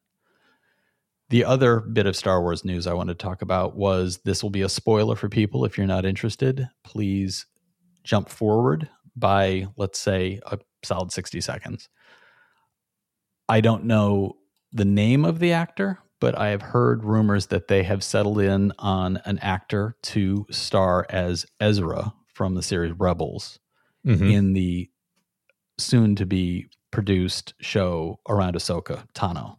The 1.29 1.45
other 1.45 1.79
bit 1.79 2.07
of 2.07 2.15
Star 2.15 2.41
Wars 2.41 2.65
news 2.65 2.87
I 2.87 2.93
wanted 2.93 3.17
to 3.17 3.23
talk 3.23 3.41
about 3.41 3.77
was 3.77 4.19
this 4.25 4.43
will 4.43 4.49
be 4.49 4.63
a 4.63 4.69
spoiler 4.69 5.15
for 5.15 5.29
people. 5.29 5.63
If 5.63 5.77
you're 5.77 5.87
not 5.87 6.05
interested, 6.05 6.67
please 6.83 7.45
jump 8.03 8.27
forward 8.29 8.89
by, 9.15 9.67
let's 9.77 9.99
say, 9.99 10.41
a 10.45 10.59
solid 10.83 11.11
60 11.11 11.39
seconds. 11.39 11.87
I 13.47 13.61
don't 13.61 13.85
know 13.85 14.37
the 14.73 14.85
name 14.85 15.23
of 15.23 15.39
the 15.39 15.53
actor, 15.53 15.99
but 16.19 16.37
I 16.37 16.49
have 16.49 16.61
heard 16.61 17.03
rumors 17.03 17.47
that 17.47 17.67
they 17.67 17.83
have 17.83 18.03
settled 18.03 18.39
in 18.39 18.73
on 18.79 19.21
an 19.23 19.39
actor 19.39 19.95
to 20.03 20.45
star 20.49 21.05
as 21.09 21.45
Ezra 21.59 22.13
from 22.41 22.55
the 22.55 22.63
series 22.63 22.91
Rebels 22.97 23.59
Mhm. 24.03 24.31
in 24.33 24.53
the 24.53 24.89
soon 25.77 26.15
to 26.15 26.25
be 26.25 26.65
produced 26.89 27.53
show 27.59 28.19
around 28.27 28.55
Ahsoka 28.55 29.07
Tano. 29.13 29.57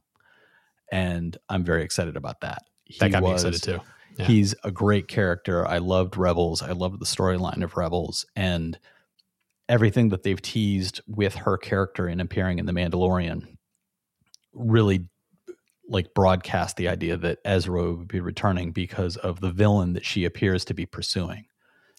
And 0.90 1.38
I'm 1.48 1.62
very 1.62 1.84
excited 1.84 2.16
about 2.16 2.40
that. 2.40 2.64
He 2.82 2.98
That 2.98 3.12
got 3.12 3.22
me 3.22 3.30
excited 3.34 3.62
too. 3.62 3.78
Yeah. 4.18 4.26
He's 4.26 4.56
a 4.64 4.72
great 4.72 5.06
character. 5.06 5.64
I 5.64 5.78
loved 5.78 6.16
Rebels. 6.16 6.60
I 6.60 6.72
loved 6.72 6.98
the 6.98 7.04
storyline 7.06 7.62
of 7.62 7.76
Rebels 7.76 8.26
and 8.34 8.76
everything 9.68 10.08
that 10.08 10.24
they've 10.24 10.42
teased 10.42 11.00
with 11.06 11.36
her 11.36 11.56
character 11.56 12.08
in 12.08 12.18
appearing 12.18 12.58
in 12.58 12.66
The 12.66 12.72
Mandalorian 12.72 13.58
really 14.52 15.08
like 15.88 16.12
broadcast 16.14 16.76
the 16.76 16.88
idea 16.88 17.16
that 17.16 17.38
Ezra 17.44 17.94
would 17.94 18.08
be 18.08 18.18
returning 18.18 18.72
because 18.72 19.16
of 19.18 19.38
the 19.40 19.52
villain 19.52 19.92
that 19.92 20.04
she 20.04 20.24
appears 20.24 20.64
to 20.64 20.74
be 20.74 20.84
pursuing. 20.84 21.46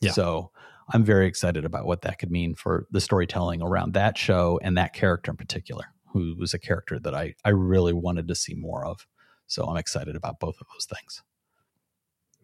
Yeah. 0.01 0.11
So 0.11 0.51
I'm 0.89 1.03
very 1.03 1.27
excited 1.27 1.65
about 1.65 1.85
what 1.85 2.01
that 2.01 2.19
could 2.19 2.31
mean 2.31 2.55
for 2.55 2.87
the 2.91 3.01
storytelling 3.01 3.61
around 3.61 3.93
that 3.93 4.17
show 4.17 4.59
and 4.61 4.77
that 4.77 4.93
character 4.93 5.31
in 5.31 5.37
particular, 5.37 5.85
who 6.11 6.35
was 6.37 6.53
a 6.53 6.59
character 6.59 6.99
that 6.99 7.13
I, 7.13 7.35
I 7.45 7.49
really 7.49 7.93
wanted 7.93 8.27
to 8.27 8.35
see 8.35 8.53
more 8.53 8.85
of. 8.85 9.07
So 9.47 9.65
I'm 9.65 9.77
excited 9.77 10.15
about 10.15 10.39
both 10.39 10.59
of 10.59 10.67
those 10.73 10.85
things. 10.85 11.23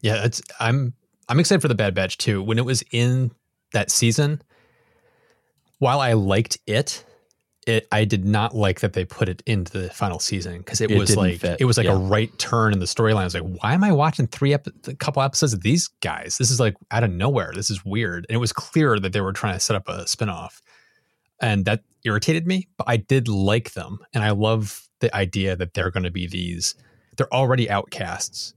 Yeah, 0.02 0.24
it's 0.24 0.42
I'm 0.60 0.94
I'm 1.28 1.40
excited 1.40 1.62
for 1.62 1.68
the 1.68 1.76
Bad 1.76 1.94
Batch 1.94 2.18
too. 2.18 2.42
When 2.42 2.58
it 2.58 2.66
was 2.66 2.84
in 2.92 3.32
that 3.74 3.92
season, 3.92 4.42
while 5.80 6.00
I 6.00 6.14
liked 6.14 6.58
it, 6.66 7.04
it 7.70 7.88
I 7.92 8.04
did 8.04 8.26
not 8.26 8.56
like 8.56 8.80
that 8.80 8.94
they 8.94 9.06
put 9.06 9.30
it 9.30 9.44
into 9.46 9.72
the 9.72 9.90
final 9.90 10.20
season 10.20 10.58
because 10.58 10.82
it, 10.82 10.90
It 10.90 10.98
was 10.98 11.16
like 11.16 11.40
fit, 11.40 11.62
it 11.62 11.66
was 11.66 11.78
like 11.78 11.86
yeah. 11.86 11.94
a 11.94 11.98
right 11.98 12.36
turn 12.40 12.74
in 12.74 12.80
the 12.80 12.86
storyline. 12.86 13.22
I 13.22 13.24
was 13.26 13.36
like, 13.36 13.58
why 13.62 13.74
am 13.74 13.84
I 13.84 13.92
watching 13.92 14.28
three 14.28 14.54
ep- 14.54 14.68
a 14.88 14.96
couple 14.96 15.22
episodes 15.22 15.54
of 15.54 15.62
these 15.62 15.88
guys? 16.02 16.38
This 16.38 16.50
is 16.50 16.60
like 16.60 16.76
out 16.90 17.04
of 17.04 17.12
nowhere. 17.12 17.52
This 17.54 17.70
is 17.70 17.86
weird. 17.86 18.26
And 18.28 18.36
it 18.36 18.40
was 18.40 18.52
clear 18.52 19.00
that 19.00 19.14
they 19.14 19.22
were 19.22 19.34
trying 19.34 19.54
to 19.54 19.60
set 19.60 19.76
up 19.76 19.88
a 19.88 20.06
spinoff. 20.06 20.62
And 21.42 21.66
that 21.66 21.84
irritated 22.04 22.48
me, 22.48 22.68
but 22.78 22.90
I 22.90 22.98
did 22.98 23.28
like 23.28 23.74
them. 23.74 24.00
And 24.14 24.24
I 24.24 24.32
love 24.32 24.88
the 25.00 25.16
idea 25.16 25.56
that 25.56 25.74
they're 25.76 25.92
going 25.92 26.04
to 26.04 26.12
be 26.12 26.28
these, 26.28 26.76
they're 27.18 27.34
already 27.34 27.70
outcasts, 27.70 28.54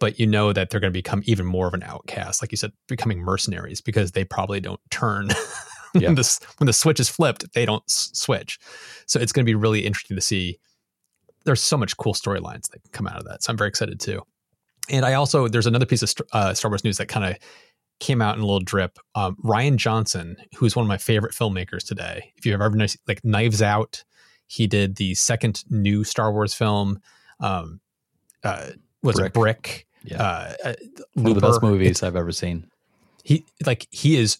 but 0.00 0.18
you 0.18 0.26
know 0.26 0.52
that 0.52 0.70
they're 0.70 0.80
going 0.80 0.92
to 0.92 0.98
become 0.98 1.22
even 1.26 1.46
more 1.46 1.68
of 1.68 1.74
an 1.74 1.82
outcast. 1.82 2.42
Like 2.42 2.50
you 2.50 2.56
said, 2.56 2.72
becoming 2.88 3.20
mercenaries 3.20 3.80
because 3.80 4.12
they 4.12 4.24
probably 4.24 4.60
don't 4.60 4.80
turn 4.90 5.28
Yeah. 6.00 6.08
when, 6.08 6.16
this, 6.16 6.40
when 6.58 6.66
the 6.66 6.72
switch 6.72 6.98
is 6.98 7.08
flipped, 7.08 7.52
they 7.54 7.64
don't 7.64 7.84
s- 7.88 8.10
switch. 8.14 8.58
So 9.06 9.20
it's 9.20 9.30
going 9.32 9.44
to 9.44 9.48
be 9.48 9.54
really 9.54 9.86
interesting 9.86 10.16
to 10.16 10.20
see. 10.20 10.58
There's 11.44 11.62
so 11.62 11.76
much 11.76 11.96
cool 11.96 12.14
storylines 12.14 12.68
that 12.70 12.80
come 12.92 13.06
out 13.06 13.18
of 13.18 13.24
that. 13.26 13.42
So 13.42 13.50
I'm 13.52 13.56
very 13.56 13.68
excited 13.68 14.00
too. 14.00 14.22
And 14.90 15.04
I 15.06 15.14
also 15.14 15.46
there's 15.48 15.66
another 15.66 15.86
piece 15.86 16.02
of 16.02 16.12
uh, 16.32 16.52
Star 16.54 16.70
Wars 16.70 16.84
news 16.84 16.96
that 16.98 17.06
kind 17.06 17.24
of 17.26 17.38
came 18.00 18.20
out 18.20 18.34
in 18.36 18.42
a 18.42 18.44
little 18.46 18.60
drip. 18.60 18.98
Um, 19.14 19.36
Rian 19.44 19.76
Johnson, 19.76 20.36
who's 20.56 20.74
one 20.74 20.84
of 20.84 20.88
my 20.88 20.98
favorite 20.98 21.32
filmmakers 21.32 21.86
today. 21.86 22.32
If 22.36 22.44
you've 22.44 22.60
ever 22.60 22.70
noticed, 22.74 22.98
like 23.06 23.24
Knives 23.24 23.62
Out, 23.62 24.02
he 24.46 24.66
did 24.66 24.96
the 24.96 25.14
second 25.14 25.62
new 25.70 26.02
Star 26.02 26.32
Wars 26.32 26.54
film. 26.54 27.00
Um, 27.40 27.80
uh, 28.42 28.70
was 29.02 29.16
Brick. 29.16 29.26
it 29.28 29.32
Brick? 29.32 29.86
Yeah. 30.04 30.22
Uh, 30.22 30.54
uh, 30.64 30.74
One 31.14 31.28
of 31.28 31.34
the 31.36 31.40
best 31.40 31.62
movies 31.62 32.02
I've 32.02 32.16
ever 32.16 32.32
seen. 32.32 32.68
He 33.22 33.44
like 33.64 33.86
he 33.90 34.16
is 34.16 34.36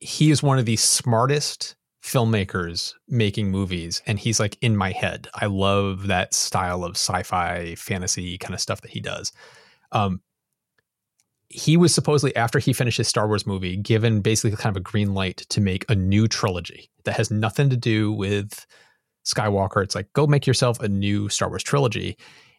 he 0.00 0.30
is 0.30 0.42
one 0.42 0.58
of 0.58 0.66
the 0.66 0.76
smartest 0.76 1.76
filmmakers 2.02 2.94
making 3.08 3.50
movies 3.50 4.00
and 4.06 4.18
he's 4.18 4.40
like 4.40 4.56
in 4.62 4.76
my 4.76 4.92
head. 4.92 5.28
I 5.34 5.46
love 5.46 6.06
that 6.06 6.32
style 6.32 6.84
of 6.84 6.92
sci-fi 6.92 7.74
fantasy 7.74 8.38
kind 8.38 8.54
of 8.54 8.60
stuff 8.60 8.80
that 8.82 8.90
he 8.90 9.00
does. 9.00 9.32
Um 9.92 10.20
he 11.50 11.76
was 11.76 11.94
supposedly 11.94 12.36
after 12.36 12.58
he 12.58 12.72
finished 12.72 12.98
his 12.98 13.08
Star 13.08 13.26
Wars 13.26 13.46
movie 13.46 13.76
given 13.76 14.20
basically 14.20 14.54
kind 14.56 14.74
of 14.74 14.80
a 14.80 14.84
green 14.84 15.14
light 15.14 15.38
to 15.48 15.60
make 15.60 15.84
a 15.90 15.94
new 15.94 16.28
trilogy 16.28 16.90
that 17.04 17.16
has 17.16 17.30
nothing 17.30 17.70
to 17.70 17.76
do 17.76 18.12
with 18.12 18.66
Skywalker. 19.26 19.82
It's 19.82 19.94
like 19.94 20.12
go 20.12 20.26
make 20.26 20.46
yourself 20.46 20.78
a 20.80 20.88
new 20.88 21.28
Star 21.28 21.48
Wars 21.48 21.62
trilogy. 21.62 22.16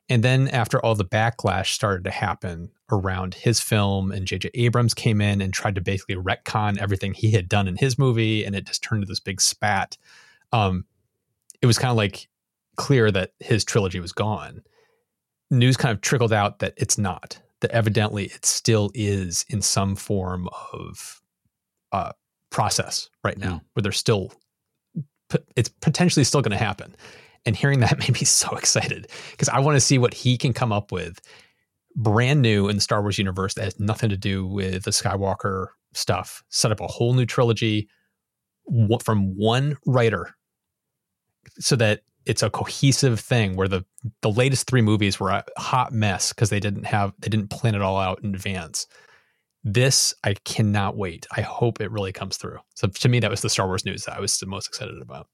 And 0.09 0.23
then 0.23 0.47
after 0.47 0.83
all 0.83 0.95
the 0.95 1.05
backlash 1.05 1.67
started 1.67 2.03
to 2.05 2.09
happen 2.11 2.71
around 2.91 3.35
his 3.35 3.59
film 3.59 4.11
and 4.11 4.25
JJ 4.25 4.49
Abrams 4.55 4.93
came 4.95 5.21
in 5.21 5.41
and 5.41 5.53
tried 5.53 5.75
to 5.75 5.81
basically 5.81 6.15
retcon 6.15 6.79
everything 6.79 7.13
he 7.13 7.31
had 7.31 7.47
done 7.47 7.67
in 7.67 7.75
his 7.75 7.99
movie 7.99 8.43
and 8.43 8.55
it 8.55 8.65
just 8.65 8.81
turned 8.83 9.03
to 9.03 9.07
this 9.07 9.19
big 9.19 9.39
spat. 9.39 9.97
Um 10.51 10.85
it 11.61 11.67
was 11.67 11.77
kind 11.77 11.91
of 11.91 11.97
like 11.97 12.27
clear 12.77 13.11
that 13.11 13.33
his 13.39 13.63
trilogy 13.63 13.99
was 13.99 14.11
gone. 14.11 14.63
News 15.51 15.77
kind 15.77 15.91
of 15.93 16.01
trickled 16.01 16.33
out 16.33 16.59
that 16.59 16.73
it's 16.77 16.97
not. 16.97 17.39
That 17.61 17.71
evidently 17.71 18.25
it 18.25 18.45
still 18.45 18.89
is 18.95 19.45
in 19.49 19.61
some 19.61 19.95
form 19.95 20.49
of 20.73 21.21
uh 21.91 22.13
process 22.49 23.09
right 23.23 23.37
now 23.37 23.55
Mm. 23.57 23.61
where 23.73 23.81
there's 23.83 23.97
still 23.97 24.31
it's 25.55 25.69
potentially 25.69 26.23
still 26.23 26.41
going 26.41 26.57
to 26.57 26.57
happen. 26.57 26.95
And 27.45 27.55
hearing 27.55 27.79
that 27.79 27.99
made 27.99 28.13
me 28.13 28.25
so 28.25 28.55
excited 28.55 29.07
because 29.31 29.49
I 29.49 29.59
want 29.59 29.75
to 29.75 29.81
see 29.81 29.97
what 29.97 30.13
he 30.13 30.37
can 30.37 30.53
come 30.53 30.71
up 30.71 30.91
with 30.91 31.19
brand 31.95 32.41
new 32.41 32.69
in 32.69 32.75
the 32.75 32.81
Star 32.81 33.01
Wars 33.01 33.17
universe 33.17 33.53
that 33.55 33.65
has 33.65 33.79
nothing 33.79 34.09
to 34.09 34.17
do 34.17 34.45
with 34.45 34.83
the 34.83 34.91
Skywalker 34.91 35.67
stuff. 35.93 36.43
Set 36.49 36.71
up 36.71 36.79
a 36.79 36.87
whole 36.87 37.13
new 37.13 37.25
trilogy 37.25 37.89
from 39.03 39.35
one 39.35 39.77
writer 39.85 40.35
so 41.59 41.75
that 41.75 42.01
it's 42.25 42.43
a 42.43 42.49
cohesive 42.49 43.19
thing 43.19 43.55
where 43.55 43.67
the 43.67 43.83
the 44.21 44.31
latest 44.31 44.67
three 44.67 44.81
movies 44.81 45.19
were 45.19 45.29
a 45.29 45.43
hot 45.57 45.91
mess 45.91 46.31
because 46.31 46.49
they 46.49 46.59
didn't 46.59 46.85
have 46.85 47.13
they 47.19 47.29
didn't 47.29 47.49
plan 47.49 47.75
it 47.75 47.81
all 47.81 47.97
out 47.97 48.23
in 48.23 48.35
advance. 48.35 48.87
This 49.63 50.13
I 50.23 50.35
cannot 50.45 50.95
wait. 50.95 51.25
I 51.35 51.41
hope 51.41 51.81
it 51.81 51.91
really 51.91 52.13
comes 52.13 52.37
through. 52.37 52.59
So 52.75 52.87
to 52.87 53.09
me, 53.09 53.19
that 53.19 53.31
was 53.31 53.41
the 53.41 53.49
Star 53.49 53.67
Wars 53.67 53.83
news 53.83 54.05
that 54.05 54.15
I 54.15 54.19
was 54.19 54.37
the 54.37 54.45
most 54.45 54.67
excited 54.67 55.01
about. 55.01 55.27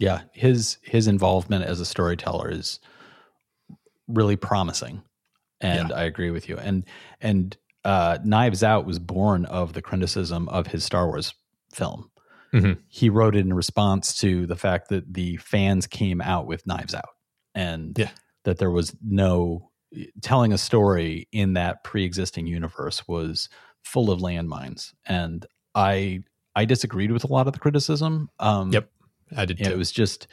Yeah, 0.00 0.22
his 0.32 0.78
his 0.82 1.06
involvement 1.06 1.64
as 1.64 1.78
a 1.78 1.84
storyteller 1.86 2.50
is 2.50 2.80
really 4.08 4.34
promising, 4.36 5.02
and 5.60 5.92
I 5.92 6.02
agree 6.04 6.30
with 6.30 6.48
you. 6.48 6.56
And 6.58 6.84
and 7.20 7.56
uh, 7.84 8.18
Knives 8.24 8.64
Out 8.64 8.86
was 8.86 8.98
born 8.98 9.44
of 9.44 9.74
the 9.74 9.82
criticism 9.82 10.48
of 10.48 10.66
his 10.66 10.84
Star 10.84 11.06
Wars 11.06 11.32
film. 11.72 12.10
Mhm. 12.52 12.78
He 12.88 13.08
wrote 13.08 13.36
it 13.36 13.40
in 13.40 13.52
response 13.54 14.16
to 14.18 14.46
the 14.46 14.56
fact 14.56 14.88
that 14.88 15.14
the 15.14 15.36
fans 15.36 15.86
came 15.86 16.20
out 16.20 16.46
with 16.46 16.66
Knives 16.66 16.94
Out, 16.94 17.14
and 17.54 17.96
Yeah. 17.96 18.10
that 18.44 18.58
there 18.58 18.70
was 18.72 18.96
no 19.06 19.70
telling 20.22 20.52
a 20.52 20.58
story 20.58 21.28
in 21.32 21.52
that 21.54 21.84
pre-existing 21.84 22.46
universe 22.46 23.06
was 23.06 23.48
full 23.82 24.10
of 24.10 24.20
landmines, 24.20 24.92
and 25.06 25.44
I 25.74 26.24
I 26.56 26.64
disagreed 26.64 27.12
with 27.12 27.22
a 27.24 27.28
lot 27.28 27.46
of 27.46 27.52
the 27.52 27.58
criticism. 27.60 28.28
Um, 28.40 28.72
Yep. 28.72 28.90
I 29.36 29.44
did 29.44 29.60
yeah, 29.60 29.68
too. 29.68 29.74
it 29.74 29.78
was 29.78 29.92
just 29.92 30.26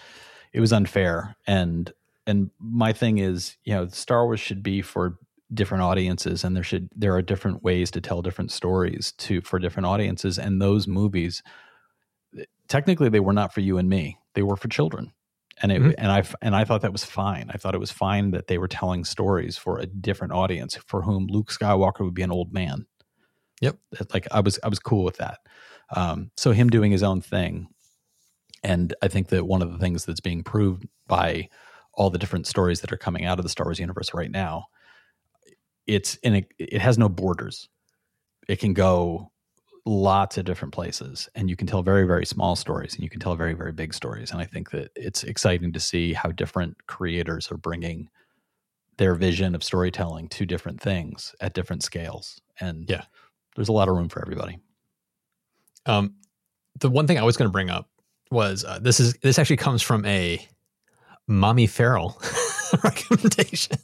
it 0.54 0.60
was 0.60 0.72
unfair. 0.74 1.36
And 1.46 1.92
and 2.26 2.50
my 2.60 2.94
thing 2.94 3.18
is 3.20 3.58
you 3.64 3.74
know 3.74 3.88
star 3.88 4.26
wars 4.26 4.40
should 4.40 4.64
be 4.64 4.82
for 4.82 5.18
different 5.54 5.82
audiences 5.84 6.44
and 6.44 6.56
there 6.58 6.64
should 6.64 6.90
there 6.94 7.16
are 7.16 7.22
different 7.22 7.64
ways 7.64 7.90
to 7.92 8.02
tell 8.02 8.22
different 8.22 8.52
stories 8.52 9.14
to 9.14 9.42
for 9.42 9.60
different 9.60 9.86
audiences. 9.86 10.38
And 10.38 10.62
those 10.62 10.88
movies 10.88 11.42
technically 12.68 13.10
they 13.10 13.20
were 13.20 13.34
not 13.34 13.54
for 13.54 13.62
you 13.62 13.78
and 13.78 13.90
me. 13.90 14.18
They 14.34 14.44
were 14.44 14.56
for 14.58 14.68
children. 14.68 15.14
And 15.62 15.72
it 15.72 15.82
Mhm. 15.82 15.96
and 15.98 16.12
i 16.12 16.24
and 16.42 16.56
i 16.56 16.64
thought 16.66 16.82
that 16.82 16.92
was 16.92 17.04
fine. 17.04 17.50
I 17.54 17.58
thought 17.58 17.74
it 17.74 17.80
was 17.80 17.92
fine 17.92 18.32
that 18.32 18.48
they 18.48 18.58
were 18.58 18.68
telling 18.68 19.04
stories 19.06 19.58
for 19.58 19.80
a 19.80 19.86
different 19.88 20.34
audience 20.34 20.76
for 20.86 21.02
whom 21.02 21.28
luke 21.28 21.50
skywalker 21.52 22.02
would 22.02 22.14
be 22.14 22.22
an 22.22 22.32
old 22.32 22.54
man. 22.54 22.86
Yep. 23.62 23.78
Like 24.14 24.28
i 24.32 24.40
was 24.40 24.60
i 24.64 24.68
was 24.68 24.80
cool 24.80 25.04
with 25.04 25.18
that. 25.18 25.40
Um, 25.96 26.32
so 26.36 26.52
him 26.52 26.70
doing 26.70 26.92
his 26.92 27.02
own 27.04 27.22
thing 27.22 27.70
and 28.68 28.94
I 29.02 29.08
think 29.08 29.30
that 29.30 29.48
one 29.48 29.62
of 29.62 29.72
the 29.72 29.78
things 29.78 30.04
that's 30.04 30.20
being 30.20 30.44
proved 30.44 30.86
by 31.08 31.48
all 31.94 32.10
the 32.10 32.18
different 32.18 32.46
stories 32.46 32.82
that 32.82 32.92
are 32.92 32.98
coming 32.98 33.24
out 33.24 33.40
of 33.40 33.44
the 33.44 33.50
Star 33.50 33.66
Wars 33.66 33.80
universe 33.80 34.14
right 34.14 34.30
now, 34.30 34.66
it's 35.88 36.16
in 36.16 36.36
a, 36.36 36.48
it 36.60 36.82
has 36.82 36.98
no 36.98 37.08
borders. 37.08 37.70
It 38.50 38.60
can 38.60 38.74
go 38.74 39.32
lots 39.86 40.38
of 40.38 40.44
different 40.44 40.74
places, 40.74 41.30
and 41.34 41.50
you 41.50 41.56
can 41.56 41.66
tell 41.66 41.82
very 41.82 42.06
very 42.06 42.26
small 42.26 42.58
stories, 42.58 42.94
and 42.94 43.04
you 43.04 43.10
can 43.10 43.22
tell 43.22 43.36
very 43.36 43.54
very 43.54 43.72
big 43.72 43.94
stories. 43.94 44.32
And 44.32 44.42
I 44.42 44.46
think 44.46 44.72
that 44.72 44.92
it's 44.98 45.24
exciting 45.24 45.72
to 45.72 45.80
see 45.80 46.12
how 46.12 46.32
different 46.32 46.76
creators 46.88 47.50
are 47.50 47.58
bringing 47.58 48.10
their 48.98 49.16
vision 49.16 49.56
of 49.56 49.64
storytelling 49.64 50.28
to 50.28 50.46
different 50.46 50.82
things 50.82 51.34
at 51.40 51.54
different 51.54 51.84
scales. 51.84 52.42
And 52.60 52.90
Yeah. 52.90 53.06
there's 53.56 53.70
a 53.70 53.74
lot 53.74 53.88
of 53.88 53.96
room 53.96 54.10
for 54.10 54.22
everybody. 54.22 54.60
Um, 55.86 56.16
the 56.80 56.90
one 56.90 57.08
thing 57.08 57.18
I 57.18 57.24
was 57.24 57.38
going 57.38 57.48
to 57.48 57.54
bring 57.54 57.70
up 57.70 57.90
was 58.32 58.64
uh, 58.66 58.80
this 58.80 59.00
is 59.00 59.14
this 59.16 59.40
actually 59.40 59.58
comes 59.58 59.82
from 59.82 60.06
a 60.06 60.46
mommy 61.28 61.68
Ferrell 61.68 62.22
recommendation. 62.84 63.78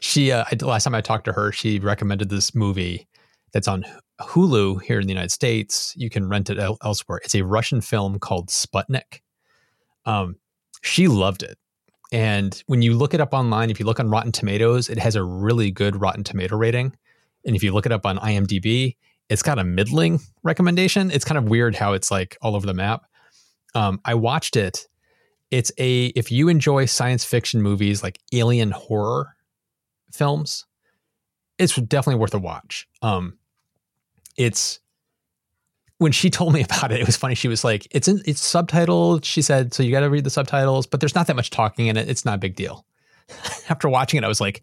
She 0.00 0.32
uh, 0.32 0.44
I, 0.50 0.64
last 0.64 0.84
time 0.84 0.94
I 0.94 1.00
talked 1.00 1.24
to 1.26 1.32
her, 1.32 1.52
she 1.52 1.78
recommended 1.78 2.28
this 2.28 2.54
movie 2.54 3.08
that's 3.52 3.68
on 3.68 3.84
Hulu 4.20 4.82
here 4.82 5.00
in 5.00 5.06
the 5.06 5.12
United 5.12 5.32
States. 5.32 5.94
You 5.96 6.10
can 6.10 6.28
rent 6.28 6.50
it 6.50 6.58
el- 6.58 6.78
elsewhere. 6.84 7.20
It's 7.24 7.34
a 7.34 7.42
Russian 7.42 7.80
film 7.80 8.18
called 8.18 8.48
Sputnik. 8.48 9.20
Um, 10.04 10.36
she 10.82 11.08
loved 11.08 11.42
it. 11.42 11.58
And 12.12 12.60
when 12.66 12.82
you 12.82 12.94
look 12.94 13.14
it 13.14 13.20
up 13.20 13.32
online, 13.32 13.70
if 13.70 13.78
you 13.78 13.86
look 13.86 14.00
on 14.00 14.10
Rotten 14.10 14.32
Tomatoes, 14.32 14.88
it 14.88 14.98
has 14.98 15.14
a 15.14 15.22
really 15.22 15.70
good 15.70 16.00
Rotten 16.00 16.24
Tomato 16.24 16.56
rating. 16.56 16.96
And 17.46 17.54
if 17.54 17.62
you 17.62 17.72
look 17.72 17.86
it 17.86 17.92
up 17.92 18.04
on 18.04 18.18
IMDb, 18.18 18.96
it's 19.28 19.42
got 19.42 19.58
a 19.58 19.64
middling 19.64 20.18
recommendation. 20.42 21.10
It's 21.10 21.24
kind 21.24 21.38
of 21.38 21.44
weird 21.44 21.76
how 21.76 21.92
it's 21.92 22.10
like 22.10 22.36
all 22.42 22.56
over 22.56 22.66
the 22.66 22.74
map. 22.74 23.04
Um, 23.74 24.00
I 24.04 24.14
watched 24.14 24.56
it. 24.56 24.86
It's 25.50 25.72
a 25.78 26.06
if 26.06 26.30
you 26.30 26.48
enjoy 26.48 26.86
science 26.86 27.24
fiction 27.24 27.62
movies 27.62 28.02
like 28.02 28.18
alien 28.32 28.70
horror 28.70 29.36
films, 30.12 30.66
it's 31.58 31.74
definitely 31.74 32.20
worth 32.20 32.34
a 32.34 32.38
watch. 32.38 32.88
Um, 33.02 33.38
it's 34.36 34.80
when 35.98 36.12
she 36.12 36.30
told 36.30 36.54
me 36.54 36.62
about 36.62 36.92
it, 36.92 37.00
it 37.00 37.06
was 37.06 37.16
funny. 37.16 37.34
She 37.34 37.48
was 37.48 37.64
like, 37.64 37.86
"It's 37.90 38.08
in, 38.08 38.22
it's 38.26 38.40
subtitled." 38.40 39.24
She 39.24 39.42
said, 39.42 39.74
"So 39.74 39.82
you 39.82 39.90
got 39.90 40.00
to 40.00 40.10
read 40.10 40.24
the 40.24 40.30
subtitles, 40.30 40.86
but 40.86 41.00
there's 41.00 41.14
not 41.14 41.26
that 41.26 41.36
much 41.36 41.50
talking 41.50 41.88
in 41.88 41.96
it. 41.96 42.08
It's 42.08 42.24
not 42.24 42.36
a 42.36 42.38
big 42.38 42.56
deal." 42.56 42.86
After 43.68 43.88
watching 43.88 44.18
it, 44.18 44.24
I 44.24 44.28
was 44.28 44.40
like, 44.40 44.62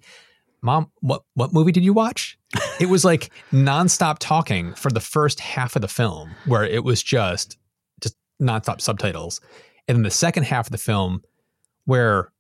"Mom, 0.62 0.92
what 1.02 1.24
what 1.34 1.54
movie 1.54 1.72
did 1.72 1.84
you 1.84 1.94
watch?" 1.94 2.38
it 2.80 2.88
was 2.88 3.04
like 3.04 3.30
nonstop 3.52 4.18
talking 4.20 4.74
for 4.74 4.90
the 4.90 5.00
first 5.00 5.40
half 5.40 5.76
of 5.76 5.82
the 5.82 5.88
film, 5.88 6.32
where 6.46 6.64
it 6.64 6.84
was 6.84 7.04
just 7.04 7.18
just 7.48 7.58
nonstop 8.42 8.82
subtitles, 8.82 9.42
and 9.88 9.96
then 9.98 10.04
the 10.04 10.12
second 10.12 10.44
half 10.44 10.68
of 10.68 10.72
the 10.72 10.78
film, 10.78 11.24
where 11.86 12.32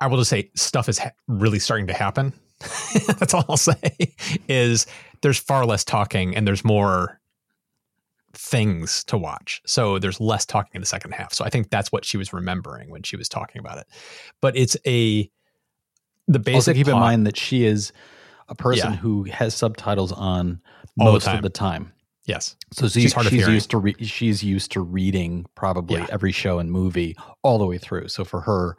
I 0.00 0.06
will 0.06 0.18
just 0.18 0.30
say 0.30 0.50
stuff 0.54 0.88
is 0.88 0.98
ha- 0.98 1.10
really 1.26 1.58
starting 1.58 1.86
to 1.88 1.94
happen. 1.94 2.32
That's 3.18 3.34
all 3.34 3.44
I'll 3.48 3.56
say. 3.56 4.14
Is 4.48 4.86
there's 5.22 5.38
far 5.38 5.64
less 5.66 5.84
talking 5.84 6.36
and 6.36 6.46
there's 6.46 6.64
more 6.64 7.20
things 8.34 9.04
to 9.04 9.16
watch. 9.16 9.60
So 9.66 9.98
there's 9.98 10.20
less 10.20 10.44
talking 10.46 10.70
in 10.74 10.80
the 10.80 10.86
second 10.86 11.12
half. 11.12 11.32
So 11.32 11.44
I 11.44 11.50
think 11.50 11.70
that's 11.70 11.90
what 11.90 12.04
she 12.04 12.16
was 12.16 12.32
remembering 12.32 12.90
when 12.90 13.02
she 13.02 13.16
was 13.16 13.28
talking 13.28 13.58
about 13.58 13.78
it. 13.78 13.86
But 14.40 14.56
it's 14.56 14.76
a 14.86 15.30
the 16.26 16.38
basic 16.38 16.54
also 16.54 16.72
keep 16.74 16.88
in 16.88 16.94
mind 16.94 17.26
that 17.26 17.36
she 17.36 17.64
is 17.64 17.92
a 18.48 18.54
person 18.54 18.92
Yeah. 18.92 18.98
who 18.98 19.24
has 19.24 19.54
subtitles 19.54 20.12
on 20.12 20.60
All 21.00 21.06
the 21.06 21.12
most 21.12 21.26
of 21.28 21.42
the 21.42 21.48
time. 21.50 21.92
Yes. 22.28 22.54
So 22.72 22.86
she- 22.88 23.00
She's 23.00 23.12
hard 23.14 23.26
she's 23.28 23.48
used 23.48 23.70
to 23.70 23.78
re- 23.78 23.96
she's 24.04 24.44
used 24.44 24.70
to 24.72 24.80
reading 24.80 25.46
probably 25.56 25.96
Yeah. 25.98 26.06
every 26.10 26.30
show 26.30 26.58
and 26.60 26.70
movie 26.70 27.16
all 27.42 27.58
the 27.58 27.66
way 27.66 27.78
through. 27.78 28.08
So 28.08 28.24
for 28.24 28.42
her, 28.42 28.76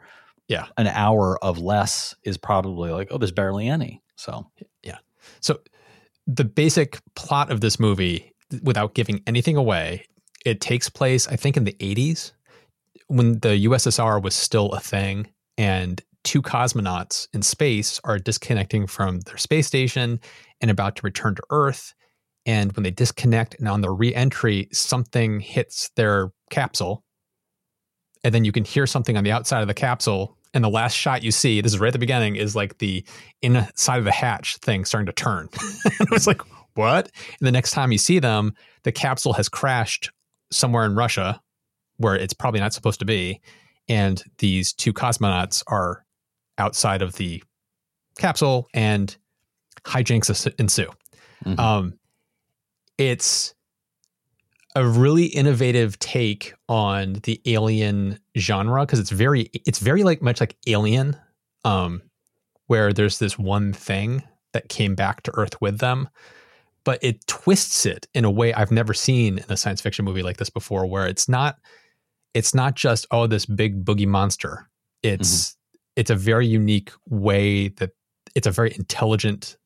Yeah. 0.48 0.66
an 0.78 0.86
hour 0.86 1.36
of 1.44 1.58
less 1.58 2.14
is 2.24 2.38
probably 2.38 2.90
like, 2.90 3.08
oh, 3.10 3.18
there's 3.18 3.32
barely 3.32 3.68
any. 3.68 4.02
So 4.16 4.50
yeah. 4.82 4.98
So 5.40 5.60
the 6.26 6.44
basic 6.44 7.00
plot 7.16 7.50
of 7.50 7.60
this 7.60 7.80
movie, 7.80 8.32
without 8.62 8.94
giving 8.94 9.20
anything 9.26 9.56
away, 9.56 10.06
It 10.46 10.62
takes 10.62 10.88
place, 10.88 11.28
I 11.28 11.36
think, 11.36 11.58
in 11.58 11.64
the 11.64 11.76
80s 11.80 12.32
when 13.08 13.40
the 13.40 13.58
USSR 13.68 14.18
was 14.22 14.34
still 14.34 14.70
a 14.72 14.80
thing, 14.80 15.28
and 15.58 16.00
two 16.24 16.40
cosmonauts 16.40 17.28
in 17.34 17.42
space 17.42 18.00
are 18.04 18.18
disconnecting 18.18 18.86
from 18.86 19.20
their 19.20 19.36
space 19.36 19.66
station 19.66 20.18
and 20.62 20.70
about 20.70 20.96
to 20.96 21.02
return 21.02 21.34
to 21.34 21.42
Earth. 21.50 21.92
And 22.46 22.72
when 22.72 22.82
they 22.82 22.90
disconnect 22.90 23.56
and 23.58 23.68
on 23.68 23.80
the 23.80 23.90
re 23.90 24.14
entry, 24.14 24.68
something 24.72 25.40
hits 25.40 25.90
their 25.96 26.32
capsule. 26.50 27.04
And 28.24 28.34
then 28.34 28.44
you 28.44 28.52
can 28.52 28.64
hear 28.64 28.86
something 28.86 29.16
on 29.16 29.24
the 29.24 29.32
outside 29.32 29.62
of 29.62 29.68
the 29.68 29.74
capsule. 29.74 30.36
And 30.52 30.64
the 30.64 30.70
last 30.70 30.94
shot 30.94 31.22
you 31.22 31.30
see, 31.30 31.60
this 31.60 31.72
is 31.72 31.78
right 31.78 31.88
at 31.88 31.92
the 31.92 31.98
beginning, 31.98 32.36
is 32.36 32.56
like 32.56 32.78
the 32.78 33.04
inside 33.40 33.98
of 33.98 34.04
the 34.04 34.12
hatch 34.12 34.56
thing 34.58 34.84
starting 34.84 35.06
to 35.06 35.12
turn. 35.12 35.48
and 35.84 36.00
it 36.00 36.10
was 36.10 36.26
like, 36.26 36.42
what? 36.74 37.10
And 37.38 37.46
the 37.46 37.52
next 37.52 37.70
time 37.72 37.92
you 37.92 37.98
see 37.98 38.18
them, 38.18 38.54
the 38.82 38.92
capsule 38.92 39.32
has 39.34 39.48
crashed 39.48 40.10
somewhere 40.50 40.84
in 40.84 40.94
Russia 40.94 41.40
where 41.98 42.16
it's 42.16 42.32
probably 42.32 42.60
not 42.60 42.72
supposed 42.72 42.98
to 43.00 43.04
be. 43.04 43.40
And 43.88 44.22
these 44.38 44.72
two 44.72 44.92
cosmonauts 44.92 45.62
are 45.66 46.04
outside 46.58 47.02
of 47.02 47.14
the 47.16 47.42
capsule 48.18 48.68
and 48.72 49.14
hijinks 49.84 50.54
ensue. 50.58 50.90
Mm-hmm. 51.44 51.60
Um, 51.60 51.98
it's 53.00 53.54
a 54.76 54.86
really 54.86 55.24
innovative 55.24 55.98
take 55.98 56.52
on 56.68 57.14
the 57.24 57.40
alien 57.46 58.20
genre 58.38 58.82
because 58.84 59.00
it's 59.00 59.10
very 59.10 59.50
it's 59.66 59.78
very 59.78 60.04
like 60.04 60.22
much 60.22 60.38
like 60.38 60.56
alien 60.66 61.16
um 61.64 62.02
where 62.66 62.92
there's 62.92 63.18
this 63.18 63.38
one 63.38 63.72
thing 63.72 64.22
that 64.52 64.68
came 64.68 64.94
back 64.94 65.22
to 65.22 65.32
earth 65.34 65.60
with 65.60 65.78
them 65.78 66.08
but 66.84 67.02
it 67.02 67.26
twists 67.26 67.84
it 67.86 68.06
in 68.14 68.24
a 68.24 68.30
way 68.30 68.52
I've 68.52 68.70
never 68.70 68.94
seen 68.94 69.38
in 69.38 69.44
a 69.48 69.56
science 69.56 69.80
fiction 69.80 70.04
movie 70.04 70.22
like 70.22 70.36
this 70.36 70.50
before 70.50 70.86
where 70.86 71.06
it's 71.06 71.28
not 71.28 71.56
it's 72.34 72.54
not 72.54 72.74
just 72.76 73.06
oh 73.10 73.26
this 73.26 73.46
big 73.46 73.84
boogie 73.84 74.06
monster 74.06 74.68
it's 75.02 75.48
mm-hmm. 75.48 75.78
it's 75.96 76.10
a 76.10 76.16
very 76.16 76.46
unique 76.46 76.92
way 77.08 77.68
that 77.68 77.90
it's 78.36 78.46
a 78.46 78.52
very 78.52 78.72
intelligent 78.76 79.56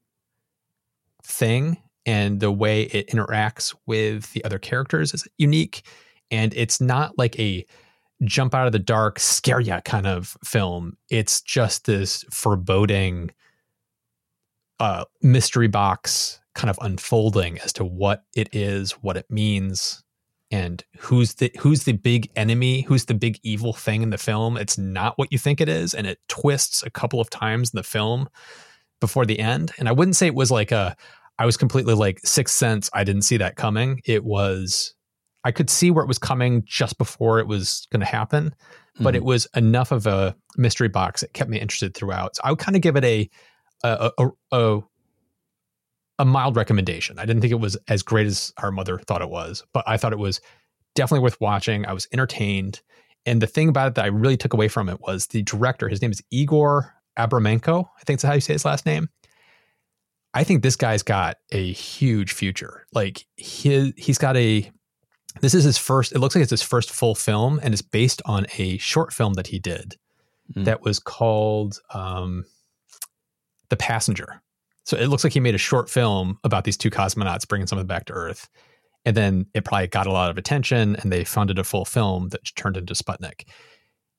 thing 1.24 1.76
and 2.06 2.40
the 2.40 2.52
way 2.52 2.82
it 2.82 3.08
interacts 3.08 3.74
with 3.86 4.32
the 4.32 4.44
other 4.44 4.58
characters 4.58 5.14
is 5.14 5.26
unique 5.38 5.82
and 6.30 6.52
it's 6.54 6.80
not 6.80 7.16
like 7.18 7.38
a 7.38 7.64
jump 8.22 8.54
out 8.54 8.66
of 8.66 8.72
the 8.72 8.78
dark 8.78 9.18
scare 9.18 9.60
you 9.60 9.78
kind 9.84 10.06
of 10.06 10.36
film. 10.44 10.96
It's 11.10 11.40
just 11.40 11.86
this 11.86 12.24
foreboding 12.30 13.30
uh, 14.80 15.04
mystery 15.22 15.68
box 15.68 16.40
kind 16.54 16.70
of 16.70 16.78
unfolding 16.82 17.58
as 17.60 17.72
to 17.72 17.84
what 17.84 18.24
it 18.36 18.48
is 18.54 18.92
what 18.92 19.16
it 19.16 19.28
means 19.28 20.02
and 20.50 20.84
who's 20.98 21.34
the 21.34 21.50
who's 21.58 21.84
the 21.84 21.92
big 21.92 22.30
enemy 22.36 22.82
who's 22.82 23.06
the 23.06 23.14
big 23.14 23.38
evil 23.42 23.72
thing 23.72 24.02
in 24.02 24.10
the 24.10 24.18
film. 24.18 24.56
It's 24.56 24.78
not 24.78 25.18
what 25.18 25.32
you 25.32 25.38
think 25.38 25.60
it 25.60 25.68
is 25.68 25.94
and 25.94 26.06
it 26.06 26.18
twists 26.28 26.82
a 26.82 26.90
couple 26.90 27.20
of 27.20 27.30
times 27.30 27.72
in 27.72 27.76
the 27.76 27.82
film 27.82 28.28
before 29.00 29.26
the 29.26 29.40
end 29.40 29.72
and 29.78 29.88
i 29.88 29.92
wouldn't 29.92 30.16
say 30.16 30.26
it 30.26 30.34
was 30.34 30.50
like 30.50 30.72
a 30.72 30.96
I 31.38 31.46
was 31.46 31.56
completely 31.56 31.94
like 31.94 32.20
sixth 32.24 32.56
sense. 32.56 32.90
I 32.92 33.04
didn't 33.04 33.22
see 33.22 33.36
that 33.38 33.56
coming. 33.56 34.00
It 34.04 34.24
was 34.24 34.94
I 35.44 35.52
could 35.52 35.68
see 35.68 35.90
where 35.90 36.02
it 36.02 36.08
was 36.08 36.18
coming 36.18 36.62
just 36.64 36.96
before 36.96 37.38
it 37.38 37.46
was 37.46 37.86
going 37.92 38.00
to 38.00 38.06
happen, 38.06 38.54
but 38.98 39.10
mm-hmm. 39.10 39.16
it 39.16 39.24
was 39.24 39.46
enough 39.54 39.92
of 39.92 40.06
a 40.06 40.34
mystery 40.56 40.88
box 40.88 41.20
that 41.20 41.34
kept 41.34 41.50
me 41.50 41.60
interested 41.60 41.94
throughout. 41.94 42.36
So 42.36 42.42
I 42.44 42.50
would 42.50 42.58
kind 42.58 42.76
of 42.76 42.82
give 42.82 42.96
it 42.96 43.04
a 43.04 43.28
a, 43.82 44.10
a 44.18 44.28
a, 44.52 44.80
a 46.20 46.24
mild 46.24 46.56
recommendation. 46.56 47.18
I 47.18 47.26
didn't 47.26 47.42
think 47.42 47.52
it 47.52 47.60
was 47.60 47.76
as 47.88 48.02
great 48.02 48.26
as 48.26 48.52
our 48.58 48.70
mother 48.70 48.98
thought 48.98 49.22
it 49.22 49.30
was, 49.30 49.64
but 49.72 49.84
I 49.86 49.96
thought 49.96 50.12
it 50.12 50.18
was 50.18 50.40
definitely 50.94 51.22
worth 51.22 51.40
watching. 51.40 51.84
I 51.84 51.92
was 51.92 52.08
entertained, 52.12 52.80
and 53.26 53.42
the 53.42 53.46
thing 53.46 53.68
about 53.68 53.88
it 53.88 53.94
that 53.96 54.04
I 54.04 54.08
really 54.08 54.36
took 54.36 54.54
away 54.54 54.68
from 54.68 54.88
it 54.88 55.00
was 55.00 55.26
the 55.26 55.42
director. 55.42 55.88
His 55.88 56.00
name 56.00 56.12
is 56.12 56.22
Igor 56.30 56.94
Abramenko. 57.18 57.84
I 57.84 58.04
think 58.04 58.20
that's 58.20 58.28
how 58.28 58.34
you 58.34 58.40
say 58.40 58.54
his 58.54 58.64
last 58.64 58.86
name. 58.86 59.08
I 60.34 60.42
think 60.44 60.62
this 60.62 60.76
guy's 60.76 61.02
got 61.02 61.36
a 61.52 61.72
huge 61.72 62.32
future. 62.32 62.86
Like 62.92 63.24
he 63.36 63.94
he's 63.96 64.18
got 64.18 64.36
a 64.36 64.70
this 65.40 65.54
is 65.54 65.64
his 65.64 65.78
first 65.78 66.12
it 66.12 66.18
looks 66.18 66.34
like 66.34 66.42
it's 66.42 66.50
his 66.50 66.62
first 66.62 66.90
full 66.90 67.14
film 67.14 67.60
and 67.62 67.72
it's 67.72 67.82
based 67.82 68.20
on 68.26 68.46
a 68.58 68.76
short 68.78 69.12
film 69.12 69.34
that 69.34 69.46
he 69.46 69.58
did 69.58 69.94
mm. 70.54 70.64
that 70.64 70.82
was 70.82 70.98
called 70.98 71.78
um, 71.92 72.44
The 73.70 73.76
Passenger. 73.76 74.42
So 74.84 74.96
it 74.98 75.06
looks 75.06 75.24
like 75.24 75.32
he 75.32 75.40
made 75.40 75.54
a 75.54 75.58
short 75.58 75.88
film 75.88 76.38
about 76.44 76.64
these 76.64 76.76
two 76.76 76.90
cosmonauts 76.90 77.48
bringing 77.48 77.66
something 77.66 77.86
back 77.86 78.04
to 78.06 78.12
Earth. 78.12 78.48
And 79.06 79.16
then 79.16 79.46
it 79.54 79.64
probably 79.64 79.86
got 79.86 80.06
a 80.06 80.12
lot 80.12 80.30
of 80.30 80.36
attention 80.36 80.96
and 80.96 81.10
they 81.12 81.24
funded 81.24 81.58
a 81.58 81.64
full 81.64 81.84
film 81.84 82.28
that 82.30 82.40
turned 82.56 82.76
into 82.76 82.94
Sputnik 82.94 83.44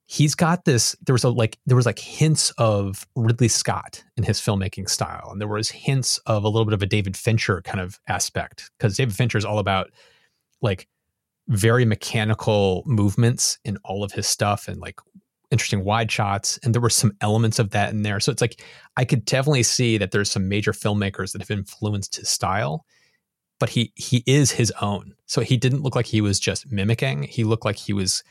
he's 0.06 0.34
got 0.34 0.64
this 0.64 0.94
there 1.04 1.12
was 1.12 1.24
a 1.24 1.28
like 1.28 1.58
there 1.66 1.76
was 1.76 1.86
like 1.86 1.98
hints 1.98 2.50
of 2.58 3.06
ridley 3.16 3.48
scott 3.48 4.04
in 4.16 4.22
his 4.22 4.40
filmmaking 4.40 4.88
style 4.88 5.28
and 5.30 5.40
there 5.40 5.48
was 5.48 5.68
hints 5.68 6.18
of 6.26 6.44
a 6.44 6.48
little 6.48 6.64
bit 6.64 6.74
of 6.74 6.82
a 6.82 6.86
david 6.86 7.16
fincher 7.16 7.60
kind 7.62 7.80
of 7.80 7.98
aspect 8.08 8.70
because 8.78 8.96
david 8.96 9.14
fincher 9.14 9.36
is 9.36 9.44
all 9.44 9.58
about 9.58 9.90
like 10.62 10.88
very 11.48 11.84
mechanical 11.84 12.82
movements 12.86 13.58
in 13.64 13.78
all 13.84 14.02
of 14.02 14.12
his 14.12 14.26
stuff 14.26 14.68
and 14.68 14.80
like 14.80 15.00
interesting 15.50 15.84
wide 15.84 16.10
shots 16.10 16.58
and 16.62 16.74
there 16.74 16.82
were 16.82 16.90
some 16.90 17.12
elements 17.20 17.60
of 17.60 17.70
that 17.70 17.92
in 17.92 18.02
there. 18.02 18.18
So 18.18 18.32
it's 18.32 18.40
like 18.40 18.62
i 18.96 19.04
could 19.04 19.24
definitely 19.24 19.62
see 19.62 19.96
that 19.98 20.10
there's 20.10 20.30
some 20.30 20.48
major 20.48 20.72
filmmakers 20.72 21.32
that 21.32 21.40
have 21.40 21.50
influenced 21.50 22.16
his 22.16 22.28
style 22.28 22.84
but 23.58 23.70
he 23.70 23.92
he 23.94 24.22
is 24.26 24.50
his 24.50 24.72
own. 24.80 25.14
So 25.26 25.40
he 25.40 25.56
didn't 25.56 25.82
look 25.82 25.96
like 25.96 26.06
he 26.06 26.20
was 26.20 26.38
just 26.38 26.70
mimicking. 26.70 27.22
He 27.22 27.44
looked 27.44 27.64
like 27.64 27.76
he 27.76 27.92
was 27.92 28.22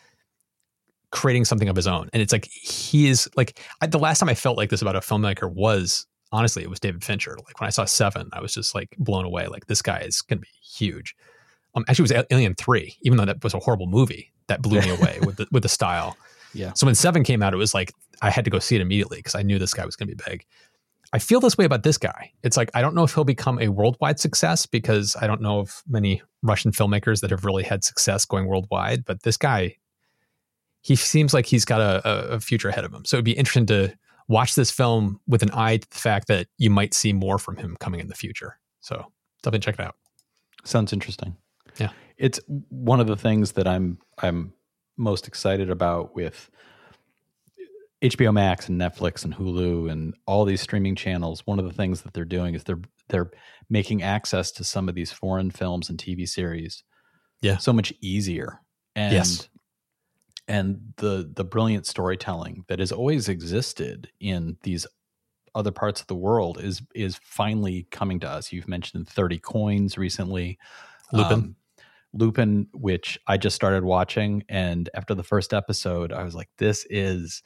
creating 1.16 1.46
something 1.46 1.70
of 1.70 1.78
his 1.78 1.88
own. 1.88 2.10
And 2.12 2.22
it's 2.22 2.34
like 2.34 2.46
he 2.46 3.08
is 3.08 3.30
like 3.38 3.60
I, 3.82 3.88
the 3.88 3.98
last 3.98 4.20
time 4.20 4.28
I 4.28 4.36
felt 4.36 4.58
like 4.58 4.70
this 4.70 4.82
about 4.82 4.98
a 4.98 5.00
filmmaker 5.00 5.52
was 5.52 6.06
honestly 6.34 6.62
it 6.62 6.70
was 6.70 6.80
David 6.80 7.04
Fincher. 7.04 7.38
Like 7.38 7.60
when 7.60 7.68
I 7.68 7.72
saw 7.72 7.86
Seven, 7.86 8.30
I 8.34 8.42
was 8.42 8.54
just 8.54 8.76
like 8.76 8.96
blown 9.00 9.24
away. 9.24 9.48
Like 9.48 9.68
this 9.68 9.82
guy 9.82 10.00
is 10.00 10.22
going 10.22 10.40
to 10.40 10.42
be 10.42 10.48
huge. 10.62 11.16
Um, 11.74 11.86
actually, 11.88 12.04
it 12.04 12.18
was 12.18 12.26
Alien 12.32 12.54
Three, 12.56 12.98
even 13.02 13.18
though 13.18 13.26
that 13.26 13.42
was 13.44 13.54
a 13.54 13.60
horrible 13.60 13.88
movie. 13.88 14.32
That 14.48 14.62
blew 14.62 14.80
me 14.82 14.90
away 14.90 15.20
with 15.26 15.38
the 15.38 15.48
with 15.52 15.64
the 15.64 15.70
style. 15.70 16.18
Yeah. 16.54 16.74
So 16.74 16.86
when 16.86 16.96
Seven 16.96 17.24
came 17.24 17.42
out, 17.42 17.54
it 17.54 17.58
was 17.58 17.74
like 17.74 17.94
I 18.22 18.30
had 18.30 18.44
to 18.46 18.52
go 18.52 18.60
see 18.60 18.76
it 18.76 18.82
immediately 18.82 19.18
because 19.18 19.36
I 19.36 19.42
knew 19.42 19.58
this 19.58 19.74
guy 19.74 19.86
was 19.86 19.96
going 19.96 20.10
to 20.10 20.16
be 20.16 20.22
big. 20.28 20.46
I 21.14 21.20
feel 21.20 21.40
this 21.40 21.58
way 21.58 21.64
about 21.64 21.84
this 21.84 21.98
guy. 21.98 22.32
It's 22.44 22.58
like 22.58 22.70
I 22.74 22.82
don't 22.82 22.94
know 22.94 23.06
if 23.06 23.14
he'll 23.14 23.24
become 23.24 23.58
a 23.60 23.70
worldwide 23.70 24.20
success 24.20 24.66
because 24.66 25.16
I 25.22 25.28
don't 25.28 25.42
know 25.42 25.60
of 25.60 25.82
many 25.88 26.22
Russian 26.44 26.72
filmmakers 26.72 27.22
that 27.22 27.32
have 27.32 27.46
really 27.46 27.64
had 27.64 27.86
success 27.86 28.26
going 28.26 28.48
worldwide. 28.48 29.06
But 29.06 29.24
this 29.24 29.38
guy 29.38 29.78
he 30.86 30.96
seems 30.96 31.34
like 31.34 31.48
he's 31.48 31.66
got 31.66 31.82
a, 31.82 32.34
a 32.34 32.40
future 32.40 32.70
ahead 32.70 32.86
of 32.86 32.94
him. 32.94 33.04
So 33.06 33.18
it'd 33.18 33.26
be 33.26 33.32
interesting 33.32 33.66
to 33.68 33.92
watch 34.28 34.54
this 34.54 34.70
film 34.70 35.20
with 35.26 35.42
an 35.42 35.50
eye 35.52 35.78
to 35.78 35.90
the 35.90 35.98
fact 35.98 36.28
that 36.28 36.46
you 36.60 36.70
might 36.70 36.94
see 36.94 37.12
more 37.12 37.40
from 37.40 37.58
him 37.58 37.76
coming 37.80 38.00
in 38.00 38.08
the 38.08 38.14
future. 38.14 38.60
So 38.82 39.04
definitely 39.42 39.66
check 39.66 39.80
it 39.80 39.82
out. 39.82 39.96
Sounds 40.64 40.94
interesting. 40.94 41.38
Yeah. 41.80 41.90
It's 42.20 42.40
one 42.70 43.00
of 43.00 43.08
the 43.08 43.16
things 43.16 43.54
that 43.54 43.68
I'm 43.68 43.98
I'm 44.20 44.54
most 44.96 45.28
excited 45.28 45.72
about 45.72 46.14
with 46.14 46.52
HBO 48.04 48.32
Max 48.32 48.70
and 48.70 48.80
Netflix 48.80 49.26
and 49.26 49.34
Hulu 49.34 49.92
and 49.92 50.14
all 50.28 50.46
these 50.46 50.62
streaming 50.62 50.96
channels. 50.96 51.42
One 51.48 51.58
of 51.58 51.66
the 51.66 51.74
things 51.74 52.04
that 52.04 52.14
they're 52.14 52.26
doing 52.26 52.54
is 52.54 52.64
they're 52.64 52.82
they're 53.10 53.32
making 53.72 54.04
access 54.04 54.52
to 54.52 54.64
some 54.64 54.88
of 54.88 54.94
these 54.94 55.12
foreign 55.12 55.50
films 55.50 55.90
and 55.90 55.98
TV 55.98 56.30
series 56.30 56.84
yeah. 57.42 57.58
so 57.58 57.74
much 57.74 57.92
easier. 58.02 58.60
And 58.96 59.12
yes 59.12 59.50
and 60.48 60.94
the 60.98 61.32
the 61.36 61.44
brilliant 61.44 61.86
storytelling 61.86 62.66
that 62.68 62.80
has 62.80 62.92
always 62.92 63.30
existed 63.30 64.10
in 64.20 64.58
these 64.64 64.86
other 65.56 65.72
parts 65.72 66.02
of 66.02 66.08
the 66.08 66.16
world 66.16 66.60
is 66.62 66.82
is 66.94 67.20
finally 67.24 67.88
coming 67.92 68.20
to 68.20 68.30
us. 68.30 68.52
You've 68.52 68.68
mentioned 68.68 69.08
Thirty 69.08 69.40
Coins 69.40 69.98
recently, 69.98 70.60
Lupin, 71.12 71.34
um, 71.34 71.56
Lupin, 72.14 72.68
which 72.74 73.20
I 73.28 73.38
just 73.38 73.56
started 73.56 73.84
watching, 73.84 74.44
and 74.50 74.90
after 74.94 75.16
the 75.16 75.24
first 75.24 75.54
episode, 75.54 76.12
I 76.12 76.24
was 76.24 76.36
like, 76.36 76.50
"This 76.58 76.86
is 76.90 77.42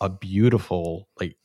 a 0.00 0.08
beautiful, 0.08 1.08
like, 1.20 1.36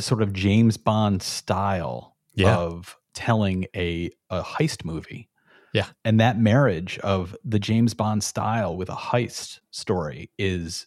sort 0.00 0.22
of 0.22 0.32
James 0.32 0.76
Bond 0.76 1.22
style 1.22 2.16
yeah. 2.34 2.56
of 2.56 2.96
telling 3.14 3.66
a 3.76 4.10
a 4.30 4.42
heist 4.42 4.84
movie." 4.84 5.28
Yeah. 5.76 5.88
And 6.06 6.20
that 6.20 6.38
marriage 6.38 6.98
of 7.00 7.36
the 7.44 7.58
James 7.58 7.92
Bond 7.92 8.24
style 8.24 8.74
with 8.74 8.88
a 8.88 8.94
heist 8.94 9.60
story 9.70 10.30
is 10.38 10.86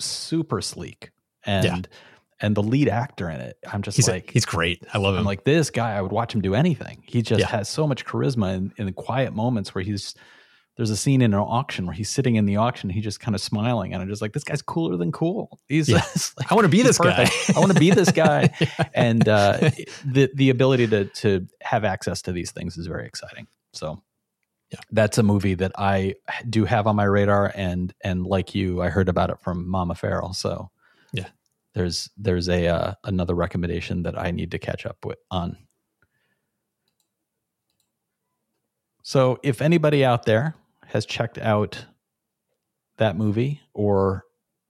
super 0.00 0.62
sleek. 0.62 1.10
And 1.44 1.64
yeah. 1.64 1.80
and 2.40 2.56
the 2.56 2.62
lead 2.62 2.88
actor 2.88 3.28
in 3.28 3.38
it, 3.42 3.58
I'm 3.70 3.82
just 3.82 3.96
he's 3.96 4.08
like 4.08 4.30
a, 4.30 4.32
he's 4.32 4.46
great. 4.46 4.82
I 4.94 4.98
love 4.98 5.12
him. 5.14 5.20
I'm 5.20 5.26
like 5.26 5.44
this 5.44 5.68
guy, 5.68 5.92
I 5.92 6.00
would 6.00 6.10
watch 6.10 6.34
him 6.34 6.40
do 6.40 6.54
anything. 6.54 7.04
He 7.06 7.20
just 7.20 7.40
yeah. 7.40 7.48
has 7.48 7.68
so 7.68 7.86
much 7.86 8.06
charisma 8.06 8.54
in, 8.56 8.72
in 8.78 8.86
the 8.86 8.92
quiet 8.92 9.34
moments 9.34 9.74
where 9.74 9.84
he's 9.84 10.14
there's 10.78 10.90
a 10.90 10.96
scene 10.96 11.20
in 11.20 11.34
an 11.34 11.40
auction 11.40 11.84
where 11.84 11.94
he's 11.94 12.08
sitting 12.08 12.36
in 12.36 12.46
the 12.46 12.56
auction, 12.56 12.88
he 12.88 13.02
just 13.02 13.20
kind 13.20 13.34
of 13.34 13.42
smiling, 13.42 13.92
and 13.92 14.02
I'm 14.02 14.08
just 14.08 14.20
like, 14.20 14.32
this 14.32 14.44
guy's 14.44 14.62
cooler 14.62 14.96
than 14.96 15.12
cool. 15.12 15.60
He's 15.68 15.88
yeah. 15.88 16.02
like, 16.38 16.50
I 16.50 16.54
want 16.54 16.64
to 16.64 16.70
be 16.70 16.82
this 16.82 16.98
perfect. 16.98 17.30
guy. 17.48 17.54
I 17.56 17.60
want 17.60 17.72
to 17.72 17.80
be 17.80 17.90
this 17.90 18.10
guy, 18.10 18.54
yeah. 18.58 18.68
and 18.94 19.28
uh, 19.28 19.70
the 20.04 20.30
the 20.34 20.48
ability 20.48 20.86
to 20.88 21.04
to 21.06 21.46
have 21.60 21.84
access 21.84 22.22
to 22.22 22.32
these 22.32 22.52
things 22.52 22.78
is 22.78 22.86
very 22.86 23.06
exciting. 23.06 23.46
So 23.76 24.02
Yeah. 24.72 24.80
That's 24.90 25.18
a 25.18 25.22
movie 25.22 25.54
that 25.54 25.72
I 25.78 26.14
do 26.48 26.64
have 26.64 26.86
on 26.86 26.96
my 26.96 27.04
radar 27.04 27.52
and 27.54 27.94
and 28.02 28.26
like 28.26 28.54
you, 28.54 28.82
I 28.82 28.88
heard 28.88 29.08
about 29.08 29.30
it 29.30 29.40
from 29.40 29.68
Mama 29.68 29.94
Ferrell. 29.94 30.32
So 30.32 30.70
Yeah. 31.12 31.28
There's 31.74 32.10
there's 32.16 32.48
a 32.48 32.66
uh, 32.68 32.94
another 33.04 33.34
recommendation 33.34 34.02
that 34.04 34.18
I 34.18 34.30
need 34.30 34.50
to 34.52 34.58
catch 34.58 34.86
up 34.86 35.04
with 35.04 35.18
on. 35.30 35.56
So 39.02 39.38
if 39.44 39.62
anybody 39.62 40.04
out 40.04 40.24
there 40.24 40.54
has 40.86 41.06
checked 41.06 41.38
out 41.38 41.84
that 42.96 43.16
movie 43.16 43.60
or 43.72 44.24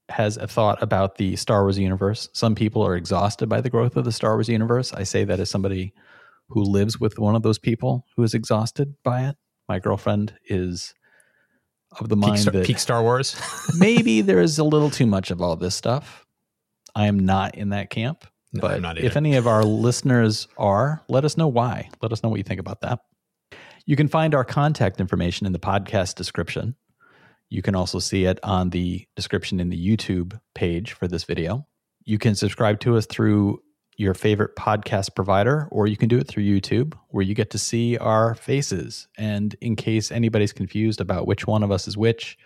has 0.09 0.37
a 0.37 0.47
thought 0.47 0.83
about 0.83 1.17
the 1.17 1.37
Star 1.37 1.63
Wars 1.63 1.79
universe, 1.79 2.29
some 2.33 2.55
people 2.55 2.83
are 2.83 2.97
exhausted 2.97 3.49
by 3.49 3.61
the 3.61 3.71
growth 3.71 3.97
of 3.97 4.05
the 4.05 4.13
Star 4.13 4.35
Wars 4.35 4.49
universe. 4.49 4.93
I 4.93 5.05
say 5.05 5.25
that 5.25 5.41
as 5.41 5.49
somebody 5.49 5.95
who 6.49 6.63
lives 6.63 7.01
with 7.01 7.19
one 7.19 7.35
of 7.35 7.43
those 7.43 7.59
people 7.59 8.07
who 8.17 8.23
is 8.23 8.35
exhausted 8.35 8.95
by 9.03 9.29
it. 9.29 9.37
My 9.69 9.79
girlfriend 9.79 10.35
is 10.49 10.95
of 12.01 12.09
the 12.09 12.17
Peak 12.17 12.27
mind 12.27 12.41
Star, 12.41 12.53
that 12.53 12.67
peak 12.67 12.79
Star 12.79 13.03
Wars. 13.03 13.37
maybe 13.79 14.21
there 14.21 14.41
is 14.41 14.59
a 14.59 14.65
little 14.65 14.91
too 14.91 15.07
much 15.07 15.31
of 15.31 15.41
all 15.41 15.57
this 15.57 15.75
stuff. 15.75 16.25
I 16.95 17.07
am 17.07 17.19
not 17.19 17.55
in 17.57 17.71
that 17.71 17.91
camp. 17.91 18.27
No, 18.53 18.61
but 18.61 18.99
if 18.99 19.17
any 19.17 19.37
of 19.37 19.47
our 19.47 19.65
listeners 19.65 20.49
are, 20.57 21.03
let 21.09 21.25
us 21.25 21.37
know 21.37 21.49
why. 21.49 21.91
Let 22.01 22.13
us 22.13 22.23
know 22.23 22.29
what 22.29 22.37
you 22.37 22.45
think 22.45 22.61
about 22.61 22.81
that. 22.83 23.01
You 23.85 23.97
can 23.97 24.09
find 24.09 24.35
our 24.35 24.45
contact 24.45 25.01
information 25.01 25.47
in 25.47 25.53
the 25.53 25.59
podcast 25.59 26.15
description. 26.15 26.75
You 27.51 27.63
can 27.63 27.75
also 27.75 27.99
see 27.99 28.25
it 28.25 28.39
on 28.43 28.71
the 28.71 29.07
description 29.15 29.61
in 29.61 29.69
the 29.69 29.77
YouTube 29.77 30.41
page 30.55 30.93
for 30.93 31.07
this 31.07 31.25
video. 31.25 31.67
You 32.05 32.19
can 32.19 32.35
subscribe 32.35 32.81
to 32.81 32.97
us 32.97 33.07
through 33.07 33.61
your 33.97 34.15
favorite 34.15 34.57
podcast 34.57 35.15
provider, 35.15 35.69
or 35.71 35.87
you 35.87 35.97
can 35.97 36.09
do 36.09 36.19
it 36.19 36.29
through 36.29 36.45
YouTube, 36.45 36.95
where 37.09 37.25
you 37.25 37.35
get 37.35 37.51
to 37.51 37.59
see 37.59 37.97
our 37.97 38.35
faces. 38.35 39.09
And 39.17 39.57
in 39.61 39.77
case 39.77 40.13
anybody's 40.13 40.53
confused 40.53 41.01
about 41.01 41.27
which 41.27 41.47
one 41.47 41.63
of 41.63 41.71
us 41.71 41.89
is 41.89 41.97
which, 41.97 42.37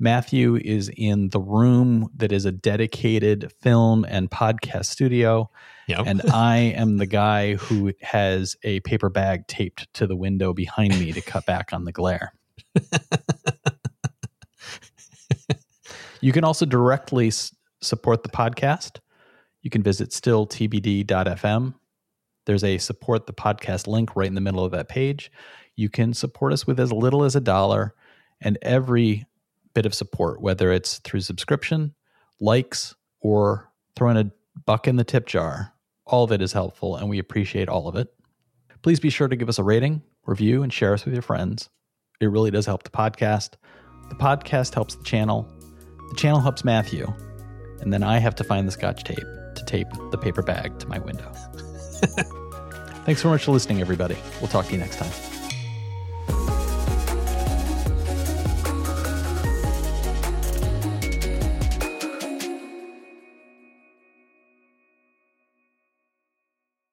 Matthew 0.00 0.56
is 0.56 0.90
in 0.96 1.30
the 1.30 1.40
room 1.40 2.08
that 2.16 2.30
is 2.30 2.44
a 2.44 2.52
dedicated 2.52 3.52
film 3.60 4.04
and 4.08 4.30
podcast 4.30 4.86
studio. 4.86 5.50
Yep. 5.88 6.06
And 6.06 6.22
I 6.32 6.56
am 6.56 6.98
the 6.98 7.06
guy 7.06 7.54
who 7.54 7.92
has 8.02 8.56
a 8.62 8.78
paper 8.80 9.08
bag 9.10 9.48
taped 9.48 9.92
to 9.94 10.06
the 10.06 10.16
window 10.16 10.52
behind 10.52 10.98
me 11.00 11.12
to 11.12 11.20
cut 11.20 11.46
back 11.46 11.72
on 11.72 11.84
the 11.84 11.92
glare. 11.92 12.32
you 16.20 16.32
can 16.32 16.44
also 16.44 16.64
directly 16.64 17.28
s- 17.28 17.52
support 17.80 18.22
the 18.22 18.28
podcast. 18.28 19.00
You 19.68 19.70
can 19.70 19.82
visit 19.82 20.12
stilltbd.fm. 20.12 21.74
There's 22.46 22.64
a 22.64 22.78
support 22.78 23.26
the 23.26 23.34
podcast 23.34 23.86
link 23.86 24.16
right 24.16 24.26
in 24.26 24.34
the 24.34 24.40
middle 24.40 24.64
of 24.64 24.72
that 24.72 24.88
page. 24.88 25.30
You 25.76 25.90
can 25.90 26.14
support 26.14 26.54
us 26.54 26.66
with 26.66 26.80
as 26.80 26.90
little 26.90 27.22
as 27.22 27.36
a 27.36 27.40
dollar, 27.42 27.94
and 28.40 28.56
every 28.62 29.26
bit 29.74 29.84
of 29.84 29.92
support, 29.92 30.40
whether 30.40 30.72
it's 30.72 31.00
through 31.00 31.20
subscription, 31.20 31.94
likes, 32.40 32.94
or 33.20 33.70
throwing 33.94 34.16
a 34.16 34.30
buck 34.64 34.88
in 34.88 34.96
the 34.96 35.04
tip 35.04 35.26
jar, 35.26 35.74
all 36.06 36.24
of 36.24 36.32
it 36.32 36.40
is 36.40 36.54
helpful, 36.54 36.96
and 36.96 37.10
we 37.10 37.18
appreciate 37.18 37.68
all 37.68 37.88
of 37.88 37.96
it. 37.96 38.08
Please 38.80 39.00
be 39.00 39.10
sure 39.10 39.28
to 39.28 39.36
give 39.36 39.50
us 39.50 39.58
a 39.58 39.62
rating, 39.62 40.00
review, 40.24 40.62
and 40.62 40.72
share 40.72 40.94
us 40.94 41.04
with 41.04 41.12
your 41.12 41.20
friends. 41.20 41.68
It 42.22 42.30
really 42.30 42.50
does 42.50 42.64
help 42.64 42.84
the 42.84 42.90
podcast. 42.90 43.56
The 44.08 44.16
podcast 44.16 44.72
helps 44.72 44.94
the 44.94 45.04
channel. 45.04 45.46
The 46.08 46.16
channel 46.16 46.40
helps 46.40 46.64
Matthew. 46.64 47.06
And 47.82 47.92
then 47.92 48.02
I 48.02 48.16
have 48.16 48.34
to 48.36 48.44
find 48.44 48.66
the 48.66 48.72
scotch 48.72 49.04
tape 49.04 49.37
tape 49.68 49.88
the 50.10 50.18
paper 50.18 50.42
bag 50.42 50.78
to 50.80 50.88
my 50.88 50.98
window. 50.98 51.30
Thanks 53.04 53.22
so 53.22 53.28
much 53.28 53.44
for 53.44 53.52
listening, 53.52 53.80
everybody. 53.80 54.16
We'll 54.40 54.48
talk 54.48 54.66
to 54.66 54.72
you 54.72 54.78
next 54.78 54.96
time. 54.96 55.37